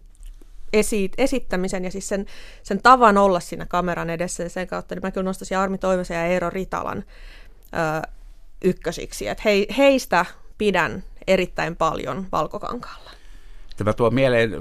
esi- 0.74 1.12
esittämisen 1.18 1.84
ja 1.84 1.92
siis 1.92 2.10
sen, 2.10 2.26
sen 2.64 2.82
tavan 2.84 3.18
olla 3.18 3.40
siinä 3.40 3.66
kameran 3.66 4.10
edessä 4.10 4.44
ja 4.44 4.50
sen 4.50 4.68
kautta, 4.68 4.96
niin 4.96 5.04
mä 5.04 5.12
kyllä 5.12 5.26
nostaisin 5.26 5.58
Armi 5.58 5.78
Toivosen 5.78 6.18
ja 6.18 6.26
Eero 6.26 6.50
Ritalan 6.50 7.04
ö, 7.74 8.08
ykkösiksi. 8.64 9.28
Et 9.28 9.46
he, 9.46 9.66
heistä 9.78 10.26
pidän 10.58 11.04
erittäin 11.28 11.76
paljon 11.76 12.28
Valkokankaalla. 12.32 13.12
Tämä 13.78 13.94
tuo 13.94 14.10
mieleen 14.10 14.52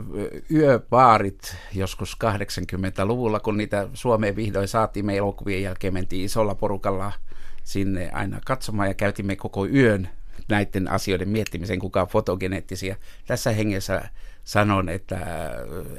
yöbaarit 0.51 1.57
joskus 1.75 2.17
80-luvulla, 2.25 3.41
kun 3.41 3.57
niitä 3.57 3.89
Suomeen 3.95 4.37
vihdoin 4.37 4.69
saatiin. 4.69 5.07
Me 5.07 5.17
elokuvien 5.17 5.63
jälkeen 5.63 5.95
mentiin 5.95 6.25
isolla 6.25 6.55
porukalla 6.55 7.13
sinne 7.65 8.11
aina 8.13 8.41
katsomaan 8.45 8.89
ja 8.89 8.95
käytimme 8.95 9.37
koko 9.37 9.67
yön 9.67 10.09
näiden 10.49 10.91
asioiden 10.91 11.29
miettimisen, 11.29 11.79
kuka 11.79 12.01
on 12.01 12.09
fotogeneettisiä. 12.09 12.97
Tässä 13.27 13.51
hengessä 13.51 14.09
sanon, 14.45 14.89
että, 14.89 15.19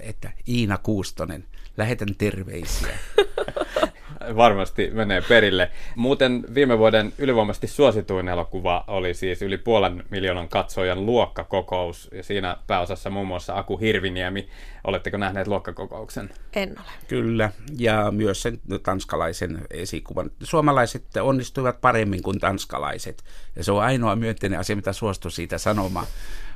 että 0.02 0.32
Iina 0.48 0.78
Kuustonen, 0.78 1.46
lähetän 1.78 2.16
terveisiä. 2.18 2.98
varmasti 4.36 4.92
menee 4.94 5.22
perille. 5.22 5.72
Muuten 5.96 6.44
viime 6.54 6.78
vuoden 6.78 7.14
ylivoimaisesti 7.18 7.68
suosituin 7.68 8.28
elokuva 8.28 8.84
oli 8.88 9.14
siis 9.14 9.42
yli 9.42 9.58
puolen 9.58 10.04
miljoonan 10.10 10.50
katsojan 10.50 11.06
luokkakokous, 11.06 12.10
ja 12.14 12.24
siinä 12.24 12.58
pääosassa 12.68 13.10
muun 13.10 13.28
muassa 13.28 13.58
Aku 13.58 13.78
Hirviniemi. 13.78 14.50
Oletteko 14.84 15.18
nähneet 15.18 15.48
luokkakokouksen? 15.48 16.30
En 16.54 16.70
ole. 16.70 16.92
Kyllä, 17.08 17.52
ja 17.78 18.12
myös 18.12 18.42
sen 18.42 18.60
tanskalaisen 18.84 19.66
esikuvan. 19.70 20.32
Suomalaiset 20.44 21.18
onnistuivat 21.22 21.82
paremmin 21.82 22.24
kuin 22.24 22.40
tanskalaiset, 22.40 23.24
ja 23.56 23.64
se 23.64 23.72
on 23.72 23.84
ainoa 23.84 24.16
myönteinen 24.16 24.60
asia, 24.60 24.76
mitä 24.76 24.94
suostu 24.94 25.30
siitä 25.30 25.58
sanomaan. 25.58 26.08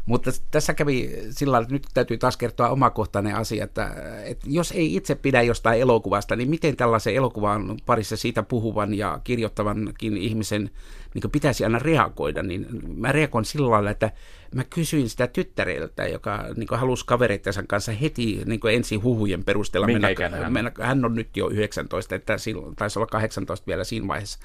Mutta 0.08 0.32
tässä 0.52 0.74
kävi 0.74 1.20
sillä 1.30 1.58
että 1.58 1.74
nyt 1.74 1.88
täytyy 1.94 2.18
taas 2.18 2.38
kertoa 2.38 2.70
omakohtainen 2.70 3.36
asia, 3.36 3.64
että, 3.64 3.92
että 4.24 4.46
jos 4.50 4.72
ei 4.72 4.96
itse 4.96 5.16
pidä 5.16 5.42
jostain 5.42 5.82
elokuvasta, 5.82 6.36
niin 6.36 6.50
miten 6.50 6.76
tällaisen 6.76 7.16
elokuvan 7.16 7.78
parissa 7.86 8.18
siitä 8.18 8.44
puhuvan 8.44 8.94
ja 8.94 9.20
kirjoittavankin 9.24 10.18
ihmisen 10.18 10.70
niin 11.14 11.32
pitäisi 11.32 11.64
aina 11.64 11.80
reagoida, 11.80 12.44
niin 12.44 12.68
mä 12.96 13.12
reagoin 13.12 13.46
sillä 13.46 13.72
lailla, 13.72 13.90
että 13.90 14.12
mä 14.56 14.64
kysyin 14.64 15.10
sitä 15.10 15.28
tyttäreltä, 15.28 16.08
joka 16.08 16.46
niin 16.56 16.68
halusi 16.72 17.06
kavereittensa 17.06 17.64
kanssa 17.68 17.92
heti 17.92 18.42
niin 18.46 18.60
ensi 18.72 18.96
huhujen 18.96 19.44
perusteella 19.44 19.88
mennä, 19.88 20.50
mennä, 20.50 20.72
hän 20.82 21.06
on 21.06 21.16
nyt 21.16 21.38
jo 21.38 21.50
19, 21.50 22.16
että 22.16 22.38
silloin 22.38 22.76
taisi 22.76 23.00
olla 23.00 23.08
18 23.08 23.68
vielä 23.68 23.84
siinä 23.84 24.08
vaiheessa 24.08 24.40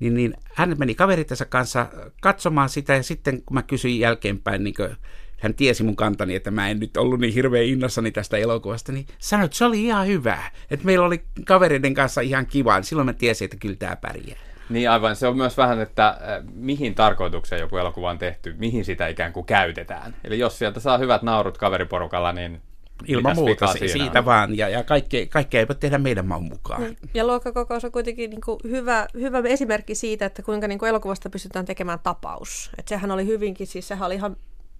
niin, 0.00 0.14
niin 0.14 0.34
hän 0.54 0.74
meni 0.78 0.94
kaverittensa 0.94 1.44
kanssa 1.44 1.86
katsomaan 2.20 2.68
sitä 2.68 2.94
ja 2.94 3.02
sitten 3.02 3.42
kun 3.42 3.54
mä 3.54 3.62
kysyin 3.62 3.98
jälkeenpäin, 3.98 4.64
niin 4.64 4.74
hän 5.42 5.54
tiesi 5.54 5.82
mun 5.82 5.96
kantani, 5.96 6.34
että 6.34 6.50
mä 6.50 6.68
en 6.68 6.80
nyt 6.80 6.96
ollut 6.96 7.20
niin 7.20 7.34
hirveän 7.34 7.64
innossani 7.64 8.10
tästä 8.10 8.36
elokuvasta, 8.36 8.92
niin 8.92 9.06
sanoi, 9.18 9.44
että 9.44 9.56
se 9.56 9.64
oli 9.64 9.84
ihan 9.84 10.06
hyvä. 10.06 10.38
Että 10.70 10.86
meillä 10.86 11.06
oli 11.06 11.22
kavereiden 11.46 11.94
kanssa 11.94 12.20
ihan 12.20 12.46
kiva. 12.46 12.82
Silloin 12.82 13.06
mä 13.06 13.12
tiesin, 13.12 13.44
että 13.44 13.56
kyllä 13.56 13.76
tämä 13.76 13.96
pärjää. 13.96 14.38
Niin 14.68 14.90
aivan, 14.90 15.16
se 15.16 15.26
on 15.26 15.36
myös 15.36 15.56
vähän, 15.56 15.80
että 15.80 16.08
äh, 16.08 16.16
mihin 16.54 16.94
tarkoitukseen 16.94 17.60
joku 17.60 17.76
elokuva 17.76 18.10
on 18.10 18.18
tehty, 18.18 18.54
mihin 18.58 18.84
sitä 18.84 19.08
ikään 19.08 19.32
kuin 19.32 19.46
käytetään. 19.46 20.14
Eli 20.24 20.38
jos 20.38 20.58
sieltä 20.58 20.80
saa 20.80 20.98
hyvät 20.98 21.22
naurut 21.22 21.58
kaveriporukalla, 21.58 22.32
niin 22.32 22.60
Ilman 23.06 23.36
muuta, 23.36 23.66
siitä 23.66 24.18
on? 24.18 24.24
vaan, 24.24 24.56
ja, 24.56 24.68
ja 24.68 24.84
kaikkea, 24.84 25.26
kaikkea 25.26 25.60
ei 25.60 25.68
voi 25.68 25.76
tehdä 25.76 25.98
meidän 25.98 26.26
maun 26.26 26.44
mukaan. 26.44 26.82
Mm. 26.82 26.96
Ja 27.14 27.26
luokkakokous 27.26 27.84
on 27.84 27.92
kuitenkin 27.92 28.30
niin 28.30 28.40
kuin 28.40 28.58
hyvä, 28.64 29.06
hyvä 29.14 29.38
esimerkki 29.38 29.94
siitä, 29.94 30.26
että 30.26 30.42
kuinka 30.42 30.68
niin 30.68 30.78
kuin 30.78 30.88
elokuvasta 30.88 31.30
pystytään 31.30 31.64
tekemään 31.64 31.98
tapaus. 32.02 32.70
Et 32.78 32.88
sehän 32.88 33.10
oli 33.10 33.26
hyvinkin, 33.26 33.66
siis 33.66 33.88
sehän 33.88 34.06
oli 34.06 34.14
ihan 34.14 34.36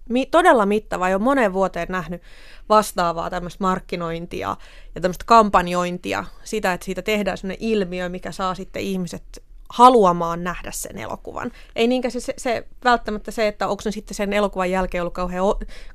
mi- 0.09 0.25
todella 0.25 0.65
mittava, 0.65 1.09
jo 1.09 1.19
moneen 1.19 1.53
vuoteen 1.53 1.87
nähnyt 1.89 2.21
vastaavaa 2.69 3.29
tämmöistä 3.29 3.63
markkinointia 3.63 4.55
ja 4.95 5.01
tämmöistä 5.01 5.25
kampanjointia, 5.27 6.25
sitä, 6.43 6.73
että 6.73 6.85
siitä 6.85 7.01
tehdään 7.01 7.37
sellainen 7.37 7.67
ilmiö, 7.67 8.09
mikä 8.09 8.31
saa 8.31 8.55
sitten 8.55 8.81
ihmiset 8.81 9.43
haluamaan 9.69 10.43
nähdä 10.43 10.71
sen 10.71 10.97
elokuvan. 10.97 11.51
Ei 11.75 11.87
niinkään 11.87 12.11
se, 12.11 12.19
se, 12.19 12.33
se 12.37 12.67
välttämättä 12.83 13.31
se, 13.31 13.47
että 13.47 13.67
onko 13.67 13.81
ne 13.85 13.91
sitten 13.91 14.15
sen 14.15 14.33
elokuvan 14.33 14.71
jälkeen 14.71 15.01
ollut 15.01 15.13
kauhean, 15.13 15.45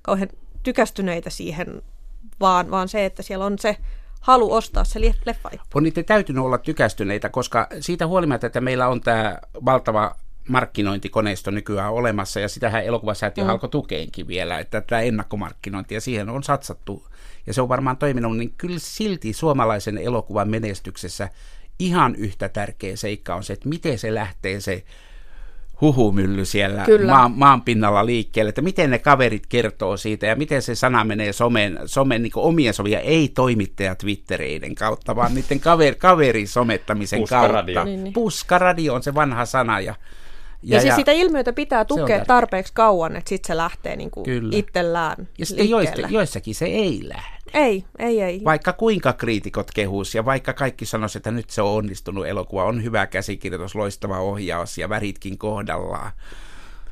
kauhean 0.02 0.28
tykästyneitä 0.62 1.30
siihen 1.30 1.82
vaan, 2.40 2.70
vaan 2.70 2.88
se, 2.88 3.04
että 3.04 3.22
siellä 3.22 3.44
on 3.44 3.58
se 3.58 3.76
halu 4.20 4.52
ostaa 4.52 4.84
se 4.84 5.00
leffa. 5.00 5.50
On 5.74 5.82
niiden 5.82 6.04
täytynyt 6.04 6.44
olla 6.44 6.58
tykästyneitä, 6.58 7.28
koska 7.28 7.66
siitä 7.80 8.06
huolimatta, 8.06 8.46
että 8.46 8.60
meillä 8.60 8.88
on 8.88 9.00
tämä 9.00 9.38
valtava 9.64 10.16
markkinointikoneisto 10.48 11.50
nykyään 11.50 11.92
olemassa, 11.92 12.40
ja 12.40 12.48
sitähän 12.48 12.84
elokuvasäätiö 12.84 13.44
mm. 13.44 13.50
alkoi 13.50 13.68
tukeenkin 13.68 14.28
vielä, 14.28 14.58
että 14.58 14.80
tämä 14.80 15.00
ennakkomarkkinointi, 15.00 15.94
ja 15.94 16.00
siihen 16.00 16.28
on 16.28 16.42
satsattu, 16.42 17.06
ja 17.46 17.54
se 17.54 17.62
on 17.62 17.68
varmaan 17.68 17.96
toiminut, 17.96 18.36
niin 18.36 18.54
kyllä 18.58 18.78
silti 18.78 19.32
suomalaisen 19.32 19.98
elokuvan 19.98 20.48
menestyksessä 20.48 21.28
ihan 21.78 22.14
yhtä 22.14 22.48
tärkeä 22.48 22.96
seikka 22.96 23.34
on 23.34 23.44
se, 23.44 23.52
että 23.52 23.68
miten 23.68 23.98
se 23.98 24.14
lähtee 24.14 24.60
se 24.60 24.84
huhumylly 25.80 26.44
siellä 26.44 26.86
maan, 27.06 27.32
maan 27.32 27.62
pinnalla 27.62 28.06
liikkeelle, 28.06 28.48
että 28.48 28.62
miten 28.62 28.90
ne 28.90 28.98
kaverit 28.98 29.46
kertoo 29.46 29.96
siitä 29.96 30.26
ja 30.26 30.36
miten 30.36 30.62
se 30.62 30.74
sana 30.74 31.04
menee 31.04 31.32
somen, 31.32 31.78
somen 31.86 32.22
niin 32.22 32.32
omien 32.36 32.74
sovia, 32.74 33.00
ei 33.00 33.28
toimittaja 33.28 33.94
Twittereiden 33.94 34.74
kautta, 34.74 35.16
vaan 35.16 35.34
niiden 35.34 35.60
kaver, 35.60 35.94
kaverisomettamisen 35.94 37.20
Puskaradio. 37.20 37.74
kautta. 37.74 37.84
Niin, 37.84 38.04
niin. 38.04 38.12
Puskaradio 38.12 38.94
on 38.94 39.02
se 39.02 39.14
vanha 39.14 39.44
sana 39.46 39.80
ja 39.80 39.94
ja, 40.62 40.76
ja 40.76 40.80
siis 40.80 40.90
ja 40.90 40.96
sitä 40.96 41.12
ilmiötä 41.12 41.52
pitää 41.52 41.84
tukea 41.84 42.24
tarpeeksi 42.24 42.72
kauan, 42.72 43.16
että 43.16 43.28
sitten 43.28 43.46
se 43.46 43.56
lähtee 43.56 43.96
niin 43.96 44.10
kuin 44.10 44.26
itsellään 44.52 45.28
Ja 45.38 45.46
sitten 45.46 45.70
joissa, 45.70 46.06
joissakin 46.08 46.54
se 46.54 46.64
ei 46.64 47.00
lähde. 47.02 47.37
Ei, 47.54 47.84
ei, 47.98 48.22
ei. 48.22 48.40
Vaikka 48.44 48.72
kuinka 48.72 49.12
kriitikot 49.12 49.70
kehus 49.74 50.14
ja 50.14 50.24
vaikka 50.24 50.52
kaikki 50.52 50.86
sanoisivat, 50.86 51.20
että 51.20 51.30
nyt 51.30 51.50
se 51.50 51.62
on 51.62 51.76
onnistunut 51.76 52.26
elokuva, 52.26 52.64
on 52.64 52.84
hyvä 52.84 53.06
käsikirjoitus, 53.06 53.74
loistava 53.74 54.18
ohjaus 54.18 54.78
ja 54.78 54.88
väritkin 54.88 55.38
kohdallaan. 55.38 56.12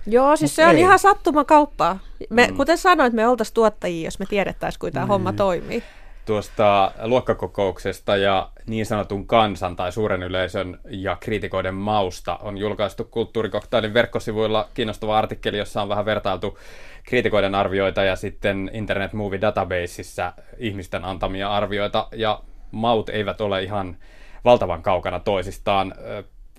Joo, 0.07 0.37
siis 0.37 0.51
Mut 0.51 0.57
se 0.57 0.67
on 0.67 0.75
ei. 0.75 0.81
ihan 0.81 0.99
sattumakauppaa. 0.99 1.99
Me, 2.31 2.47
mm. 2.51 2.57
Kuten 2.57 2.79
sanoit, 2.79 3.13
me 3.13 3.29
oltaisiin 3.29 3.55
tuottajia, 3.55 4.05
jos 4.05 4.19
me 4.19 4.27
tiedettäisiin, 4.27 4.81
kuinka 4.81 4.95
tämä 4.95 5.07
mm. 5.07 5.09
homma 5.09 5.33
toimii 5.33 5.83
tuosta 6.27 6.93
luokkakokouksesta 7.03 8.17
ja 8.17 8.51
niin 8.67 8.87
sanotun 8.87 9.27
kansan 9.27 9.77
tai 9.77 9.93
suuren 9.93 10.23
yleisön 10.23 10.81
ja 10.89 11.17
kriitikoiden 11.21 11.75
mausta 11.75 12.37
on 12.43 12.59
julkaistu 12.59 13.05
kulttuurikoktailin 13.05 13.95
verkkosivuilla 13.95 14.69
kiinnostava 14.75 15.19
artikkeli, 15.19 15.59
jossa 15.59 15.83
on 15.83 15.89
vähän 15.89 16.05
vertailtu 16.05 16.59
kriitikoiden 17.07 17.55
arvioita 17.55 18.05
ja 18.05 18.17
sitten 18.17 18.71
Internet 18.73 19.13
Movie 19.13 19.41
Databaseissa 19.41 20.33
ihmisten 20.59 21.05
antamia 21.05 21.51
arvioita 21.51 22.09
ja 22.13 22.41
maut 22.71 23.09
eivät 23.09 23.41
ole 23.41 23.63
ihan 23.63 23.97
valtavan 24.45 24.83
kaukana 24.83 25.21
toisistaan. 25.21 25.95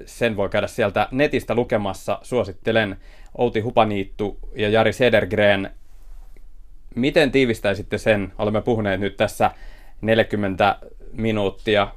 Sen 0.06 0.38
voi 0.38 0.50
käydä 0.50 0.68
sieltä 0.68 1.08
netistä 1.12 1.56
lukemassa. 1.56 2.20
Suosittelen 2.22 2.98
Outi 3.38 3.60
Hupaniittu 3.60 4.40
ja 4.56 4.70
Jari 4.70 4.94
Sedergren 4.94 5.72
Miten 6.98 7.32
tiivistäisitte 7.32 7.98
sen? 7.98 8.34
Olemme 8.38 8.62
puhuneet 8.62 9.00
nyt 9.00 9.18
tässä 9.18 9.52
40 10.02 10.80
minuuttia 11.14 11.88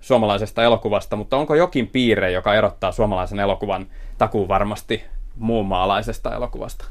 suomalaisesta 0.00 0.62
elokuvasta, 0.62 1.16
mutta 1.16 1.36
onko 1.36 1.54
jokin 1.54 1.88
piirre, 1.88 2.30
joka 2.30 2.54
erottaa 2.54 2.92
suomalaisen 2.92 3.40
elokuvan 3.40 3.86
takuun 4.18 4.48
varmasti 4.48 5.04
muun 5.36 5.66
maalaisesta 5.66 6.34
elokuvasta? 6.34 6.84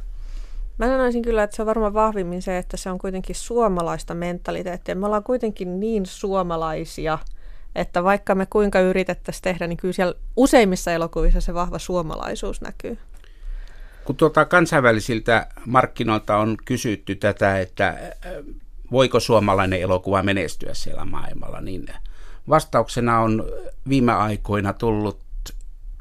Mä 0.77 0.85
sanoisin 0.85 1.21
kyllä, 1.21 1.43
että 1.43 1.55
se 1.55 1.61
on 1.61 1.65
varmaan 1.65 1.93
vahvimmin 1.93 2.41
se, 2.41 2.57
että 2.57 2.77
se 2.77 2.89
on 2.89 2.97
kuitenkin 2.97 3.35
suomalaista 3.35 4.13
mentaliteettia. 4.13 4.95
Me 4.95 5.05
ollaan 5.05 5.23
kuitenkin 5.23 5.79
niin 5.79 6.05
suomalaisia, 6.05 7.19
että 7.75 8.03
vaikka 8.03 8.35
me 8.35 8.45
kuinka 8.45 8.79
yritettäisiin 8.79 9.43
tehdä, 9.43 9.67
niin 9.67 9.77
kyllä 9.77 9.93
siellä 9.93 10.13
useimmissa 10.35 10.91
elokuvissa 10.91 11.41
se 11.41 11.53
vahva 11.53 11.79
suomalaisuus 11.79 12.61
näkyy. 12.61 12.97
Kun 14.05 14.15
tuota 14.15 14.45
kansainvälisiltä 14.45 15.47
markkinoilta 15.65 16.37
on 16.37 16.57
kysytty 16.65 17.15
tätä, 17.15 17.59
että 17.59 17.87
äh, 17.87 17.97
voiko 18.91 19.19
suomalainen 19.19 19.81
elokuva 19.81 20.23
menestyä 20.23 20.73
siellä 20.73 21.05
maailmalla, 21.05 21.61
niin 21.61 21.85
vastauksena 22.49 23.19
on 23.19 23.45
viime 23.89 24.11
aikoina 24.13 24.73
tullut 24.73 25.19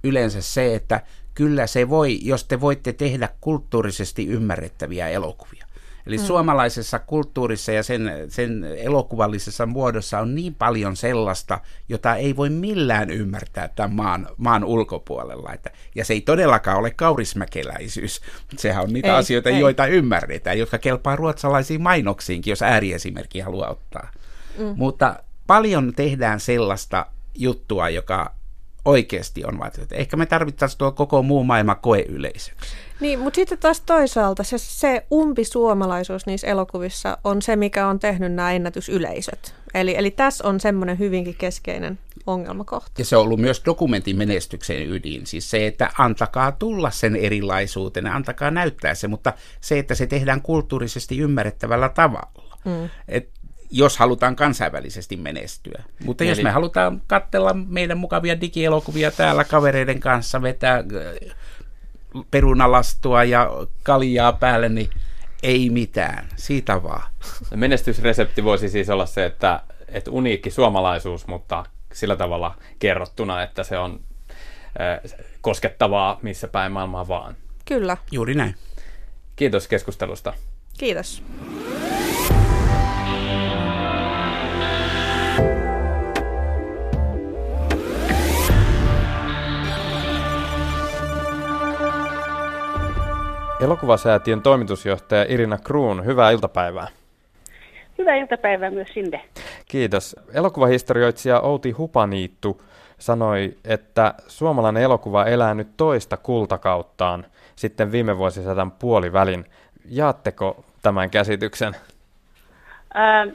yleensä 0.05 0.43
se, 0.43 0.75
että 0.75 1.01
kyllä 1.35 1.67
se 1.67 1.89
voi, 1.89 2.19
jos 2.23 2.45
te 2.45 2.61
voitte 2.61 2.93
tehdä 2.93 3.29
kulttuurisesti 3.41 4.27
ymmärrettäviä 4.27 5.09
elokuvia. 5.09 5.67
Eli 6.07 6.17
mm. 6.17 6.25
suomalaisessa 6.25 6.99
kulttuurissa 6.99 7.73
ja 7.73 7.83
sen, 7.83 8.11
sen 8.29 8.65
elokuvallisessa 8.77 9.67
muodossa 9.67 10.19
on 10.19 10.35
niin 10.35 10.55
paljon 10.55 10.97
sellaista, 10.97 11.61
jota 11.89 12.15
ei 12.17 12.37
voi 12.37 12.51
millään 12.51 13.11
ymmärtää 13.11 13.69
tämän 13.69 13.93
maan, 13.93 14.29
maan 14.37 14.65
ulkopuolella. 14.65 15.53
Että, 15.53 15.71
ja 15.95 16.05
se 16.05 16.13
ei 16.13 16.21
todellakaan 16.21 16.79
ole 16.79 16.91
kaurismäkeläisyys. 16.91 18.21
Sehän 18.57 18.85
on 18.85 18.93
niitä 18.93 19.09
ei, 19.09 19.15
asioita, 19.15 19.51
ei. 19.51 19.61
joita 19.61 19.87
ymmärretään, 19.87 20.59
jotka 20.59 20.79
kelpaa 20.79 21.17
ruotsalaisiin 21.17 21.83
mainoksiinkin, 21.83 22.53
jos 22.53 22.63
ääriesimerkki 22.63 23.41
haluaa 23.41 23.71
ottaa. 23.71 24.11
mm. 24.59 24.75
mutta 24.77 25.23
paljon 25.47 25.93
tehdään 25.97 26.41
sellaista 26.41 27.07
juttua, 27.35 27.89
joka 27.89 28.35
oikeasti 28.85 29.45
on 29.45 29.59
vaihtoehto. 29.59 29.95
Ehkä 29.95 30.17
me 30.17 30.27
tarvittaisiin 30.27 30.79
tuo 30.79 30.93
koko 30.93 31.23
muu 31.23 31.45
maailma 31.45 31.75
koeyleisöksi. 31.75 32.77
Niin, 33.01 33.19
mutta 33.19 33.37
sitten 33.37 33.59
taas 33.59 33.81
toisaalta 33.81 34.43
se, 34.43 34.59
se 34.59 35.07
umpisuomalaisuus 35.13 36.27
niissä 36.27 36.47
elokuvissa 36.47 37.19
on 37.25 37.43
se, 37.43 37.57
mikä 37.57 37.87
on 37.87 37.99
tehnyt 37.99 38.33
nämä 38.33 38.53
ennätysyleisöt. 38.53 39.55
Eli, 39.75 39.95
eli 39.97 40.11
tässä 40.11 40.49
on 40.49 40.61
semmoinen 40.61 40.99
hyvinkin 40.99 41.35
keskeinen 41.35 41.99
ongelmakohta. 42.27 42.91
Ja 42.99 43.05
se 43.05 43.17
on 43.17 43.23
ollut 43.23 43.41
myös 43.41 43.63
dokumentin 43.65 44.19
menestyksen 44.19 44.89
ydin. 44.91 45.27
Siis 45.27 45.51
se, 45.51 45.67
että 45.67 45.91
antakaa 45.99 46.53
tulla 46.53 46.91
sen 46.91 47.17
erilaisuuteen, 47.17 48.07
antakaa 48.07 48.51
näyttää 48.51 48.95
se, 48.95 49.09
mutta 49.09 49.33
se, 49.61 49.79
että 49.79 49.95
se 49.95 50.07
tehdään 50.07 50.43
kulttuurisesti 50.43 51.19
ymmärrettävällä 51.19 51.89
tavalla. 51.89 52.59
Mm. 52.65 52.89
Et 53.09 53.31
jos 53.73 53.99
halutaan 53.99 54.37
kansainvälisesti 54.37 55.17
menestyä. 55.17 55.83
Mutta 56.05 56.25
Eli... 56.25 56.31
jos 56.31 56.43
me 56.43 56.51
halutaan 56.51 57.03
katsella 57.07 57.55
meidän 57.55 57.99
mukavia 57.99 58.41
digielokuvia 58.41 59.11
täällä 59.11 59.45
kavereiden 59.45 60.01
kanssa, 60.01 60.43
vetää 60.43 60.77
äh, 60.77 61.37
perunalastua 62.31 63.25
ja 63.25 63.51
kaljaa 63.83 64.33
päälle, 64.33 64.69
niin 64.69 64.91
ei 65.43 65.71
mitään, 65.71 66.29
siitä 66.37 66.83
vaan. 66.83 67.11
Menestysresepti 67.55 68.45
voisi 68.45 68.69
siis 68.69 68.91
olla 68.91 69.07
se, 69.07 69.25
että, 69.27 69.61
että 69.89 70.11
uniikki 70.11 70.51
suomalaisuus, 70.51 71.27
mutta 71.27 71.67
sillä 71.93 72.17
tavalla 72.17 72.55
kerrottuna, 72.79 73.43
että 73.43 73.63
se 73.63 73.79
on 73.79 74.01
äh, 74.81 75.13
koskettavaa 75.41 76.19
missä 76.23 76.49
päin 76.49 76.73
maailmaa 76.73 77.09
vaan. 77.09 77.37
Kyllä. 77.65 77.97
Juuri 78.11 78.35
näin. 78.35 78.55
Kiitos 79.37 79.69
keskustelusta. 79.69 80.33
Kiitos. 80.79 81.23
Elokuvasäätiön 93.63 94.43
toimitusjohtaja 94.43 95.27
Irina 95.29 95.59
Kruun, 95.59 96.05
hyvää 96.05 96.31
iltapäivää. 96.31 96.89
Hyvää 97.99 98.17
iltapäivää 98.17 98.71
myös 98.71 98.89
sinne. 98.95 99.21
Kiitos. 99.69 100.17
Elokuvahistorioitsija 100.35 101.41
Outi 101.41 101.71
Hupaniittu 101.71 102.63
sanoi, 102.99 103.55
että 103.65 104.15
suomalainen 104.29 104.83
elokuva 104.83 105.25
elää 105.25 105.55
nyt 105.55 105.69
toista 105.77 106.17
kultakauttaan 106.17 107.27
sitten 107.57 107.93
viime 107.93 108.19
vuosisadan 108.19 108.71
puolivälin. 108.71 109.45
Jaatteko 109.91 110.65
tämän 110.83 111.11
käsityksen? 111.11 111.77
Ähm, 112.97 113.29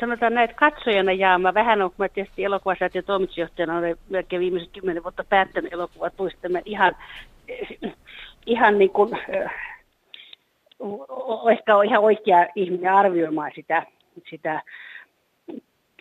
sanotaan 0.00 0.34
näin, 0.34 0.50
että 0.50 0.70
katsojana 0.70 1.12
jaama 1.12 1.54
vähän 1.54 1.82
on, 1.82 1.90
kun 1.90 2.04
mä 2.04 2.08
tietysti 2.08 2.44
elokuvasäätiön 2.44 3.04
toimitusjohtajana 3.04 3.78
olen 3.78 3.96
melkein 4.08 4.40
viimeiset 4.40 4.72
kymmenen 4.72 5.02
vuotta 5.02 5.24
päättänyt 5.24 5.72
elokuvat, 5.72 6.12
ihan 6.64 6.96
ihan 8.46 8.78
niin 8.78 8.90
kuin, 8.90 9.18
ehkä 11.52 11.76
on 11.76 11.84
ihan 11.84 12.02
oikea 12.02 12.46
ihminen 12.54 12.92
arvioimaan 12.92 13.50
sitä, 13.54 13.86
sitä 14.30 14.62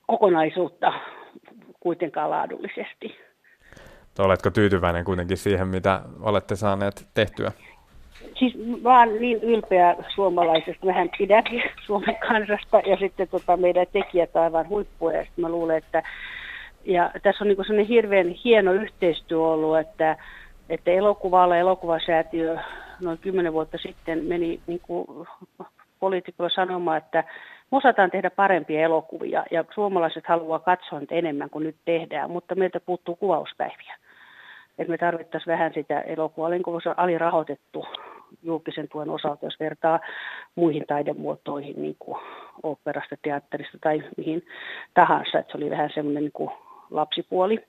kokonaisuutta 0.08 0.94
kuitenkaan 1.80 2.30
laadullisesti. 2.30 3.18
Oletko 4.20 4.50
tyytyväinen 4.50 5.06
kuitenkin 5.06 5.38
siihen, 5.38 5.68
mitä 5.68 6.02
olette 6.22 6.56
saaneet 6.56 7.08
tehtyä? 7.14 7.52
Siis 8.40 8.54
vaan 8.84 9.16
niin 9.20 9.44
ylpeä 9.44 9.96
suomalaisesta. 10.16 10.86
Mähän 10.86 11.10
pidänkin 11.18 11.64
Suomen 11.86 12.16
kansasta 12.28 12.82
ja 12.86 12.98
sitten 12.98 13.28
tota, 13.28 13.58
meidän 13.58 13.86
tekijät 13.94 14.36
aivan 14.36 14.70
huippuja. 14.70 15.18
Ja 15.18 15.26
mä 15.38 15.50
luulen, 15.50 15.78
että 15.78 16.04
ja 16.86 17.12
tässä 17.24 17.44
on 17.44 17.48
niin 17.48 17.58
sellainen 17.58 17.86
hirveän 17.86 18.28
hieno 18.28 18.74
yhteistyö 18.74 19.40
ollut, 19.40 19.78
että 19.78 20.18
että 20.70 20.92
elokuvalla 20.92 21.58
elokuvasäätiö 21.58 22.58
noin 23.02 23.18
kymmenen 23.18 23.54
vuotta 23.54 23.78
sitten 23.78 24.24
meni 24.24 24.60
niin 24.68 24.82
poliitikolla 26.00 26.50
sanomaan, 26.50 26.98
että 26.98 27.24
me 27.72 27.78
osataan 27.78 28.12
tehdä 28.12 28.30
parempia 28.30 28.82
elokuvia 28.82 29.44
ja 29.52 29.66
suomalaiset 29.74 30.28
haluaa 30.28 30.60
katsoa 30.60 31.00
niitä 31.00 31.16
enemmän 31.16 31.50
kuin 31.50 31.64
nyt 31.64 31.76
tehdään, 31.86 32.32
mutta 32.32 32.56
meiltä 32.56 32.80
puuttuu 32.80 33.16
kuvauspäiviä. 33.16 33.96
Et 34.78 34.88
me 34.88 34.98
tarvittaisiin 34.98 35.52
vähän 35.52 35.74
sitä 35.74 36.02
elokuvaa, 36.02 36.50
niin 36.50 36.64
kuin 36.64 36.82
se 36.82 36.90
on 36.90 37.00
alirahoitettu 37.00 37.86
julkisen 38.44 38.88
tuen 38.88 39.10
osalta, 39.10 39.46
jos 39.46 39.60
vertaa 39.60 40.00
muihin 40.56 40.84
taidemuotoihin, 40.88 41.82
niin 41.82 41.96
kuin 42.00 42.20
operasta, 42.64 43.16
teatterista 43.22 43.78
tai 43.82 44.04
mihin 44.18 44.46
tahansa. 44.94 45.40
Et 45.40 45.48
se 45.52 45.58
oli 45.58 45.70
vähän 45.70 45.90
semmoinen 45.94 46.24
niin 46.24 46.50
lapsipuoli 46.92 47.60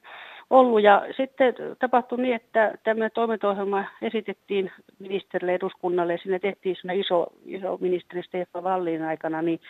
ollut. 0.51 0.82
Ja 0.82 1.07
sitten 1.16 1.55
tapahtui 1.78 2.18
niin, 2.18 2.34
että 2.34 2.74
tämä 2.84 3.11
toiminto 3.11 3.57
esitettiin 4.03 4.72
ministerille 4.99 5.55
eduskunnalle 5.55 6.12
ja 6.12 6.18
siinä 6.18 6.38
tehtiin 6.38 6.76
iso, 6.95 7.26
iso 7.47 7.78
ministeri 7.80 8.22
Stefan 8.22 8.64
Wallin 8.64 9.03
aikana, 9.03 9.42
niin 9.42 9.61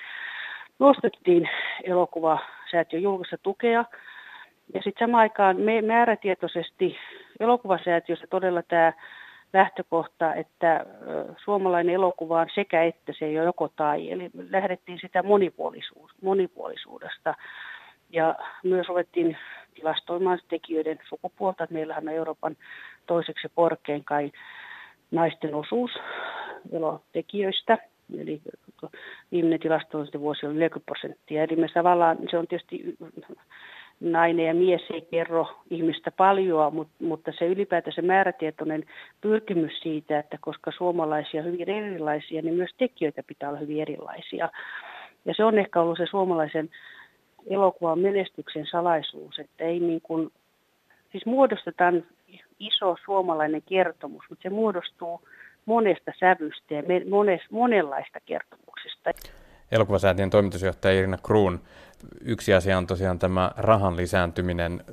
nostettiin 0.78 1.48
elokuvasäätiön 1.84 3.02
julkista 3.02 3.38
tukea. 3.38 3.84
Ja 4.74 4.82
sitten 4.82 5.06
samaan 5.08 5.20
aikaan 5.20 5.60
me 5.60 5.82
määrätietoisesti 5.82 6.96
elokuvasäätiössä 7.40 8.26
todella 8.30 8.62
tämä 8.62 8.92
lähtökohta, 9.52 10.34
että 10.34 10.86
suomalainen 11.44 11.94
elokuva 11.94 12.40
on 12.40 12.46
sekä 12.54 12.82
että 12.82 13.12
se 13.18 13.24
ei 13.24 13.38
ole 13.38 13.44
joko 13.44 13.68
tai. 13.68 14.10
Eli 14.10 14.30
lähdettiin 14.50 14.98
sitä 15.00 15.22
monipuolisuudesta. 16.22 17.34
Ja 18.14 18.34
myös 18.64 18.88
ruvettiin 18.88 19.36
tilastoimaan 19.74 20.38
tekijöiden 20.48 20.98
sukupuolta. 21.08 21.66
Meillähän 21.70 22.08
on 22.08 22.14
Euroopan 22.14 22.56
toiseksi 23.06 23.48
korkein 23.54 24.04
kai 24.04 24.32
naisten 25.10 25.54
osuus 25.54 25.90
tekijöistä. 27.12 27.78
Eli 28.18 28.40
viimeinen 29.32 29.60
tilastollinen 29.60 30.20
vuosi 30.20 30.46
oli 30.46 30.54
40 30.54 30.86
prosenttia. 30.86 31.42
Eli 31.42 31.56
me 31.56 31.66
tavallaan, 31.74 32.18
se 32.30 32.38
on 32.38 32.46
tietysti 32.46 32.96
nainen 34.00 34.46
ja 34.46 34.54
mies 34.54 34.82
ei 34.94 35.08
kerro 35.10 35.46
ihmistä 35.70 36.10
paljon, 36.10 36.74
mutta, 36.74 36.94
mutta 37.04 37.32
se 37.38 37.46
ylipäätään 37.46 37.94
se 37.94 38.02
määrätietoinen 38.02 38.84
pyrkimys 39.20 39.80
siitä, 39.82 40.18
että 40.18 40.38
koska 40.40 40.72
suomalaisia 40.76 41.40
on 41.40 41.46
hyvin 41.46 41.70
erilaisia, 41.70 42.42
niin 42.42 42.54
myös 42.54 42.70
tekijöitä 42.78 43.22
pitää 43.26 43.48
olla 43.48 43.58
hyvin 43.58 43.82
erilaisia. 43.82 44.48
Ja 45.24 45.34
se 45.36 45.44
on 45.44 45.58
ehkä 45.58 45.80
ollut 45.80 45.98
se 45.98 46.06
suomalaisen 46.06 46.70
elokuvan 47.50 47.98
menestyksen 47.98 48.66
salaisuus, 48.70 49.38
että 49.38 49.64
ei 49.64 49.80
niin 49.80 50.00
kuin, 50.00 50.32
siis 51.12 51.26
muodostetaan 51.26 52.04
iso 52.58 52.96
suomalainen 53.04 53.62
kertomus, 53.68 54.24
mutta 54.30 54.42
se 54.42 54.50
muodostuu 54.50 55.20
monesta 55.66 56.12
sävystä 56.20 56.74
ja 56.74 56.82
mones, 57.10 57.40
monenlaista 57.50 58.18
kertomuksista. 58.26 59.10
Elokuvasäätiön 59.72 60.30
toimitusjohtaja 60.30 60.98
Irina 60.98 61.18
Kruun. 61.22 61.60
Yksi 62.20 62.54
asia 62.54 62.78
on 62.78 62.86
tosiaan 62.86 63.18
tämä 63.18 63.50
rahan 63.56 63.96
lisääntyminen. 63.96 64.84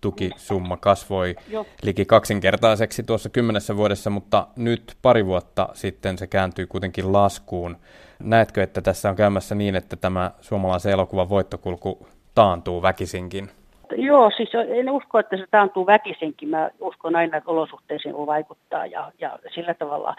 Tukisumma 0.00 0.76
kasvoi 0.76 1.34
Joo. 1.50 1.66
liki 1.82 2.04
kaksinkertaiseksi 2.04 3.02
tuossa 3.02 3.28
kymmenessä 3.28 3.76
vuodessa, 3.76 4.10
mutta 4.10 4.46
nyt 4.56 4.96
pari 5.02 5.26
vuotta 5.26 5.68
sitten 5.72 6.18
se 6.18 6.26
kääntyi 6.26 6.66
kuitenkin 6.66 7.12
laskuun. 7.12 7.76
Näetkö, 8.18 8.62
että 8.62 8.80
tässä 8.80 9.08
on 9.08 9.16
käymässä 9.16 9.54
niin, 9.54 9.76
että 9.76 9.96
tämä 9.96 10.30
suomalaisen 10.40 10.92
elokuvan 10.92 11.28
voittokulku 11.28 12.06
taantuu 12.34 12.82
väkisinkin? 12.82 13.48
Joo, 13.96 14.30
siis 14.36 14.50
en 14.68 14.90
usko, 14.90 15.18
että 15.18 15.36
se 15.36 15.44
taantuu 15.50 15.86
väkisinkin. 15.86 16.48
Mä 16.48 16.70
uskon 16.80 17.16
aina, 17.16 17.36
että 17.36 17.50
olosuhteisiin 17.50 18.16
voi 18.16 18.26
vaikuttaa 18.26 18.86
ja, 18.86 19.12
ja 19.18 19.38
sillä 19.54 19.74
tavalla. 19.74 20.16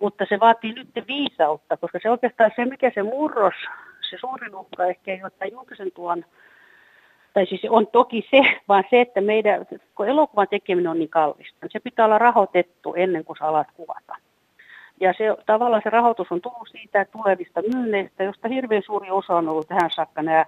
Mutta 0.00 0.24
se 0.28 0.40
vaatii 0.40 0.72
nyt 0.72 0.88
viisautta, 1.08 1.76
koska 1.76 1.98
se 2.02 2.10
oikeastaan 2.10 2.50
se, 2.56 2.64
mikä 2.64 2.90
se 2.94 3.02
murros, 3.02 3.54
se 4.10 4.16
suurin 4.20 4.54
uhka 4.54 4.86
ehkä 4.86 5.12
ei 5.12 5.22
ole 5.22 5.50
julkisen 5.52 5.92
tuon, 5.94 6.24
tai 7.34 7.46
siis 7.46 7.60
on 7.68 7.86
toki 7.86 8.28
se, 8.30 8.60
vaan 8.68 8.84
se, 8.90 9.00
että 9.00 9.20
meidän, 9.20 9.66
kun 9.94 10.08
elokuvan 10.08 10.48
tekeminen 10.48 10.90
on 10.90 10.98
niin 10.98 11.08
kallista, 11.08 11.58
niin 11.62 11.70
se 11.72 11.80
pitää 11.80 12.04
olla 12.04 12.18
rahoitettu 12.18 12.94
ennen 12.94 13.24
kuin 13.24 13.36
sä 13.38 13.44
alat 13.44 13.68
kuvata. 13.74 14.16
Ja 15.00 15.14
se, 15.18 15.24
tavallaan 15.46 15.82
se 15.84 15.90
rahoitus 15.90 16.32
on 16.32 16.40
tullut 16.40 16.68
siitä 16.70 17.04
tulevista 17.04 17.60
myynneistä, 17.74 18.24
josta 18.24 18.48
hirveän 18.48 18.82
suuri 18.86 19.10
osa 19.10 19.36
on 19.36 19.48
ollut 19.48 19.68
tähän 19.68 19.90
saakka 19.94 20.22
nämä 20.22 20.46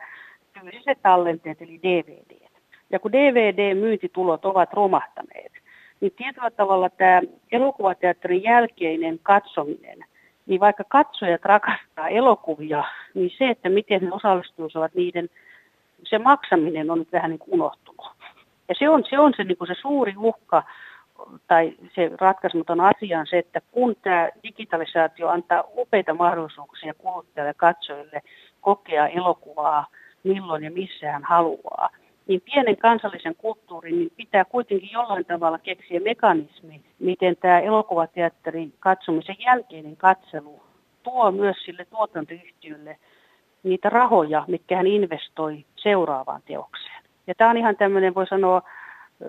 fyysiset 0.61 0.99
tallenteet, 1.03 1.63
eli 1.63 1.81
DVD. 1.83 2.49
Ja 2.91 2.99
kun 2.99 3.13
DVD-myyntitulot 3.13 4.45
ovat 4.45 4.73
romahtaneet, 4.73 5.53
niin 6.01 6.13
tietyllä 6.17 6.51
tavalla 6.51 6.91
tämä 6.91 7.21
elokuvateatterin 7.53 8.43
jälkeinen 8.43 9.19
katsominen, 9.23 9.99
niin 10.47 10.61
vaikka 10.61 10.85
katsojat 10.89 11.45
rakastaa 11.45 12.09
elokuvia, 12.09 12.85
niin 13.15 13.31
se, 13.39 13.49
että 13.49 13.69
miten 13.69 14.01
ne 14.01 14.13
osallistuisivat 14.13 14.95
niiden, 14.95 15.29
se 16.05 16.19
maksaminen 16.19 16.91
on 16.91 16.99
nyt 16.99 17.13
vähän 17.13 17.31
niin 17.31 17.39
kuin 17.39 17.55
unohtunut. 17.55 18.13
Ja 18.69 18.75
se 18.79 18.89
on 18.89 19.05
se, 19.11 19.19
on 19.19 19.33
se, 19.37 19.45
niin 19.45 19.57
kuin 19.57 19.69
se 19.69 19.75
suuri 19.81 20.15
uhka 20.17 20.63
tai 21.49 21.75
se 21.95 22.11
ratkaisematon 22.21 22.81
asia 22.81 23.21
on 23.21 23.27
se, 23.27 23.39
että 23.39 23.61
kun 23.71 23.97
tämä 24.03 24.29
digitalisaatio 24.43 25.29
antaa 25.29 25.65
upeita 25.77 26.15
mahdollisuuksia 26.15 26.95
kuluttajille 26.95 27.55
katsojille 27.55 28.23
kokea 28.61 29.07
elokuvaa 29.09 29.87
milloin 30.25 30.65
ja 30.65 30.71
missä 30.71 31.13
hän 31.13 31.25
haluaa. 31.25 31.91
Niin 32.27 32.41
pienen 32.41 32.77
kansallisen 32.77 33.35
kulttuurin 33.35 33.99
niin 33.99 34.13
pitää 34.17 34.45
kuitenkin 34.45 34.91
jollain 34.93 35.25
tavalla 35.25 35.59
keksiä 35.59 36.01
mekanismi, 36.01 36.83
miten 36.99 37.37
tämä 37.37 37.61
elokuvateatterin 37.61 38.75
katsomisen 38.81 39.37
jälkeinen 39.39 39.97
katselu 39.97 40.63
tuo 41.03 41.31
myös 41.31 41.57
sille 41.65 41.85
tuotantoyhtiölle 41.85 42.97
niitä 43.63 43.89
rahoja, 43.89 44.45
mitkä 44.49 44.77
hän 44.77 44.87
investoi 44.87 45.65
seuraavaan 45.77 46.43
teokseen. 46.47 47.03
Ja 47.27 47.35
tämä 47.35 47.51
on 47.51 47.57
ihan 47.57 47.77
tämmöinen, 47.77 48.15
voi 48.15 48.27
sanoa, 48.27 48.63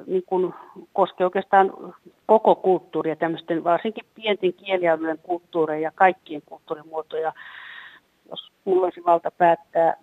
niin 0.08 0.24
kuin 0.26 0.54
koskee 0.94 1.26
oikeastaan 1.26 1.94
koko 2.26 2.56
kulttuuria, 2.56 3.16
tämmöisten 3.16 3.64
varsinkin 3.64 4.06
pienten 4.16 4.54
kielialueen 4.54 5.20
kulttuureja 5.24 5.82
ja 5.82 5.92
kaikkien 5.96 6.42
kulttuurimuotoja. 6.46 7.34
Jos 8.30 8.52
mulla 8.66 8.84
olisi 8.86 9.06
valta 9.06 9.32
päättää, 9.32 9.98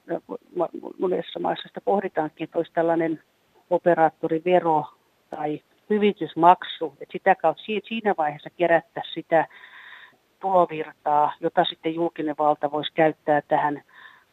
monessa 0.99 1.41
maassa 1.41 1.69
sitä 1.69 1.81
pohditaankin, 1.81 2.45
että 2.45 2.59
olisi 2.59 2.73
tällainen 2.73 3.23
operaattorivero 3.71 4.85
tai 5.31 5.61
hyvitysmaksu, 5.91 6.93
että 7.01 7.13
sitä 7.13 7.35
kautta 7.35 7.63
siinä 7.89 8.15
vaiheessa 8.19 8.51
kerättäisiin 8.51 9.15
sitä 9.15 9.47
tulovirtaa, 10.41 11.33
jota 11.41 11.65
sitten 11.65 11.95
julkinen 11.95 12.35
valta 12.39 12.71
voisi 12.71 12.93
käyttää 12.95 13.43
tähän 13.43 13.83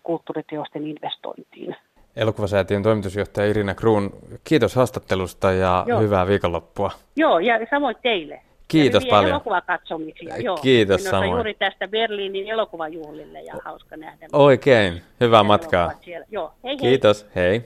kulttuuriteosten 0.03 0.87
investointiin. 0.87 1.75
Elokuvasäätiön 2.17 2.83
toimitusjohtaja 2.83 3.47
Irina 3.47 3.75
Kruun, 3.75 4.09
kiitos 4.43 4.75
haastattelusta 4.75 5.51
ja 5.51 5.83
Joo. 5.87 6.01
hyvää 6.01 6.27
viikonloppua. 6.27 6.91
Joo, 7.15 7.39
ja 7.39 7.59
samoin 7.69 7.95
teille. 8.01 8.41
Kiitos 8.67 9.05
ja 9.05 9.09
paljon. 9.09 9.31
elokuvakatsomisia, 9.31 10.37
joo. 10.37 10.57
Kiitos 10.57 11.03
samoin. 11.03 11.31
juuri 11.31 11.53
tästä 11.53 11.87
Berliinin 11.87 12.47
elokuvajuhlille 12.47 13.41
ja 13.41 13.53
hauska 13.65 13.97
nähdä. 13.97 14.27
Oikein, 14.33 15.01
hyvää 15.21 15.43
matkaa. 15.43 15.91
Joo, 16.31 16.53
hei 16.63 16.69
hei. 16.69 16.77
Kiitos, 16.77 17.25
hei. 17.35 17.61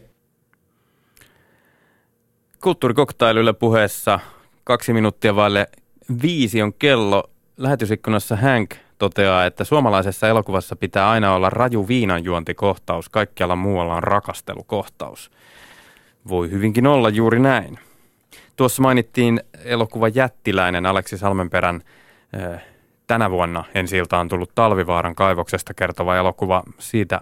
Kulttuurikoktailuille 2.64 3.54
puheessa 3.54 4.20
kaksi 4.64 4.93
minuuttia 4.93 5.36
vaille 5.36 5.68
viisi 6.22 6.62
on 6.62 6.74
kello. 6.74 7.24
Lähetysikkunassa 7.58 8.36
Hank 8.36 8.76
toteaa, 9.02 9.45
että 9.45 9.64
suomalaisessa 9.64 10.28
elokuvassa 10.28 10.76
pitää 10.76 11.10
aina 11.10 11.34
olla 11.34 11.49
raju 11.49 11.88
viinanjuontikohtaus, 11.88 13.10
kaikkialla 13.10 13.56
muualla 13.56 13.95
on 13.95 14.04
rakastelukohtaus. 14.04 15.32
Voi 16.30 16.52
hyvinkin 16.52 16.88
olla 16.88 17.10
juuri 17.10 17.39
näin. 17.39 17.80
Tuossa 18.56 18.82
mainittiin 18.82 19.41
elokuva 19.66 20.08
Jättiläinen 20.08 20.86
Aleksi 20.86 21.18
Salmenperän 21.18 21.82
äh, 22.36 22.64
tänä 23.08 23.32
vuonna 23.32 23.64
ensi 23.76 23.97
on 24.20 24.28
tullut 24.28 24.56
Talvivaaran 24.56 25.16
kaivoksesta 25.16 25.74
kertova 25.74 26.16
elokuva. 26.16 26.64
Siitä 26.80 27.22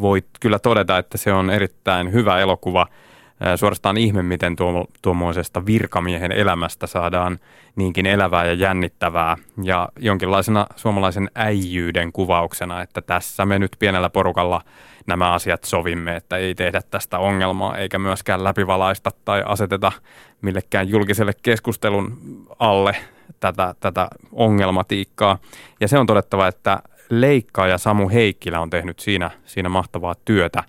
voit 0.00 0.26
kyllä 0.40 0.58
todeta, 0.58 0.98
että 0.98 1.18
se 1.18 1.32
on 1.32 1.50
erittäin 1.50 2.12
hyvä 2.12 2.40
elokuva– 2.40 2.86
suorastaan 3.56 3.96
ihme, 3.96 4.22
miten 4.22 4.56
tuo, 4.56 4.86
tuommoisesta 5.02 5.66
virkamiehen 5.66 6.32
elämästä 6.32 6.86
saadaan 6.86 7.38
niinkin 7.76 8.06
elävää 8.06 8.44
ja 8.44 8.54
jännittävää 8.54 9.36
ja 9.62 9.88
jonkinlaisena 9.98 10.66
suomalaisen 10.76 11.30
äijyyden 11.34 12.12
kuvauksena, 12.12 12.82
että 12.82 13.02
tässä 13.02 13.46
me 13.46 13.58
nyt 13.58 13.76
pienellä 13.78 14.10
porukalla 14.10 14.60
nämä 15.06 15.32
asiat 15.32 15.64
sovimme, 15.64 16.16
että 16.16 16.36
ei 16.36 16.54
tehdä 16.54 16.80
tästä 16.90 17.18
ongelmaa 17.18 17.76
eikä 17.76 17.98
myöskään 17.98 18.44
läpivalaista 18.44 19.10
tai 19.24 19.42
aseteta 19.46 19.92
millekään 20.42 20.88
julkiselle 20.88 21.32
keskustelun 21.42 22.18
alle 22.58 22.96
tätä, 23.40 23.74
tätä 23.80 24.08
ongelmatiikkaa. 24.32 25.38
Ja 25.80 25.88
se 25.88 25.98
on 25.98 26.06
todettava, 26.06 26.48
että 26.48 26.82
leikkaaja 27.10 27.78
Samu 27.78 28.08
Heikkilä 28.08 28.60
on 28.60 28.70
tehnyt 28.70 28.98
siinä, 28.98 29.30
siinä 29.44 29.68
mahtavaa 29.68 30.14
työtä. 30.24 30.64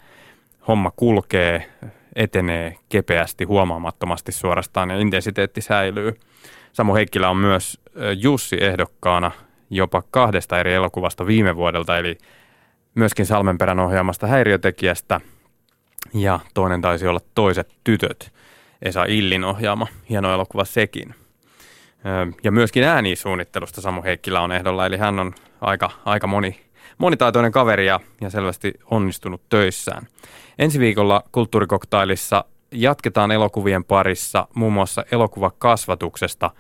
Homma 0.68 0.92
kulkee, 0.96 1.70
etenee 2.16 2.76
kepeästi, 2.90 3.44
huomaamattomasti 3.44 4.32
suorastaan 4.32 4.90
ja 4.90 5.00
intensiteetti 5.00 5.62
säilyy. 5.62 6.20
Samu 6.74 6.96
Heikkilä 6.96 7.30
on 7.30 7.38
myös 7.38 7.80
Jussi 8.18 8.58
ehdokkaana 8.64 9.32
jopa 9.70 10.04
kahdesta 10.12 10.60
eri 10.60 10.74
elokuvasta 10.74 11.28
viime 11.28 11.56
vuodelta, 11.56 11.98
eli 11.98 12.18
myöskin 12.96 13.26
Salmenperän 13.26 13.80
ohjaamasta 13.80 14.28
häiriötekijästä 14.28 15.22
ja 16.14 16.40
toinen 16.54 16.82
taisi 16.82 17.08
olla 17.08 17.20
Toiset 17.36 17.76
tytöt, 17.84 18.34
Esa 18.82 19.06
Illin 19.06 19.44
ohjaama, 19.44 19.88
hieno 20.10 20.34
elokuva 20.34 20.66
sekin. 20.66 21.16
Ja 22.44 22.52
myöskin 22.52 22.84
äänisuunnittelusta 22.84 23.82
Samu 23.82 24.04
Heikkilä 24.04 24.42
on 24.42 24.52
ehdolla, 24.52 24.86
eli 24.86 24.98
hän 24.98 25.20
on 25.20 25.34
aika, 25.62 25.92
aika 26.06 26.28
moni, 26.28 26.62
monitaitoinen 27.00 27.52
kaveri 27.52 27.86
ja, 27.86 28.00
ja 28.22 28.30
selvästi 28.30 28.74
onnistunut 28.92 29.42
töissään. 29.50 30.08
Ensi 30.60 30.80
viikolla 30.80 31.24
kulttuurikoktailissa 31.32 32.46
jatketaan 32.72 33.32
elokuvien 33.32 33.84
parissa, 33.84 34.48
muun 34.56 34.74
muassa 34.74 35.06
elokuvakasvatuksesta 35.12 36.52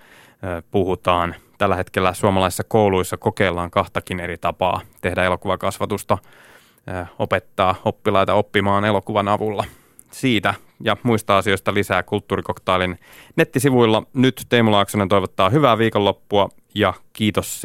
puhutaan. 0.72 1.36
Tällä 1.58 1.76
hetkellä 1.76 2.14
suomalaisissa 2.14 2.64
kouluissa 2.64 3.18
kokeillaan 3.18 3.72
kahtakin 3.72 4.20
eri 4.20 4.38
tapaa 4.38 4.82
tehdä 5.02 5.24
elokuvakasvatusta, 5.24 6.18
opettaa 7.20 7.76
oppilaita 7.86 8.34
oppimaan 8.34 8.86
elokuvan 8.86 9.28
avulla. 9.28 9.66
Siitä 10.12 10.54
ja 10.84 10.98
muista 11.04 11.38
asioista 11.38 11.74
lisää 11.74 12.04
Kulttuurikoktailin 12.04 13.00
nettisivuilla. 13.36 14.04
Nyt 14.14 14.46
Teemu 14.50 14.72
Laaksonen 14.72 15.10
toivottaa 15.10 15.50
hyvää 15.50 15.78
viikonloppua 15.78 16.50
ja 16.76 16.94
kiitos 17.14 17.58